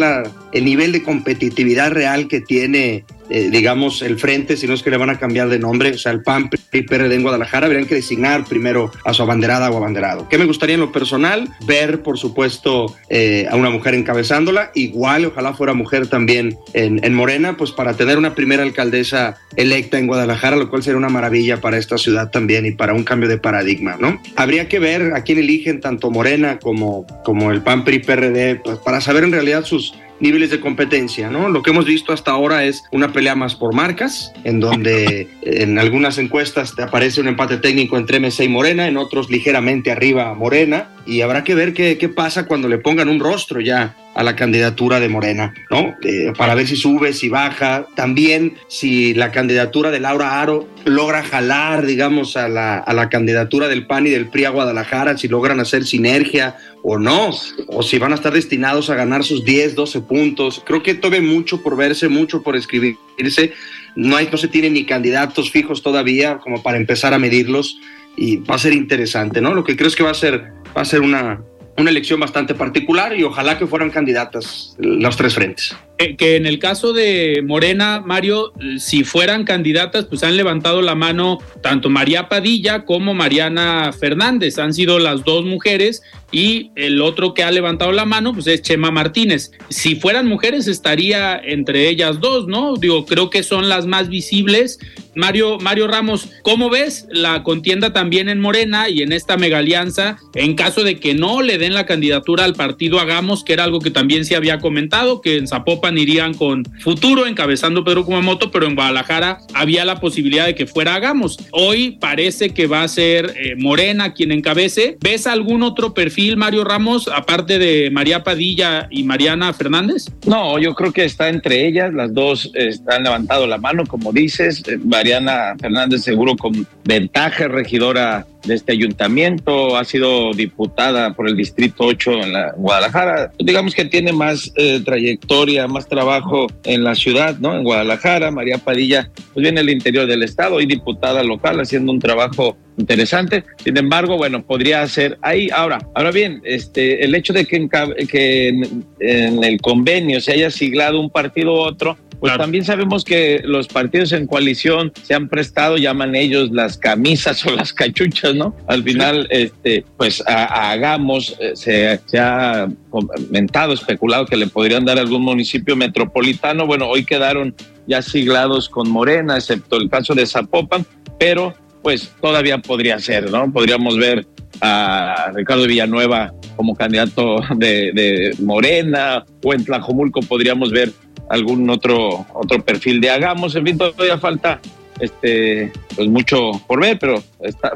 el 0.52 0.64
nivel 0.64 0.92
de 0.92 1.02
competitividad 1.02 1.92
real 1.92 2.28
que 2.28 2.40
tiene 2.40 3.04
eh, 3.32 3.48
digamos, 3.48 4.02
el 4.02 4.18
frente, 4.18 4.56
si 4.56 4.66
no 4.66 4.74
es 4.74 4.82
que 4.82 4.90
le 4.90 4.96
van 4.96 5.08
a 5.08 5.18
cambiar 5.18 5.48
de 5.48 5.60
nombre, 5.60 5.92
o 5.92 5.98
sea, 5.98 6.10
el 6.10 6.22
PAN 6.22 6.50
y 6.72 6.82
PRD 6.82 7.14
en 7.14 7.22
Guadalajara, 7.22 7.66
habrían 7.66 7.86
que 7.86 7.94
designar 7.94 8.44
primero 8.44 8.90
a 9.04 9.14
su 9.14 9.22
abanderada 9.22 9.70
o 9.70 9.76
abanderado. 9.76 10.28
¿Qué 10.28 10.36
me 10.36 10.46
gustaría 10.46 10.74
en 10.74 10.80
lo 10.80 10.90
personal? 10.90 11.48
Ver, 11.64 12.02
por 12.02 12.18
supuesto, 12.18 12.96
eh, 13.08 13.46
a 13.48 13.54
una 13.54 13.70
mujer 13.70 13.94
encabezándola, 13.94 14.72
igual, 14.74 15.26
ojalá 15.26 15.54
fuera 15.54 15.74
mujer 15.74 16.08
también 16.08 16.58
en, 16.72 17.04
en 17.04 17.14
Morena, 17.14 17.56
pues 17.56 17.70
para 17.70 17.94
tener 17.94 18.18
una 18.18 18.34
primera 18.34 18.64
alcaldesa 18.64 19.38
electa 19.54 20.00
en 20.00 20.08
Guadalajara, 20.08 20.56
lo 20.56 20.68
cual 20.68 20.82
sería 20.82 20.98
una 20.98 21.08
maravilla 21.08 21.60
para 21.60 21.78
esta 21.78 21.98
ciudad 21.98 22.32
también 22.32 22.66
y 22.66 22.72
para 22.72 22.94
un 22.94 23.04
cambio 23.04 23.28
de 23.28 23.38
paradigma, 23.38 23.96
¿no? 24.00 24.20
Habría 24.34 24.68
que 24.68 24.80
ver 24.80 25.14
a 25.14 25.22
quién 25.22 25.38
eligen 25.38 25.80
tanto 25.80 26.10
Morena 26.10 26.19
como, 26.60 27.06
como 27.24 27.50
el 27.50 27.62
PAN, 27.62 27.84
PRI, 27.84 28.00
PRD, 28.00 28.56
pues 28.56 28.78
para 28.78 29.00
saber 29.00 29.24
en 29.24 29.32
realidad 29.32 29.64
sus 29.64 29.94
niveles 30.20 30.50
de 30.50 30.60
competencia, 30.60 31.30
¿no? 31.30 31.48
Lo 31.48 31.62
que 31.62 31.70
hemos 31.70 31.86
visto 31.86 32.12
hasta 32.12 32.30
ahora 32.30 32.64
es 32.64 32.84
una 32.92 33.12
pelea 33.12 33.34
más 33.34 33.54
por 33.54 33.74
marcas, 33.74 34.32
en 34.44 34.60
donde 34.60 35.28
en 35.42 35.78
algunas 35.78 36.18
encuestas 36.18 36.76
te 36.76 36.82
aparece 36.82 37.20
un 37.20 37.28
empate 37.28 37.56
técnico 37.56 37.96
entre 37.96 38.20
MC 38.20 38.44
y 38.44 38.48
Morena, 38.48 38.86
en 38.86 38.98
otros 38.98 39.30
ligeramente 39.30 39.90
arriba 39.90 40.34
Morena, 40.34 40.90
y 41.10 41.22
habrá 41.22 41.42
que 41.42 41.56
ver 41.56 41.74
qué, 41.74 42.08
pasa 42.14 42.46
cuando 42.46 42.68
le 42.68 42.78
pongan 42.78 43.08
un 43.08 43.18
rostro 43.18 43.60
ya 43.60 43.96
a 44.14 44.22
la 44.22 44.36
candidatura 44.36 45.00
de 45.00 45.08
Morena, 45.08 45.52
¿no? 45.68 45.96
Eh, 46.02 46.32
para 46.38 46.54
ver 46.54 46.68
si 46.68 46.76
sube, 46.76 47.12
si 47.12 47.28
baja, 47.28 47.88
también 47.96 48.54
si 48.68 49.12
la 49.14 49.32
candidatura 49.32 49.90
de 49.90 49.98
Laura 49.98 50.40
Aro 50.40 50.68
logra 50.84 51.24
jalar, 51.24 51.84
digamos, 51.84 52.36
a 52.36 52.48
la, 52.48 52.78
a 52.78 52.92
la 52.94 53.08
candidatura 53.08 53.66
del 53.66 53.88
PAN 53.88 54.06
y 54.06 54.10
del 54.10 54.28
PRI 54.28 54.44
a 54.44 54.50
Guadalajara, 54.50 55.18
si 55.18 55.26
logran 55.26 55.58
hacer 55.58 55.84
sinergia 55.84 56.56
o 56.84 56.96
no, 56.96 57.30
o 57.66 57.82
si 57.82 57.98
van 57.98 58.12
a 58.12 58.14
estar 58.14 58.32
destinados 58.32 58.88
a 58.88 58.94
ganar 58.94 59.24
sus 59.24 59.44
10, 59.44 59.74
12 59.74 60.02
puntos. 60.02 60.62
Creo 60.64 60.82
que 60.82 60.94
todavía 60.94 61.28
mucho 61.28 61.60
por 61.60 61.76
verse, 61.76 62.08
mucho 62.08 62.40
por 62.42 62.54
escribirse. 62.54 63.52
No, 63.96 64.16
hay, 64.16 64.28
no 64.30 64.38
se 64.38 64.46
tienen 64.46 64.74
ni 64.74 64.86
candidatos 64.86 65.50
fijos 65.50 65.82
todavía 65.82 66.38
como 66.38 66.62
para 66.62 66.76
empezar 66.76 67.14
a 67.14 67.18
medirlos 67.18 67.78
y 68.16 68.36
va 68.36 68.56
a 68.56 68.58
ser 68.58 68.72
interesante, 68.72 69.40
¿no? 69.40 69.54
Lo 69.54 69.64
que 69.64 69.76
creo 69.76 69.88
es 69.88 69.96
que 69.96 70.02
va 70.02 70.10
a 70.10 70.14
ser, 70.14 70.52
va 70.76 70.82
a 70.82 70.84
ser 70.84 71.00
una, 71.00 71.42
una 71.76 71.90
elección 71.90 72.20
bastante 72.20 72.54
particular 72.54 73.18
y 73.18 73.24
ojalá 73.24 73.58
que 73.58 73.66
fueran 73.66 73.90
candidatas 73.90 74.74
los 74.78 75.16
tres 75.16 75.34
frentes. 75.34 75.76
Que 76.16 76.36
en 76.36 76.46
el 76.46 76.58
caso 76.58 76.92
de 76.92 77.42
Morena, 77.44 78.02
Mario, 78.04 78.52
si 78.78 79.04
fueran 79.04 79.44
candidatas, 79.44 80.06
pues 80.06 80.22
han 80.22 80.36
levantado 80.36 80.80
la 80.80 80.94
mano 80.94 81.38
tanto 81.62 81.90
María 81.90 82.28
Padilla 82.28 82.84
como 82.84 83.12
Mariana 83.12 83.92
Fernández. 83.92 84.58
Han 84.58 84.72
sido 84.72 84.98
las 84.98 85.24
dos 85.24 85.44
mujeres 85.44 86.02
y 86.32 86.70
el 86.76 87.00
otro 87.02 87.34
que 87.34 87.42
ha 87.42 87.50
levantado 87.50 87.92
la 87.92 88.04
mano 88.04 88.32
pues 88.32 88.46
es 88.46 88.62
Chema 88.62 88.90
Martínez. 88.90 89.50
Si 89.68 89.96
fueran 89.96 90.26
mujeres 90.26 90.66
estaría 90.68 91.38
entre 91.38 91.88
ellas 91.88 92.20
dos, 92.20 92.46
¿no? 92.46 92.76
Digo, 92.76 93.06
creo 93.06 93.30
que 93.30 93.42
son 93.42 93.68
las 93.68 93.86
más 93.86 94.08
visibles. 94.08 94.78
Mario, 95.16 95.58
Mario 95.58 95.88
Ramos, 95.88 96.28
¿cómo 96.42 96.70
ves 96.70 97.06
la 97.10 97.42
contienda 97.42 97.92
también 97.92 98.28
en 98.28 98.40
Morena 98.40 98.88
y 98.88 99.02
en 99.02 99.12
esta 99.12 99.36
mega 99.36 99.58
alianza 99.58 100.18
en 100.34 100.54
caso 100.54 100.84
de 100.84 101.00
que 101.00 101.14
no 101.14 101.42
le 101.42 101.58
den 101.58 101.74
la 101.74 101.84
candidatura 101.84 102.44
al 102.44 102.54
partido 102.54 103.00
Hagamos, 103.00 103.42
que 103.42 103.52
era 103.52 103.64
algo 103.64 103.80
que 103.80 103.90
también 103.90 104.24
se 104.24 104.36
había 104.36 104.60
comentado, 104.60 105.20
que 105.20 105.36
en 105.36 105.48
Zapopan 105.48 105.98
irían 105.98 106.34
con 106.34 106.64
futuro 106.80 107.26
encabezando 107.26 107.84
Pedro 107.84 108.04
Kumamoto, 108.04 108.50
pero 108.52 108.66
en 108.66 108.76
Guadalajara 108.76 109.40
había 109.52 109.84
la 109.84 110.00
posibilidad 110.00 110.46
de 110.46 110.54
que 110.54 110.66
fuera 110.66 110.94
Hagamos. 110.94 111.38
Hoy 111.50 111.98
parece 112.00 112.50
que 112.50 112.66
va 112.66 112.82
a 112.82 112.88
ser 112.88 113.34
eh, 113.36 113.56
Morena 113.56 114.14
quien 114.14 114.30
encabece. 114.30 114.96
¿Ves 115.00 115.26
algún 115.26 115.62
otro 115.62 115.92
perfil, 115.92 116.19
Mario 116.36 116.64
Ramos, 116.64 117.08
aparte 117.08 117.58
de 117.58 117.90
María 117.90 118.22
Padilla 118.22 118.86
y 118.90 119.02
Mariana 119.04 119.52
Fernández? 119.52 120.06
No, 120.26 120.58
yo 120.58 120.74
creo 120.74 120.92
que 120.92 121.04
está 121.04 121.28
entre 121.28 121.66
ellas, 121.66 121.92
las 121.92 122.12
dos 122.12 122.50
están 122.54 123.04
levantado 123.04 123.46
la 123.46 123.58
mano, 123.58 123.84
como 123.86 124.12
dices. 124.12 124.62
Eh, 124.66 124.78
Mariana 124.78 125.54
Fernández 125.60 126.02
seguro 126.02 126.36
con 126.36 126.66
ventaja, 126.84 127.48
regidora 127.48 128.26
de 128.44 128.54
este 128.54 128.72
ayuntamiento, 128.72 129.76
ha 129.76 129.84
sido 129.84 130.32
diputada 130.32 131.14
por 131.14 131.28
el 131.28 131.36
Distrito 131.36 131.84
8 131.84 132.12
en 132.22 132.32
la 132.32 132.52
Guadalajara. 132.56 133.32
Digamos 133.38 133.74
que 133.74 133.84
tiene 133.84 134.12
más 134.12 134.52
eh, 134.56 134.80
trayectoria, 134.84 135.66
más 135.66 135.88
trabajo 135.88 136.46
en 136.64 136.84
la 136.84 136.94
ciudad, 136.94 137.38
¿no? 137.38 137.56
En 137.56 137.64
Guadalajara. 137.64 138.30
María 138.30 138.58
Padilla, 138.58 139.10
pues 139.34 139.42
viene 139.42 139.60
del 139.60 139.70
interior 139.70 140.06
del 140.06 140.22
estado 140.22 140.60
y 140.60 140.66
diputada 140.66 141.22
local 141.22 141.60
haciendo 141.60 141.92
un 141.92 141.98
trabajo 141.98 142.56
interesante. 142.78 143.44
Sin 143.62 143.76
embargo, 143.76 144.16
bueno, 144.16 144.42
podría 144.42 144.86
ser 144.86 145.18
ahí. 145.22 145.48
Ahora, 145.52 145.78
ahora 145.94 146.10
bien, 146.10 146.40
este, 146.44 147.04
el 147.04 147.14
hecho 147.14 147.32
de 147.32 147.44
que, 147.44 147.68
que 148.08 148.48
en, 148.48 148.84
en 149.00 149.44
el 149.44 149.60
convenio 149.60 150.20
se 150.20 150.32
haya 150.32 150.50
siglado 150.50 151.00
un 151.00 151.10
partido 151.10 151.52
u 151.54 151.58
otro, 151.58 151.98
pues 152.20 152.36
también 152.36 152.64
sabemos 152.64 153.02
que 153.02 153.40
los 153.44 153.66
partidos 153.66 154.12
en 154.12 154.26
coalición 154.26 154.92
se 155.02 155.14
han 155.14 155.28
prestado, 155.28 155.78
llaman 155.78 156.14
ellos 156.14 156.50
las 156.52 156.76
camisas 156.76 157.44
o 157.46 157.50
las 157.50 157.72
cachuchas, 157.72 158.34
¿no? 158.34 158.54
Al 158.66 158.82
final, 158.82 159.26
este, 159.30 159.84
pues 159.96 160.22
hagamos, 160.26 161.34
eh, 161.40 161.52
se, 161.54 161.98
se, 162.04 162.18
ha 162.18 162.68
comentado, 162.90 163.72
especulado 163.72 164.26
que 164.26 164.36
le 164.36 164.48
podrían 164.48 164.84
dar 164.84 164.98
algún 164.98 165.22
municipio 165.22 165.76
metropolitano. 165.76 166.66
Bueno, 166.66 166.88
hoy 166.88 167.06
quedaron 167.06 167.54
ya 167.86 168.02
siglados 168.02 168.68
con 168.68 168.90
Morena, 168.90 169.36
excepto 169.36 169.76
el 169.78 169.88
caso 169.88 170.14
de 170.14 170.26
Zapopan, 170.26 170.84
pero 171.18 171.54
pues 171.82 172.12
todavía 172.20 172.58
podría 172.58 172.98
ser, 172.98 173.30
¿no? 173.30 173.50
Podríamos 173.50 173.96
ver 173.96 174.26
a 174.60 175.32
Ricardo 175.34 175.66
Villanueva 175.66 176.34
como 176.56 176.74
candidato 176.74 177.40
de, 177.56 177.92
de 177.94 178.34
Morena 178.40 179.24
o 179.42 179.54
en 179.54 179.64
Tlajomulco 179.64 180.20
podríamos 180.20 180.70
ver 180.70 180.92
algún 181.30 181.70
otro, 181.70 182.26
otro 182.34 182.62
perfil 182.62 183.00
de 183.00 183.08
hagamos. 183.08 183.54
En 183.54 183.64
fin, 183.64 183.78
todavía 183.78 184.18
falta 184.18 184.60
este, 184.98 185.72
pues 185.96 186.08
mucho 186.08 186.50
por 186.66 186.80
ver, 186.80 186.98
pero 186.98 187.22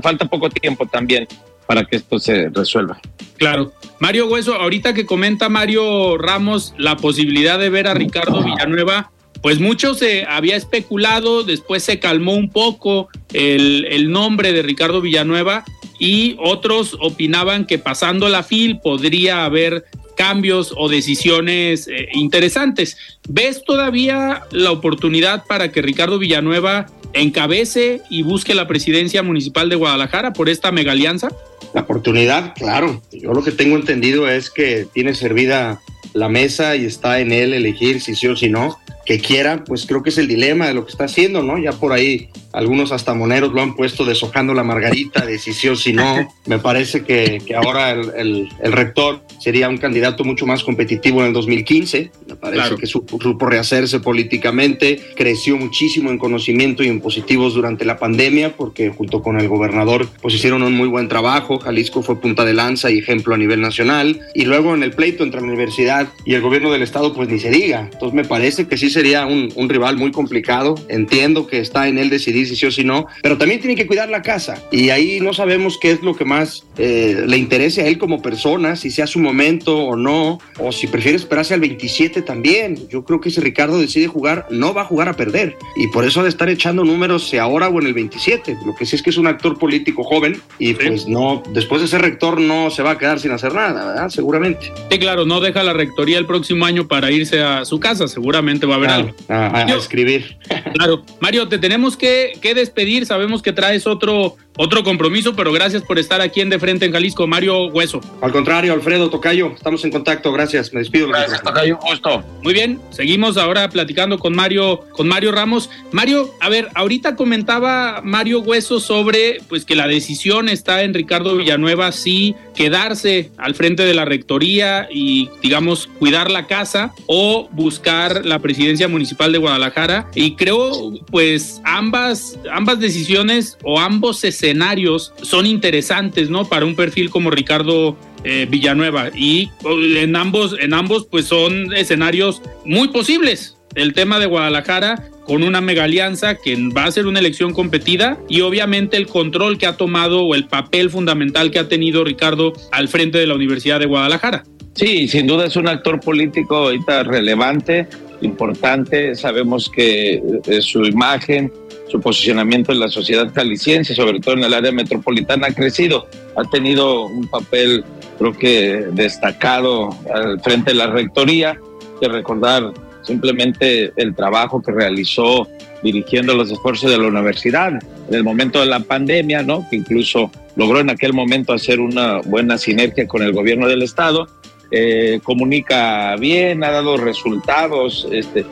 falta 0.03 0.27
poco 0.27 0.51
tiempo 0.51 0.87
también 0.87 1.27
para 1.67 1.85
que 1.85 1.97
esto 1.97 2.19
se 2.19 2.51
resuelva. 2.51 3.01
Claro. 3.39 3.73
Mario 4.01 4.27
Hueso, 4.27 4.55
ahorita 4.55 4.93
que 4.93 5.07
comenta 5.07 5.49
Mario 5.49 6.19
Ramos 6.19 6.75
la 6.77 6.97
posibilidad 6.97 7.59
de 7.59 7.71
ver 7.71 7.89
a 7.89 7.95
Ricardo 7.95 8.43
Villanueva, 8.43 9.11
pues 9.41 9.61
mucho 9.61 9.95
se 9.95 10.25
había 10.27 10.57
especulado, 10.57 11.43
después 11.45 11.83
se 11.83 11.99
calmó 12.01 12.35
un 12.35 12.51
poco 12.51 13.09
el, 13.33 13.87
el 13.89 14.11
nombre 14.11 14.53
de 14.53 14.63
Ricardo 14.63 15.01
Villanueva 15.01 15.65
y 15.99 16.37
otros 16.39 16.97
opinaban 17.01 17.67
que 17.67 17.79
pasando 17.79 18.29
la 18.29 18.43
FIL 18.43 18.81
podría 18.81 19.45
haber 19.45 19.85
cambios 20.17 20.75
o 20.77 20.89
decisiones 20.89 21.89
eh, 21.89 22.09
interesantes. 22.13 22.97
¿Ves 23.29 23.65
todavía 23.65 24.43
la 24.51 24.71
oportunidad 24.71 25.45
para 25.47 25.73
que 25.73 25.83
Ricardo 25.83 26.19
Villanueva 26.19 26.87
encabece 27.13 28.03
y 28.11 28.23
busque 28.23 28.55
la 28.55 28.67
presidencia 28.67 29.23
municipal 29.23 29.69
de 29.69 29.77
Guadalajara 29.77 30.33
por 30.33 30.49
esta 30.49 30.73
mega 30.73 30.93
alianza? 30.93 31.29
La 31.73 31.83
oportunidad, 31.83 32.55
claro. 32.55 33.03
Yo 33.13 33.33
lo 33.33 33.43
que 33.43 33.53
tengo 33.53 33.77
entendido 33.77 34.29
es 34.29 34.51
que 34.51 34.87
tiene 34.93 35.15
servida 35.15 35.81
la 36.13 36.29
mesa 36.29 36.77
y 36.77 36.85
está 36.85 37.21
en 37.21 37.33
él 37.33 37.53
elegir 37.53 38.01
si 38.01 38.15
sí 38.15 38.29
o 38.29 38.37
si 38.37 38.49
no 38.49 38.79
que 39.05 39.19
quiera, 39.19 39.65
pues 39.65 39.87
creo 39.87 40.03
que 40.03 40.11
es 40.11 40.19
el 40.19 40.29
dilema 40.29 40.67
de 40.67 40.75
lo 40.75 40.85
que 40.85 40.93
está 40.93 41.05
haciendo, 41.05 41.43
¿no? 41.43 41.59
Ya 41.59 41.73
por 41.73 41.93
ahí 41.93 42.31
algunos 42.55 42.93
hasta 42.93 43.15
moneros 43.15 43.53
lo 43.53 43.61
han 43.61 43.75
puesto 43.75 44.05
deshojando 44.05 44.55
la 44.55 44.63
margarita, 44.63 45.27
de 45.27 45.39
si 45.39 45.53
sí 45.53 45.69
o 45.69 45.75
si 45.75 45.93
no. 45.93 46.33
Me 46.47 46.59
parece 46.59 47.03
que, 47.03 47.43
que 47.45 47.55
ahora 47.55 47.91
el, 47.91 48.49
el, 48.63 48.73
rector 48.73 49.23
sería 49.41 49.69
un 49.69 49.77
candidato 49.77 50.25
mucho 50.25 50.47
más 50.47 50.63
competitivo 50.63 51.21
en 51.21 51.29
el 51.29 51.33
2015. 51.33 52.13
Me 52.29 52.37
parece 52.37 52.77
que 52.77 52.87
supo, 52.87 53.21
supo, 53.21 53.47
rehacerse 53.47 53.99
políticamente, 53.99 55.01
creció 55.17 55.57
muchísimo 55.57 56.11
en 56.11 56.19
conocimiento 56.19 56.85
y 56.85 56.89
en 56.89 57.01
positivos 57.01 57.55
durante 57.55 57.85
la 57.85 57.99
pandemia, 57.99 58.57
porque 58.57 58.91
junto 58.91 59.21
con 59.21 59.41
el 59.41 59.49
gobernador 59.49 60.09
pues 60.23 60.35
hicieron 60.35 60.63
un 60.63 60.75
muy 60.75 60.89
buen 60.89 61.09
trabajo. 61.09 61.59
Jalisco 61.59 62.03
fue 62.03 62.21
punta 62.21 62.45
de 62.45 62.55
lanza 62.55 62.91
y 62.91 62.99
ejemplo 62.99 63.35
a 63.35 63.39
nivel 63.39 63.61
nacional. 63.61 64.21
Y 64.33 64.45
luego 64.45 64.75
en 64.75 64.85
el 64.85 64.93
pleito 64.93 65.25
entre 65.25 65.41
la 65.41 65.47
universidad 65.49 66.09
y 66.25 66.35
el 66.35 66.41
gobierno 66.41 66.71
del 66.71 66.83
estado, 66.83 67.13
pues 67.15 67.29
ni 67.29 67.41
se 67.41 67.51
diga. 67.51 67.89
Entonces 67.93 68.15
me 68.15 68.25
parece 68.25 68.69
que 68.69 68.77
sí 68.77 68.91
sería 68.95 69.27
un, 69.27 69.53
un, 69.55 69.69
rival 69.69 69.97
muy 69.97 70.11
complicado. 70.11 70.75
Entiendo 70.89 71.47
que 71.47 71.59
está 71.59 71.89
en 71.89 71.99
él 71.99 72.09
decidir 72.09 72.47
si 72.47 72.57
sí 72.57 72.67
o 72.67 72.71
si 72.71 72.85
no, 72.85 73.07
pero 73.23 73.37
también 73.37 73.61
tiene 73.61 73.77
que 73.77 73.87
cuidar 73.87 74.09
la 74.09 74.23
casa. 74.23 74.63
Y 74.73 74.91
ahí 74.91 75.21
no 75.21 75.35
sabemos 75.35 75.79
qué 75.81 75.91
es 75.91 76.03
lo 76.03 76.17
que 76.17 76.25
más 76.25 76.65
eh, 76.79 77.25
le 77.27 77.37
interese 77.37 77.83
a 77.83 77.87
él 77.87 77.99
como 77.99 78.23
persona, 78.23 78.77
si 78.77 78.91
sea 78.91 79.07
su 79.07 79.19
momento 79.19 79.77
o 79.77 79.97
no, 79.97 80.39
o 80.59 80.73
si 80.73 80.87
prefiere 80.87 81.17
esperarse 81.17 81.55
al 81.55 81.61
27 81.61 82.23
también. 82.23 82.89
Yo 82.89 83.05
creo 83.05 83.21
que 83.21 83.31
si 83.31 83.41
Ricardo 83.41 83.79
decide 83.79 84.07
jugar, 84.07 84.47
no 84.51 84.73
va 84.73 84.83
a 84.83 84.85
jugar 84.87 85.09
a 85.09 85.15
perder. 85.15 85.57
Y 85.77 85.89
por 85.89 86.05
eso 86.05 86.21
ha 86.21 86.23
de 86.23 86.29
estar 86.29 86.49
echando 86.49 86.85
números, 86.85 87.29
si 87.29 87.39
ahora 87.39 87.69
o 87.69 87.81
en 87.81 87.87
el 87.87 87.95
27. 87.95 88.57
Lo 88.65 88.75
que 88.75 88.87
sí 88.87 88.97
es 88.97 89.03
que 89.03 89.11
es 89.11 89.19
un 89.19 89.27
actor 89.27 89.59
político 89.59 90.05
joven 90.05 90.41
y 90.59 90.75
pues 90.75 91.07
no, 91.07 91.43
después 91.53 91.83
de 91.83 91.89
ser 91.89 92.03
rector 92.03 92.41
no 92.41 92.71
se 92.71 92.83
va 92.83 92.93
a 92.93 92.99
quedar 92.99 93.21
sin 93.21 93.33
hacer 93.33 93.55
nada, 93.55 93.87
¿verdad? 93.87 94.09
Seguramente. 94.09 94.73
Sí, 94.91 94.99
claro, 94.99 95.25
no 95.25 95.41
deja 95.41 95.63
la 95.63 95.73
rectoría 95.73 96.19
el 96.19 96.27
próximo 96.27 96.65
año 96.65 96.87
para 96.87 97.11
irse 97.11 97.43
a 97.43 97.65
su 97.65 97.81
casa, 97.81 98.09
seguramente 98.09 98.67
va 98.67 98.75
a 98.75 98.77
haber 98.77 98.84
A, 98.87 99.47
a, 99.47 99.59
a, 99.65 99.77
escribir. 99.77 100.37
Claro. 100.75 101.05
Mario, 101.21 101.49
te 101.49 101.59
tenemos 101.59 101.97
que, 101.97 102.33
que, 102.41 102.55
despedir. 102.55 103.07
Sabemos 103.07 103.43
que 103.43 103.53
traes 103.53 103.87
otro, 103.87 104.37
otro 104.57 104.85
compromiso, 104.85 105.35
pero 105.35 105.53
gracias 105.53 105.83
por 105.83 105.99
estar 105.99 106.21
aquí 106.21 106.41
en 106.41 106.51
De 106.51 106.59
Frente 106.59 106.87
en 106.87 106.93
Jalisco. 106.93 107.27
Mario 107.27 107.67
Hueso. 107.69 108.01
Al 108.21 108.33
contrario, 108.33 108.73
Alfredo 108.73 109.11
Tocayo, 109.11 109.53
estamos 109.55 109.85
en 109.85 109.91
contacto. 109.91 110.33
Gracias. 110.33 110.73
Me 110.73 110.81
despido. 110.81 111.09
Gracias, 111.09 111.43
Tocayo. 111.43 111.79
Gusto. 111.79 112.23
Muy 112.43 112.53
bien. 112.53 112.81
Seguimos 112.91 113.37
ahora 113.37 113.69
platicando 113.69 114.19
con 114.19 114.35
Mario, 114.35 114.85
con 114.93 115.09
Mario 115.09 115.33
Ramos. 115.33 115.71
Mario, 115.93 116.31
a 116.41 116.49
ver, 116.49 116.69
ahorita 116.75 117.17
comentaba 117.17 118.01
Mario 118.03 118.41
Hueso 118.41 118.81
sobre 118.81 119.41
pues 119.49 119.65
que 119.65 119.75
la 119.75 119.87
decisión 119.87 120.49
está 120.49 120.83
en 120.83 120.95
Ricardo 120.95 121.37
Villanueva 121.37 121.93
si 121.93 122.35
quedarse 122.55 123.31
al 123.37 123.55
frente 123.55 123.85
de 123.85 123.95
la 123.95 124.05
rectoría 124.05 124.89
y 124.91 125.29
digamos 125.43 125.89
cuidar 125.99 126.31
la 126.31 126.47
casa 126.47 126.93
o 127.07 127.49
buscar 127.53 128.25
la 128.25 128.39
presidencia 128.39 128.74
municipal 128.89 129.33
de 129.33 129.39
Guadalajara 129.39 130.09
y 130.15 130.37
creo 130.37 130.93
pues 131.11 131.61
ambas 131.65 132.39
ambas 132.53 132.81
decisiones 132.81 133.57
o 133.63 133.81
ambos 133.81 134.25
escenarios 134.25 135.13
son 135.23 135.47
interesantes 135.47 136.31
no 136.31 136.45
para 136.49 136.67
un 136.67 136.75
perfil 136.75 137.11
como 137.11 137.31
Ricardo 137.31 137.97
eh, 138.25 138.47
Villanueva 138.49 139.11
y 139.15 139.51
en 139.65 140.17
ambos 140.17 140.57
en 140.61 140.75
ambos 140.75 141.07
pues 141.11 141.27
son 141.27 141.75
escenarios 141.75 142.43
muy 142.65 142.89
posibles 142.89 143.57
el 143.75 143.93
tema 143.93 144.19
de 144.19 144.27
Guadalajara 144.27 145.11
con 145.27 145.43
una 145.43 145.61
mega 145.61 145.85
alianza 145.85 146.37
que 146.37 146.57
va 146.77 146.85
a 146.85 146.91
ser 146.91 147.07
una 147.07 147.19
elección 147.19 147.53
competida 147.53 148.19
y 148.29 148.43
obviamente 148.43 148.97
el 148.97 149.07
control 149.07 149.59
que 149.59 149.67
ha 149.67 149.77
tomado 149.77 150.23
o 150.23 150.35
el 150.35 150.47
papel 150.47 150.91
fundamental 150.91 151.51
que 151.51 151.59
ha 151.59 151.69
tenido 151.69 152.05
Ricardo 152.05 152.53
al 152.73 152.89
frente 152.89 153.19
de 153.19 153.27
la 153.27 153.35
Universidad 153.35 153.81
de 153.81 153.87
Guadalajara. 153.87 154.45
Sí, 154.75 155.07
sin 155.07 155.27
duda 155.27 155.47
es 155.47 155.57
un 155.57 155.69
actor 155.69 156.01
político 156.01 156.57
ahorita 156.57 157.05
relevante, 157.05 157.87
importante. 158.25 159.15
Sabemos 159.15 159.71
que 159.71 160.23
eh, 160.47 160.61
su 160.61 160.85
imagen, 160.85 161.53
su 161.89 162.01
posicionamiento 162.01 162.73
en 162.73 162.81
la 162.81 162.89
sociedad 162.89 163.33
jalisciense, 163.35 163.95
sobre 163.95 164.21
todo 164.21 164.35
en 164.35 164.45
el 164.45 164.55
área 164.55 164.73
metropolitana, 164.73 165.49
ha 165.49 165.55
crecido. 165.55 166.07
Ha 166.37 166.45
tenido 166.51 167.07
un 167.07 167.29
papel, 167.29 167.85
creo 168.19 168.33
que 168.33 168.87
destacado 168.93 169.91
al 170.13 170.41
frente 170.41 170.73
de 170.73 170.77
la 170.77 170.89
rectoría. 170.89 171.59
De 172.01 172.09
recordar 172.09 172.73
simplemente 173.03 173.93
el 173.97 174.15
trabajo 174.15 174.61
que 174.61 174.73
realizó 174.73 175.47
dirigiendo 175.83 176.35
los 176.35 176.51
esfuerzos 176.51 176.91
de 176.91 176.99
la 176.99 177.07
universidad 177.07 177.73
en 178.09 178.15
el 178.15 178.25
momento 178.25 178.59
de 178.61 178.67
la 178.67 178.81
pandemia, 178.81 179.43
¿no? 179.43 179.67
Que 179.71 179.77
incluso 179.77 180.31
logró 180.57 180.81
en 180.81 180.91
aquel 180.91 181.13
momento 181.13 181.53
hacer 181.53 181.81
una 181.81 182.21
buena 182.23 182.59
sinergia 182.59 183.07
con 183.07 183.23
el 183.23 183.33
gobierno 183.33 183.69
del 183.69 183.83
estado. 183.83 184.27
Eh, 184.71 185.21
comunica 185.23 186.17
bien, 186.17 186.65
ha 186.65 186.71
dado 186.71 186.97
resultados. 186.97 188.09
Este, 188.11 188.45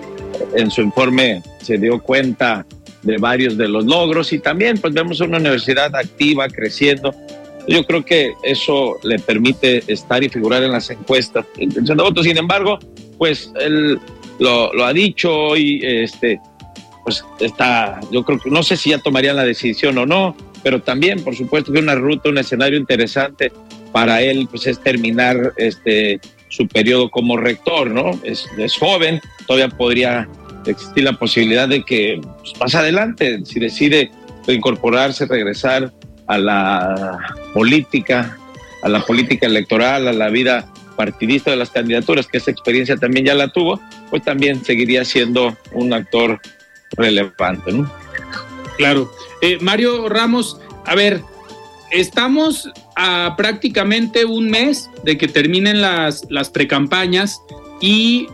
en 0.54 0.70
su 0.70 0.82
informe 0.82 1.42
se 1.60 1.78
dio 1.78 2.00
cuenta 2.00 2.66
de 3.02 3.18
varios 3.18 3.56
de 3.56 3.68
los 3.68 3.84
logros 3.84 4.32
y 4.32 4.38
también 4.38 4.78
pues 4.78 4.94
vemos 4.94 5.20
una 5.20 5.38
universidad 5.38 5.94
activa, 5.94 6.48
creciendo. 6.48 7.14
Yo 7.68 7.84
creo 7.84 8.04
que 8.04 8.32
eso 8.42 8.98
le 9.02 9.18
permite 9.18 9.82
estar 9.86 10.22
y 10.22 10.28
figurar 10.28 10.62
en 10.62 10.72
las 10.72 10.90
encuestas 10.90 11.46
intención 11.58 11.96
de 11.96 12.04
voto. 12.04 12.22
Sin 12.22 12.36
embargo, 12.36 12.78
pues 13.18 13.52
él 13.60 14.00
lo, 14.38 14.72
lo 14.72 14.84
ha 14.84 14.92
dicho 14.92 15.56
y 15.56 15.80
este, 15.84 16.40
pues 17.04 17.24
está, 17.40 18.00
yo 18.10 18.24
creo 18.24 18.38
que 18.38 18.50
no 18.50 18.62
sé 18.62 18.76
si 18.76 18.90
ya 18.90 18.98
tomarían 18.98 19.36
la 19.36 19.44
decisión 19.44 19.98
o 19.98 20.06
no, 20.06 20.36
pero 20.62 20.82
también, 20.82 21.22
por 21.22 21.36
supuesto, 21.36 21.72
que 21.72 21.78
una 21.78 21.94
ruta, 21.94 22.28
un 22.28 22.38
escenario 22.38 22.78
interesante 22.78 23.52
para 23.92 24.22
él, 24.22 24.48
pues 24.50 24.66
es 24.66 24.80
terminar 24.80 25.52
este 25.56 26.20
su 26.48 26.68
periodo 26.68 27.10
como 27.10 27.38
rector, 27.38 27.90
¿no? 27.90 28.10
Es, 28.24 28.46
es 28.58 28.76
joven, 28.76 29.20
todavía 29.46 29.74
podría 29.74 30.28
existir 30.66 31.04
la 31.04 31.14
posibilidad 31.14 31.66
de 31.66 31.82
que 31.82 32.20
pues, 32.40 32.52
más 32.60 32.74
adelante, 32.74 33.40
si 33.44 33.58
decide 33.58 34.10
incorporarse, 34.48 35.26
regresar 35.26 35.92
a 36.26 36.38
la 36.38 37.18
política, 37.54 38.36
a 38.82 38.88
la 38.88 39.00
política 39.00 39.46
electoral, 39.46 40.08
a 40.08 40.12
la 40.12 40.28
vida 40.28 40.68
partidista 40.96 41.50
de 41.50 41.56
las 41.56 41.70
candidaturas, 41.70 42.26
que 42.26 42.38
esa 42.38 42.50
experiencia 42.50 42.96
también 42.96 43.26
ya 43.26 43.34
la 43.34 43.48
tuvo, 43.48 43.80
pues 44.10 44.22
también 44.22 44.62
seguiría 44.64 45.04
siendo 45.04 45.56
un 45.72 45.92
actor 45.92 46.40
relevante, 46.96 47.72
¿no? 47.72 47.90
Claro. 48.76 49.10
Eh, 49.40 49.58
Mario 49.60 50.08
Ramos, 50.08 50.58
a 50.84 50.94
ver, 50.94 51.22
estamos 51.90 52.70
a 52.96 53.34
prácticamente 53.36 54.24
un 54.24 54.50
mes 54.50 54.90
de 55.04 55.18
que 55.18 55.28
terminen 55.28 55.80
las, 55.80 56.26
las 56.30 56.50
precampañas 56.50 57.40
y 57.80 58.26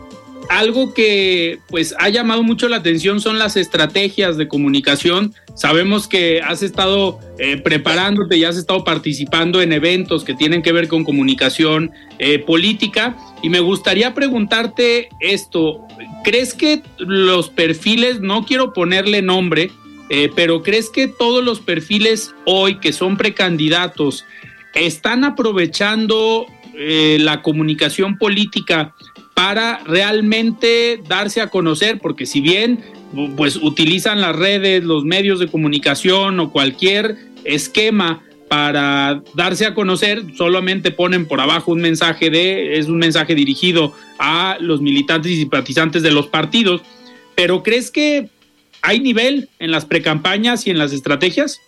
algo 0.49 0.93
que 0.93 1.59
pues 1.69 1.93
ha 1.99 2.09
llamado 2.09 2.41
mucho 2.41 2.67
la 2.67 2.77
atención 2.77 3.21
son 3.21 3.37
las 3.37 3.55
estrategias 3.55 4.35
de 4.35 4.47
comunicación. 4.47 5.33
Sabemos 5.55 6.07
que 6.07 6.41
has 6.41 6.63
estado 6.63 7.19
eh, 7.37 7.57
preparándote 7.57 8.35
y 8.37 8.45
has 8.45 8.57
estado 8.57 8.83
participando 8.83 9.61
en 9.61 9.73
eventos 9.73 10.23
que 10.23 10.33
tienen 10.33 10.63
que 10.63 10.71
ver 10.71 10.87
con 10.87 11.03
comunicación 11.03 11.91
eh, 12.17 12.39
política 12.39 13.15
y 13.43 13.49
me 13.49 13.59
gustaría 13.59 14.15
preguntarte 14.15 15.09
esto. 15.19 15.85
¿Crees 16.23 16.55
que 16.55 16.81
los 16.97 17.49
perfiles, 17.49 18.19
no 18.19 18.43
quiero 18.43 18.73
ponerle 18.73 19.21
nombre, 19.21 19.69
eh, 20.09 20.31
pero 20.35 20.63
crees 20.63 20.89
que 20.89 21.07
todos 21.07 21.43
los 21.43 21.59
perfiles 21.59 22.33
hoy 22.45 22.79
que 22.79 22.91
son 22.91 23.17
precandidatos 23.17 24.25
están 24.73 25.23
aprovechando 25.23 26.45
la 26.81 27.41
comunicación 27.41 28.17
política 28.17 28.95
para 29.33 29.79
realmente 29.85 31.01
darse 31.07 31.41
a 31.41 31.47
conocer, 31.47 31.99
porque 31.99 32.25
si 32.25 32.41
bien 32.41 32.79
pues 33.35 33.55
utilizan 33.55 34.21
las 34.21 34.35
redes, 34.35 34.83
los 34.83 35.03
medios 35.03 35.39
de 35.39 35.47
comunicación 35.47 36.39
o 36.39 36.51
cualquier 36.51 37.17
esquema 37.43 38.21
para 38.49 39.21
darse 39.35 39.65
a 39.65 39.73
conocer, 39.73 40.23
solamente 40.35 40.91
ponen 40.91 41.27
por 41.27 41.39
abajo 41.39 41.71
un 41.71 41.81
mensaje 41.81 42.29
de, 42.29 42.77
es 42.77 42.87
un 42.87 42.97
mensaje 42.97 43.35
dirigido 43.35 43.93
a 44.17 44.57
los 44.59 44.81
militantes 44.81 45.31
y 45.31 45.37
simpatizantes 45.37 46.01
de 46.01 46.11
los 46.11 46.27
partidos, 46.27 46.81
pero 47.35 47.63
¿crees 47.63 47.91
que 47.91 48.29
hay 48.81 48.99
nivel 48.99 49.49
en 49.59 49.71
las 49.71 49.85
precampañas 49.85 50.65
y 50.65 50.71
en 50.71 50.79
las 50.79 50.93
estrategias? 50.93 51.61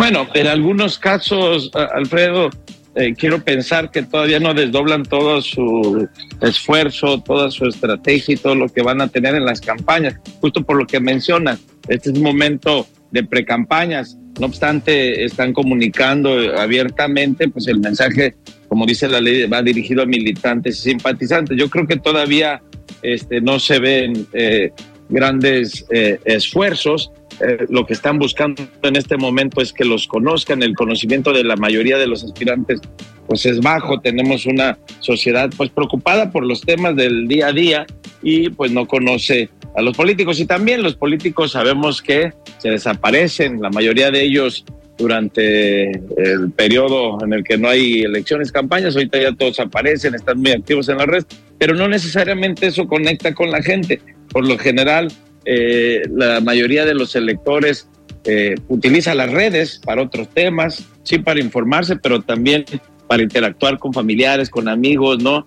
Bueno, 0.00 0.26
en 0.32 0.46
algunos 0.46 0.98
casos, 0.98 1.70
Alfredo, 1.74 2.48
eh, 2.94 3.12
quiero 3.14 3.44
pensar 3.44 3.90
que 3.90 4.00
todavía 4.00 4.40
no 4.40 4.54
desdoblan 4.54 5.02
todo 5.02 5.42
su 5.42 6.08
esfuerzo, 6.40 7.20
toda 7.20 7.50
su 7.50 7.66
estrategia 7.66 8.34
y 8.34 8.38
todo 8.38 8.54
lo 8.54 8.70
que 8.70 8.80
van 8.80 9.02
a 9.02 9.08
tener 9.08 9.34
en 9.34 9.44
las 9.44 9.60
campañas, 9.60 10.14
justo 10.40 10.64
por 10.64 10.78
lo 10.78 10.86
que 10.86 11.00
mencionan. 11.00 11.58
Este 11.86 12.08
es 12.08 12.16
un 12.16 12.22
momento 12.22 12.86
de 13.10 13.24
precampañas. 13.24 14.16
No 14.40 14.46
obstante, 14.46 15.22
están 15.22 15.52
comunicando 15.52 16.30
abiertamente, 16.56 17.50
pues 17.50 17.68
el 17.68 17.80
mensaje, 17.80 18.36
como 18.68 18.86
dice 18.86 19.06
la 19.06 19.20
ley, 19.20 19.44
va 19.48 19.62
dirigido 19.62 20.02
a 20.02 20.06
militantes 20.06 20.78
y 20.78 20.92
simpatizantes. 20.92 21.58
Yo 21.58 21.68
creo 21.68 21.86
que 21.86 21.96
todavía 21.96 22.62
este, 23.02 23.42
no 23.42 23.60
se 23.60 23.78
ven 23.78 24.26
eh, 24.32 24.72
grandes 25.10 25.84
eh, 25.90 26.18
esfuerzos 26.24 27.12
eh, 27.40 27.66
lo 27.68 27.86
que 27.86 27.94
están 27.94 28.18
buscando 28.18 28.62
en 28.82 28.96
este 28.96 29.16
momento 29.16 29.60
es 29.60 29.72
que 29.72 29.84
los 29.84 30.06
conozcan. 30.06 30.62
El 30.62 30.74
conocimiento 30.74 31.32
de 31.32 31.44
la 31.44 31.56
mayoría 31.56 31.98
de 31.98 32.06
los 32.06 32.24
aspirantes 32.24 32.80
pues 33.26 33.46
es 33.46 33.60
bajo. 33.60 34.00
Tenemos 34.00 34.46
una 34.46 34.78
sociedad 34.98 35.50
pues 35.56 35.70
preocupada 35.70 36.30
por 36.30 36.44
los 36.44 36.60
temas 36.60 36.96
del 36.96 37.28
día 37.28 37.48
a 37.48 37.52
día 37.52 37.86
y 38.22 38.50
pues 38.50 38.72
no 38.72 38.86
conoce 38.86 39.48
a 39.74 39.82
los 39.82 39.96
políticos. 39.96 40.40
Y 40.40 40.46
también 40.46 40.82
los 40.82 40.96
políticos 40.96 41.52
sabemos 41.52 42.02
que 42.02 42.32
se 42.58 42.70
desaparecen, 42.70 43.60
la 43.60 43.70
mayoría 43.70 44.10
de 44.10 44.22
ellos 44.22 44.64
durante 44.98 45.90
el 45.90 46.50
periodo 46.54 47.24
en 47.24 47.32
el 47.32 47.42
que 47.42 47.56
no 47.56 47.68
hay 47.68 48.02
elecciones, 48.02 48.52
campañas, 48.52 48.94
ahorita 48.94 49.18
ya 49.18 49.32
todos 49.32 49.58
aparecen, 49.58 50.14
están 50.14 50.38
muy 50.40 50.52
activos 50.52 50.90
en 50.90 50.98
la 50.98 51.06
red, 51.06 51.24
pero 51.58 51.74
no 51.74 51.88
necesariamente 51.88 52.66
eso 52.66 52.86
conecta 52.86 53.34
con 53.34 53.50
la 53.50 53.62
gente. 53.62 54.00
Por 54.30 54.46
lo 54.46 54.58
general, 54.58 55.10
eh, 55.44 56.02
la 56.10 56.40
mayoría 56.40 56.84
de 56.84 56.94
los 56.94 57.16
electores 57.16 57.88
eh, 58.24 58.54
utiliza 58.68 59.14
las 59.14 59.30
redes 59.30 59.80
para 59.84 60.02
otros 60.02 60.28
temas, 60.28 60.84
sí 61.02 61.18
para 61.18 61.40
informarse, 61.40 61.96
pero 61.96 62.20
también 62.20 62.64
para 63.06 63.22
interactuar 63.22 63.78
con 63.78 63.92
familiares, 63.92 64.50
con 64.50 64.68
amigos, 64.68 65.22
¿no? 65.22 65.46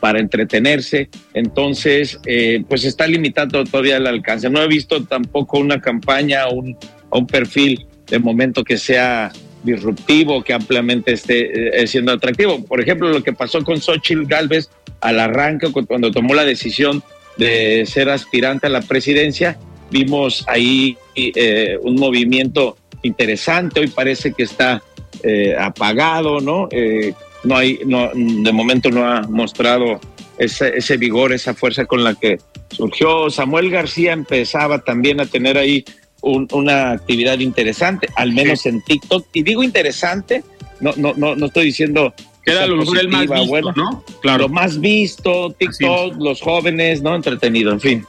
Para 0.00 0.18
entretenerse. 0.18 1.10
Entonces, 1.34 2.18
eh, 2.26 2.64
pues 2.68 2.84
está 2.84 3.06
limitado 3.06 3.64
todavía 3.64 3.98
el 3.98 4.06
alcance. 4.06 4.48
No 4.48 4.62
he 4.62 4.68
visto 4.68 5.04
tampoco 5.04 5.58
una 5.58 5.80
campaña 5.80 6.48
o 6.48 6.54
un, 6.54 6.76
un, 7.10 7.26
perfil 7.26 7.86
de 8.06 8.18
momento 8.18 8.64
que 8.64 8.78
sea 8.78 9.30
disruptivo, 9.62 10.42
que 10.42 10.52
ampliamente 10.54 11.12
esté 11.12 11.86
siendo 11.86 12.12
atractivo. 12.12 12.64
Por 12.64 12.80
ejemplo, 12.80 13.08
lo 13.08 13.22
que 13.22 13.32
pasó 13.32 13.62
con 13.62 13.80
Xochitl 13.80 14.26
Galvez 14.26 14.68
al 15.00 15.20
arranque, 15.20 15.70
cuando 15.86 16.10
tomó 16.10 16.34
la 16.34 16.44
decisión 16.44 17.02
de 17.36 17.84
ser 17.86 18.08
aspirante 18.10 18.66
a 18.66 18.70
la 18.70 18.82
presidencia. 18.82 19.58
Vimos 19.90 20.44
ahí 20.48 20.96
eh, 21.14 21.78
un 21.82 21.96
movimiento 21.96 22.76
interesante, 23.02 23.80
hoy 23.80 23.88
parece 23.88 24.32
que 24.32 24.44
está 24.44 24.82
eh, 25.22 25.54
apagado, 25.58 26.40
¿no? 26.40 26.68
Eh, 26.70 27.14
no 27.44 27.56
hay, 27.56 27.78
no, 27.84 28.10
de 28.14 28.52
momento 28.52 28.90
no 28.90 29.06
ha 29.06 29.22
mostrado 29.22 30.00
ese, 30.38 30.76
ese, 30.76 30.96
vigor, 30.96 31.32
esa 31.32 31.54
fuerza 31.54 31.84
con 31.84 32.02
la 32.02 32.14
que 32.14 32.38
surgió. 32.70 33.30
Samuel 33.30 33.70
García 33.70 34.12
empezaba 34.12 34.82
también 34.82 35.20
a 35.20 35.26
tener 35.26 35.58
ahí 35.58 35.84
una 36.22 36.92
actividad 36.92 37.38
interesante, 37.40 38.08
al 38.16 38.32
menos 38.32 38.64
en 38.64 38.80
TikTok. 38.82 39.26
Y 39.34 39.42
digo 39.42 39.62
interesante, 39.62 40.42
no, 40.80 40.92
no, 40.96 41.12
no, 41.14 41.36
no 41.36 41.46
estoy 41.46 41.66
diciendo 41.66 42.14
que 42.44 42.52
era 42.52 42.66
lo 42.66 42.76
mejor 42.76 42.98
el 42.98 43.08
más 43.08 43.28
visto, 43.28 43.72
¿no? 43.72 44.04
Claro. 44.20 44.44
Lo 44.44 44.48
más 44.48 44.80
visto, 44.80 45.54
TikTok, 45.58 46.16
los 46.18 46.40
jóvenes, 46.40 47.02
¿no? 47.02 47.14
Entretenido, 47.14 47.72
en 47.72 47.80
fin. 47.80 48.06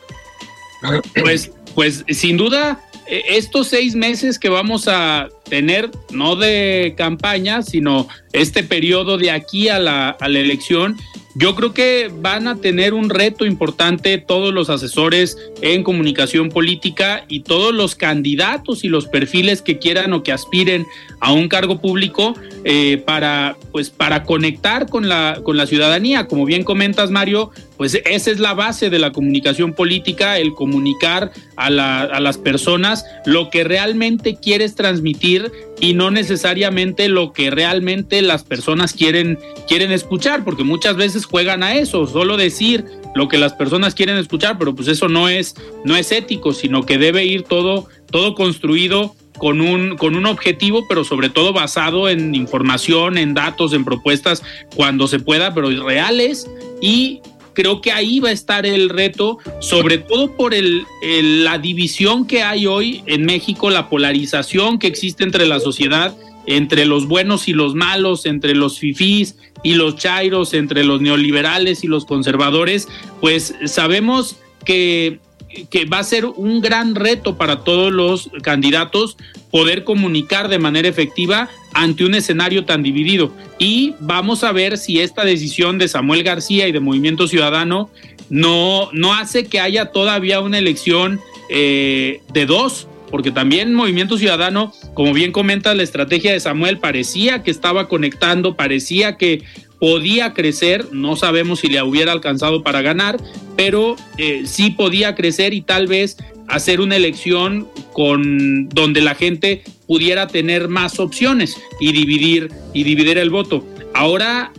Pues, 1.21 1.51
pues 1.73 2.03
sin 2.09 2.38
duda, 2.38 2.83
e, 3.07 3.23
estos 3.29 3.67
seis 3.67 3.95
meses 3.95 4.38
que 4.38 4.49
vamos 4.49 4.88
a 4.88 5.29
tener, 5.49 5.91
no 6.11 6.35
de 6.35 6.93
campaña, 6.97 7.61
sino 7.61 8.07
este 8.33 8.63
periodo 8.63 9.17
de 9.17 9.31
aquí 9.31 9.69
a 9.69 9.79
la, 9.79 10.09
a 10.09 10.27
la 10.27 10.39
elección, 10.39 10.97
yo 11.37 11.53
creo 11.53 11.73
que 11.73 12.09
van 12.21 12.47
a 12.47 12.55
tener 12.55 12.93
un 12.93 13.09
reto 13.09 13.45
importante 13.45 14.17
todos 14.17 14.53
los 14.53 14.69
asesores 14.69 15.37
en 15.61 15.83
comunicación 15.83 16.47
política 16.47 17.25
y 17.27 17.41
todos 17.41 17.73
los 17.73 17.95
candidatos 17.95 18.85
y 18.85 18.87
los 18.87 19.07
perfiles 19.07 19.61
que 19.61 19.77
quieran 19.77 20.13
o 20.13 20.23
que 20.23 20.31
aspiren 20.31 20.85
a 21.19 21.33
un 21.33 21.49
cargo 21.49 21.81
público 21.81 22.35
eh, 22.63 23.03
para, 23.05 23.57
pues, 23.73 23.89
para 23.89 24.23
conectar 24.23 24.87
con 24.87 25.09
la, 25.09 25.41
con 25.43 25.57
la 25.57 25.67
ciudadanía. 25.67 26.25
Como 26.27 26.45
bien 26.45 26.63
comentas, 26.63 27.11
Mario, 27.11 27.51
pues 27.75 27.95
esa 28.05 28.31
es 28.31 28.39
la 28.39 28.53
base 28.53 28.89
de 28.89 28.99
la 28.99 29.11
comunicación 29.11 29.73
política, 29.73 30.37
el 30.37 30.53
comunicar 30.53 31.33
a, 31.57 31.69
la, 31.69 31.99
a 32.03 32.21
las 32.21 32.37
personas 32.37 33.05
lo 33.25 33.49
que 33.49 33.65
realmente 33.65 34.37
quieres 34.41 34.75
transmitir 34.75 35.34
y 35.79 35.93
no 35.93 36.11
necesariamente 36.11 37.09
lo 37.09 37.33
que 37.33 37.49
realmente 37.49 38.21
las 38.21 38.43
personas 38.43 38.93
quieren, 38.93 39.39
quieren 39.67 39.91
escuchar, 39.91 40.43
porque 40.43 40.63
muchas 40.63 40.95
veces 40.95 41.25
juegan 41.25 41.63
a 41.63 41.75
eso, 41.75 42.07
solo 42.07 42.38
decir 42.38 42.86
lo 43.15 43.27
que 43.27 43.38
las 43.38 43.53
personas 43.53 43.95
quieren 43.95 44.17
escuchar, 44.17 44.57
pero 44.57 44.75
pues 44.75 44.88
eso 44.88 45.07
no 45.07 45.29
es, 45.29 45.55
no 45.83 45.95
es 45.95 46.11
ético, 46.11 46.53
sino 46.53 46.86
que 46.86 46.97
debe 46.97 47.25
ir 47.25 47.43
todo, 47.43 47.88
todo 48.11 48.36
construido 48.36 49.15
con 49.38 49.61
un, 49.61 49.97
con 49.97 50.15
un 50.15 50.25
objetivo, 50.25 50.86
pero 50.88 51.03
sobre 51.03 51.29
todo 51.29 51.53
basado 51.53 52.09
en 52.09 52.36
información, 52.36 53.17
en 53.17 53.33
datos, 53.33 53.73
en 53.73 53.86
propuestas, 53.86 54.43
cuando 54.75 55.07
se 55.07 55.19
pueda, 55.19 55.53
pero 55.53 55.69
reales 55.69 56.49
y 56.81 57.21
creo 57.56 57.82
que 57.82 57.91
ahí 57.91 58.20
va 58.20 58.30
a 58.30 58.34
estar 58.34 58.68
el 58.68 58.89
reto, 58.89 59.39
sobre 59.60 59.97
todo 59.97 60.36
por 60.36 60.53
la 60.53 61.58
división 61.58 62.28
que 62.28 62.43
hay 62.43 62.68
hoy 62.68 63.01
en 63.08 63.26
México, 63.26 63.72
la 63.72 63.89
polarización 63.89 64.78
que 64.78 64.86
existe 64.86 65.24
entre 65.24 65.47
la 65.47 65.60
sociedad, 65.60 66.16
entre 66.45 66.86
los 66.86 67.08
buenos 67.08 67.47
y 67.47 67.53
los 67.53 67.74
malos, 67.74 68.28
entre 68.28 68.53
los 68.53 68.78
fifís 68.78 69.36
y 69.64 69.74
los 69.74 69.95
chairos, 69.95 70.53
entre 70.53 70.84
los 70.84 71.01
neoliberales 71.01 71.84
y 71.84 71.88
los 71.88 72.06
conservadores, 72.06 72.88
pues 73.20 73.56
sabemos 73.66 74.38
que 74.64 75.20
que 75.70 75.86
va 75.86 75.99
a 75.99 76.03
ser 76.03 76.26
un 76.26 76.62
gran 76.62 76.95
reto 76.95 77.38
para 77.38 77.64
todos 77.64 77.91
los 77.91 78.30
candidatos 78.41 79.18
poder 79.51 79.84
comunicar 79.84 80.49
de 80.49 80.60
manera 80.60 80.88
efectiva 80.88 81.49
ante 81.74 82.03
un 82.03 82.16
escenario 82.16 82.66
tan 82.66 82.84
dividido. 82.84 83.32
Y 83.58 83.95
vamos 83.99 84.43
a 84.43 84.51
ver 84.51 84.78
si 84.78 84.99
esta 84.99 85.24
decisión 85.24 85.78
de 85.78 85.88
Samuel 85.88 86.24
García 86.24 86.68
y 86.68 86.72
de 86.72 86.80
Movimiento 86.80 87.28
Ciudadano 87.28 87.89
no, 88.30 88.89
no 88.93 89.14
hace 89.14 89.45
que 89.45 89.60
haya 89.60 89.91
todavía 89.91 90.41
una 90.41 90.58
elección 90.58 91.22
eh, 91.49 92.22
de 92.34 92.45
dos, 92.45 92.88
porque 93.12 93.32
también 93.32 93.74
Movimiento 93.74 94.18
Ciudadano, 94.18 94.74
como 94.93 95.14
bien 95.14 95.32
comenta 95.32 95.76
la 95.76 95.84
estrategia 95.84 96.34
de 96.34 96.39
Samuel, 96.39 96.80
parecía 96.80 97.43
que 97.43 97.51
estaba 97.51 97.88
conectando, 97.88 98.56
parecía 98.56 99.16
que 99.16 99.43
podía 99.80 100.34
crecer, 100.34 100.88
no 100.91 101.15
sabemos 101.15 101.59
si 101.59 101.67
le 101.67 101.82
hubiera 101.82 102.11
alcanzado 102.11 102.63
para 102.63 102.82
ganar, 102.82 103.17
pero 103.55 103.95
eh, 104.17 104.43
sí 104.45 104.71
podía 104.71 105.15
crecer 105.15 105.53
y 105.53 105.61
tal 105.61 105.88
vez 105.88 106.17
hacer 106.47 106.80
una 106.82 106.95
elección 106.95 107.67
con 107.93 108.69
donde 108.69 109.01
la 109.01 109.15
gente 109.15 109.63
pudiera 109.88 110.28
tener 110.28 110.67
más 110.67 110.99
opciones 110.99 111.55
y 111.80 111.91
dividir 111.91 112.51
y 112.73 112.84
dividir 112.84 113.17
el 113.17 113.30
voto. 113.30 113.65
Ahora 113.93 114.51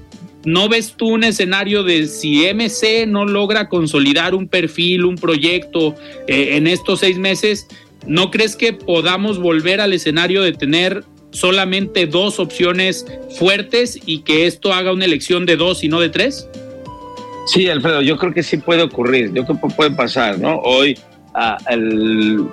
¿No 0.47 0.69
ves 0.69 0.95
tú 0.97 1.09
un 1.09 1.25
escenario 1.25 1.83
de 1.83 2.07
si 2.07 2.45
MC 2.47 3.05
no 3.09 3.25
logra 3.25 3.69
consolidar 3.69 4.33
un 4.33 4.47
perfil, 4.47 5.05
un 5.05 5.17
proyecto 5.17 5.97
eh, 6.29 6.51
en 6.53 6.69
estos 6.69 7.01
seis 7.01 7.19
meses? 7.19 7.67
¿No 8.07 8.31
crees 8.31 8.55
que 8.55 8.73
podamos 8.73 9.41
volver 9.41 9.81
al 9.81 9.93
escenario 9.93 10.43
de 10.43 10.53
tener 10.53 11.03
solamente 11.37 12.07
dos 12.07 12.41
opciones 12.41 13.07
fuertes 13.39 13.99
y 14.07 14.21
que 14.21 14.47
esto 14.47 14.73
haga 14.73 14.93
una 14.93 15.05
elección 15.05 15.45
de 15.45 15.57
dos 15.57 15.85
y 15.85 15.89
no 15.89 16.01
de 16.01 16.09
tres? 16.09 16.49
Sí, 17.47 17.69
Alfredo, 17.69 18.03
yo 18.03 18.17
creo 18.17 18.33
que 18.33 18.43
sí 18.43 18.57
puede 18.57 18.83
ocurrir, 18.83 19.33
yo 19.33 19.45
creo 19.45 19.61
que 19.61 19.69
puede 19.69 19.91
pasar, 19.91 20.39
¿no? 20.39 20.57
Hoy 20.59 20.99
el, 21.69 22.49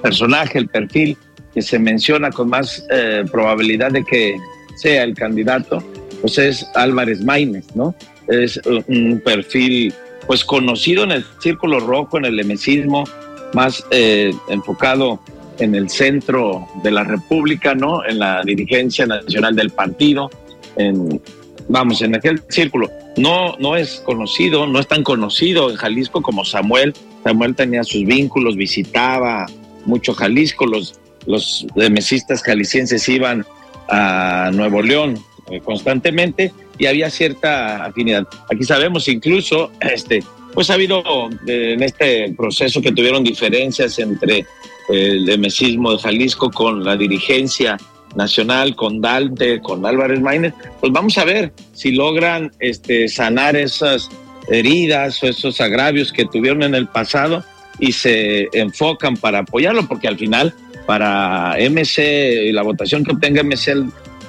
personaje, 0.00 0.58
el 0.58 0.68
perfil 0.68 1.16
que 1.52 1.60
se 1.60 1.78
menciona 1.78 2.30
con 2.30 2.48
más 2.48 2.86
eh, 2.90 3.24
probabilidad 3.30 3.90
de 3.90 4.04
que 4.04 4.36
sea 4.76 5.02
el 5.02 5.14
candidato, 5.14 5.82
pues 6.20 6.38
es 6.38 6.66
Álvarez 6.74 7.22
Maínez, 7.22 7.66
¿no? 7.74 7.94
Es 8.28 8.60
un 8.86 9.20
perfil 9.24 9.92
pues 10.26 10.44
conocido 10.44 11.02
en 11.02 11.10
el 11.10 11.24
círculo 11.40 11.80
rojo, 11.80 12.16
en 12.16 12.26
el 12.26 12.38
emesismo, 12.38 13.04
más 13.52 13.84
eh, 13.90 14.32
enfocado 14.48 15.20
en 15.60 15.74
el 15.74 15.88
centro 15.88 16.66
de 16.82 16.90
la 16.90 17.04
República, 17.04 17.74
¿no? 17.74 18.04
En 18.04 18.18
la 18.18 18.42
dirigencia 18.42 19.06
nacional 19.06 19.54
del 19.54 19.70
partido, 19.70 20.30
en, 20.76 21.20
vamos, 21.68 22.02
en 22.02 22.16
aquel 22.16 22.42
círculo. 22.48 22.90
No, 23.16 23.56
no 23.58 23.76
es 23.76 24.02
conocido, 24.04 24.66
no 24.66 24.80
es 24.80 24.88
tan 24.88 25.02
conocido 25.02 25.70
en 25.70 25.76
Jalisco 25.76 26.22
como 26.22 26.44
Samuel. 26.44 26.94
Samuel 27.24 27.54
tenía 27.54 27.84
sus 27.84 28.04
vínculos, 28.04 28.56
visitaba 28.56 29.46
mucho 29.84 30.14
Jalisco, 30.14 30.66
los, 30.66 30.98
los 31.26 31.66
mesistas 31.90 32.42
jaliscienses 32.42 33.08
iban 33.08 33.44
a 33.88 34.50
Nuevo 34.52 34.82
León 34.82 35.18
eh, 35.50 35.60
constantemente 35.60 36.52
y 36.78 36.86
había 36.86 37.10
cierta 37.10 37.84
afinidad. 37.84 38.26
Aquí 38.52 38.64
sabemos 38.64 39.08
incluso, 39.08 39.70
este, 39.80 40.22
pues 40.54 40.70
ha 40.70 40.74
habido 40.74 41.02
eh, 41.46 41.74
en 41.74 41.82
este 41.82 42.32
proceso 42.36 42.80
que 42.80 42.92
tuvieron 42.92 43.24
diferencias 43.24 43.98
entre 43.98 44.46
el 44.92 45.28
emesismo 45.28 45.92
de 45.92 45.98
Jalisco 45.98 46.50
con 46.50 46.84
la 46.84 46.96
dirigencia 46.96 47.76
nacional, 48.14 48.74
con 48.74 49.00
Dante, 49.00 49.60
con 49.60 49.86
Álvarez 49.86 50.20
Maínez, 50.20 50.54
pues 50.80 50.92
vamos 50.92 51.16
a 51.18 51.24
ver 51.24 51.52
si 51.72 51.92
logran 51.92 52.50
este, 52.58 53.08
sanar 53.08 53.56
esas 53.56 54.10
heridas 54.48 55.22
o 55.22 55.28
esos 55.28 55.60
agravios 55.60 56.12
que 56.12 56.24
tuvieron 56.24 56.62
en 56.62 56.74
el 56.74 56.88
pasado 56.88 57.44
y 57.78 57.92
se 57.92 58.48
enfocan 58.52 59.16
para 59.16 59.40
apoyarlo, 59.40 59.86
porque 59.86 60.08
al 60.08 60.18
final 60.18 60.54
para 60.86 61.56
MC 61.70 62.46
y 62.46 62.52
la 62.52 62.62
votación 62.62 63.04
que 63.04 63.12
obtenga 63.12 63.42
MC 63.42 63.68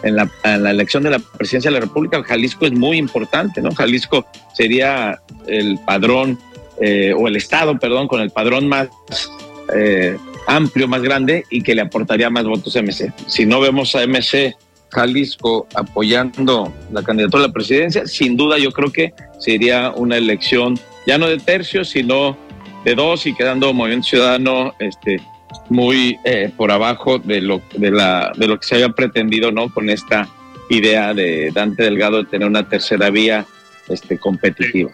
en 0.03 0.15
la, 0.15 0.29
elección 0.71 1.03
de 1.03 1.11
la 1.11 1.19
presidencia 1.19 1.69
de 1.69 1.75
la 1.75 1.81
República, 1.81 2.23
Jalisco 2.23 2.65
es 2.65 2.71
muy 2.71 2.97
importante, 2.97 3.61
¿no? 3.61 3.71
Jalisco 3.73 4.25
sería 4.53 5.19
el 5.47 5.79
padrón, 5.85 6.39
eh, 6.79 7.13
o 7.15 7.27
el 7.27 7.35
Estado, 7.35 7.77
perdón, 7.77 8.07
con 8.07 8.21
el 8.21 8.31
padrón 8.31 8.67
más 8.67 8.89
eh, 9.75 10.17
amplio, 10.47 10.87
más 10.87 11.01
grande 11.01 11.45
y 11.49 11.61
que 11.61 11.75
le 11.75 11.81
aportaría 11.81 12.29
más 12.29 12.45
votos 12.45 12.75
a 12.75 12.81
MC. 12.81 13.13
Si 13.27 13.45
no 13.45 13.59
vemos 13.59 13.95
a 13.95 14.05
MC 14.05 14.55
Jalisco 14.89 15.67
apoyando 15.73 16.73
la 16.91 17.03
candidatura 17.03 17.45
a 17.45 17.47
la 17.47 17.53
presidencia, 17.53 18.05
sin 18.05 18.35
duda 18.35 18.57
yo 18.57 18.71
creo 18.71 18.91
que 18.91 19.13
sería 19.39 19.91
una 19.95 20.17
elección 20.17 20.79
ya 21.07 21.17
no 21.17 21.27
de 21.27 21.37
tercios, 21.37 21.89
sino 21.89 22.37
de 22.83 22.95
dos 22.95 23.25
y 23.25 23.33
quedando 23.33 23.73
Movimiento 23.73 24.07
Ciudadano 24.07 24.73
este, 24.79 25.21
muy 25.69 26.19
eh, 26.25 26.51
por 26.55 26.71
abajo 26.71 27.19
de 27.19 27.41
lo, 27.41 27.61
de, 27.75 27.91
la, 27.91 28.31
de 28.35 28.47
lo 28.47 28.59
que 28.59 28.67
se 28.67 28.75
había 28.75 28.89
pretendido 28.89 29.51
¿no? 29.51 29.73
con 29.73 29.89
esta 29.89 30.27
idea 30.69 31.13
de 31.13 31.51
Dante 31.53 31.83
Delgado 31.83 32.17
de 32.17 32.29
tener 32.29 32.47
una 32.47 32.67
tercera 32.67 33.09
vía 33.09 33.45
este, 33.87 34.17
competitiva. 34.17 34.91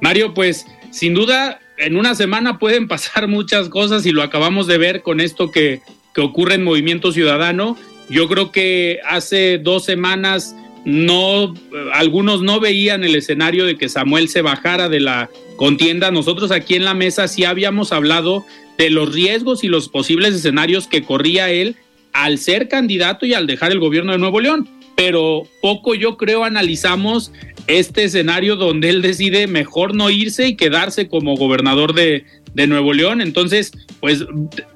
Mario, 0.00 0.34
pues 0.34 0.66
sin 0.90 1.14
duda 1.14 1.60
en 1.78 1.96
una 1.96 2.14
semana 2.14 2.58
pueden 2.58 2.88
pasar 2.88 3.28
muchas 3.28 3.68
cosas 3.68 4.04
y 4.06 4.12
lo 4.12 4.22
acabamos 4.22 4.66
de 4.66 4.78
ver 4.78 5.02
con 5.02 5.20
esto 5.20 5.50
que, 5.50 5.80
que 6.14 6.20
ocurre 6.20 6.54
en 6.54 6.64
Movimiento 6.64 7.12
Ciudadano. 7.12 7.76
Yo 8.10 8.28
creo 8.28 8.50
que 8.52 9.00
hace 9.08 9.58
dos 9.58 9.84
semanas 9.84 10.54
no, 10.84 11.54
algunos 11.92 12.42
no 12.42 12.60
veían 12.60 13.04
el 13.04 13.14
escenario 13.14 13.66
de 13.66 13.76
que 13.76 13.88
Samuel 13.88 14.28
se 14.28 14.42
bajara 14.42 14.88
de 14.88 15.00
la 15.00 15.28
contienda. 15.56 16.10
Nosotros 16.10 16.50
aquí 16.50 16.74
en 16.74 16.84
la 16.84 16.94
mesa 16.94 17.28
sí 17.28 17.44
habíamos 17.44 17.92
hablado 17.92 18.44
de 18.78 18.90
los 18.90 19.12
riesgos 19.12 19.64
y 19.64 19.68
los 19.68 19.88
posibles 19.88 20.34
escenarios 20.34 20.86
que 20.86 21.02
corría 21.02 21.50
él 21.50 21.76
al 22.12 22.38
ser 22.38 22.68
candidato 22.68 23.26
y 23.26 23.34
al 23.34 23.46
dejar 23.46 23.72
el 23.72 23.80
gobierno 23.80 24.12
de 24.12 24.18
Nuevo 24.18 24.40
León. 24.40 24.68
Pero 24.98 25.44
poco 25.62 25.94
yo 25.94 26.16
creo 26.16 26.42
analizamos 26.42 27.30
este 27.68 28.02
escenario 28.02 28.56
donde 28.56 28.88
él 28.90 29.00
decide 29.00 29.46
mejor 29.46 29.94
no 29.94 30.10
irse 30.10 30.48
y 30.48 30.56
quedarse 30.56 31.06
como 31.06 31.36
gobernador 31.36 31.94
de, 31.94 32.24
Nuevo 32.66 32.92
León. 32.92 33.20
Entonces, 33.20 33.70
pues 34.00 34.26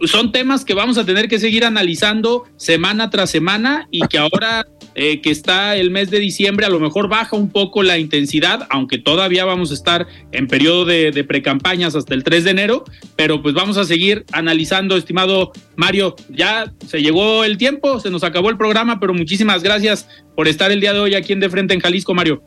son 0.04 0.30
temas 0.30 0.64
que 0.64 0.74
vamos 0.74 0.96
a 0.96 1.04
tener 1.04 1.26
que 1.28 1.40
seguir 1.40 1.64
analizando 1.64 2.44
semana 2.56 3.10
tras 3.10 3.30
semana 3.30 3.88
y 3.90 4.06
que 4.06 4.18
ahora 4.18 4.64
eh, 4.94 5.20
que 5.20 5.30
está 5.30 5.76
el 5.76 5.90
mes 5.90 6.10
de 6.10 6.18
diciembre 6.18 6.66
a 6.66 6.68
lo 6.68 6.80
mejor 6.80 7.08
baja 7.08 7.36
un 7.36 7.50
poco 7.50 7.82
la 7.82 7.98
intensidad, 7.98 8.66
aunque 8.70 8.98
todavía 8.98 9.44
vamos 9.44 9.70
a 9.70 9.74
estar 9.74 10.06
en 10.32 10.46
periodo 10.46 10.84
de, 10.84 11.10
de 11.10 11.24
precampañas 11.24 11.94
hasta 11.94 12.14
el 12.14 12.24
3 12.24 12.44
de 12.44 12.50
enero, 12.50 12.84
pero 13.16 13.42
pues 13.42 13.54
vamos 13.54 13.76
a 13.76 13.84
seguir 13.84 14.24
analizando, 14.32 14.96
estimado 14.96 15.52
Mario. 15.76 16.16
Ya 16.28 16.72
se 16.86 17.02
llegó 17.02 17.44
el 17.44 17.58
tiempo, 17.58 18.00
se 18.00 18.10
nos 18.10 18.24
acabó 18.24 18.50
el 18.50 18.56
programa, 18.56 19.00
pero 19.00 19.14
muchísimas 19.14 19.62
gracias 19.62 20.08
por 20.34 20.48
estar 20.48 20.70
el 20.70 20.80
día 20.80 20.92
de 20.92 21.00
hoy 21.00 21.14
aquí 21.14 21.32
en 21.32 21.40
De 21.40 21.50
Frente 21.50 21.74
en 21.74 21.80
Jalisco, 21.80 22.14
Mario. 22.14 22.42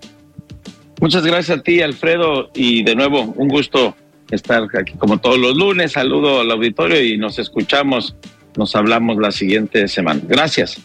Muchas 1.02 1.26
gracias 1.26 1.60
a 1.60 1.62
ti, 1.62 1.82
Alfredo, 1.82 2.52
y 2.56 2.84
de 2.84 2.96
nuevo 2.96 3.34
un 3.36 3.48
gusto 3.48 3.96
estar 4.32 4.68
aquí 4.78 4.94
como 4.94 5.20
todos 5.20 5.38
los 5.38 5.56
lunes. 5.56 5.92
Saludo 5.94 6.42
al 6.42 6.52
auditorio 6.52 7.04
y 7.04 7.18
nos 7.18 7.38
escuchamos, 7.38 8.16
nos 8.56 8.76
hablamos 8.76 9.18
la 9.18 9.32
siguiente 9.32 9.88
semana. 9.88 10.22
Gracias. 10.28 10.82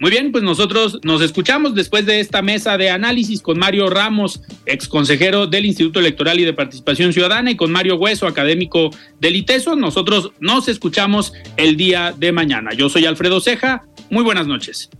Muy 0.00 0.10
bien, 0.10 0.32
pues 0.32 0.42
nosotros 0.42 0.98
nos 1.02 1.22
escuchamos 1.22 1.74
después 1.74 2.06
de 2.06 2.20
esta 2.20 2.42
mesa 2.42 2.76
de 2.76 2.90
análisis 2.90 3.40
con 3.40 3.58
Mario 3.58 3.88
Ramos, 3.88 4.40
ex 4.66 4.88
consejero 4.88 5.46
del 5.46 5.66
Instituto 5.66 6.00
Electoral 6.00 6.40
y 6.40 6.44
de 6.44 6.52
Participación 6.52 7.12
Ciudadana, 7.12 7.50
y 7.50 7.56
con 7.56 7.70
Mario 7.70 7.96
Hueso, 7.96 8.26
académico 8.26 8.90
del 9.20 9.36
ITESO. 9.36 9.76
Nosotros 9.76 10.32
nos 10.40 10.68
escuchamos 10.68 11.32
el 11.56 11.76
día 11.76 12.14
de 12.16 12.32
mañana. 12.32 12.72
Yo 12.72 12.88
soy 12.88 13.06
Alfredo 13.06 13.40
Ceja. 13.40 13.84
Muy 14.10 14.24
buenas 14.24 14.46
noches. 14.46 14.90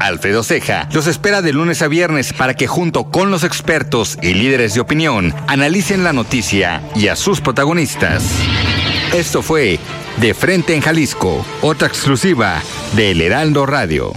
Alfredo 0.00 0.42
Ceja 0.42 0.88
los 0.94 1.06
espera 1.06 1.42
de 1.42 1.52
lunes 1.52 1.82
a 1.82 1.88
viernes 1.88 2.32
para 2.32 2.54
que 2.54 2.66
junto 2.66 3.10
con 3.10 3.30
los 3.30 3.44
expertos 3.44 4.18
y 4.22 4.32
líderes 4.32 4.74
de 4.74 4.80
opinión 4.80 5.34
analicen 5.46 6.04
la 6.04 6.14
noticia 6.14 6.82
y 6.96 7.08
a 7.08 7.16
sus 7.16 7.40
protagonistas. 7.40 8.24
Esto 9.14 9.42
fue 9.42 9.78
De 10.20 10.34
Frente 10.34 10.74
en 10.74 10.82
Jalisco, 10.82 11.46
otra 11.62 11.88
exclusiva 11.88 12.62
de 12.94 13.12
El 13.12 13.22
Heraldo 13.22 13.64
Radio. 13.64 14.12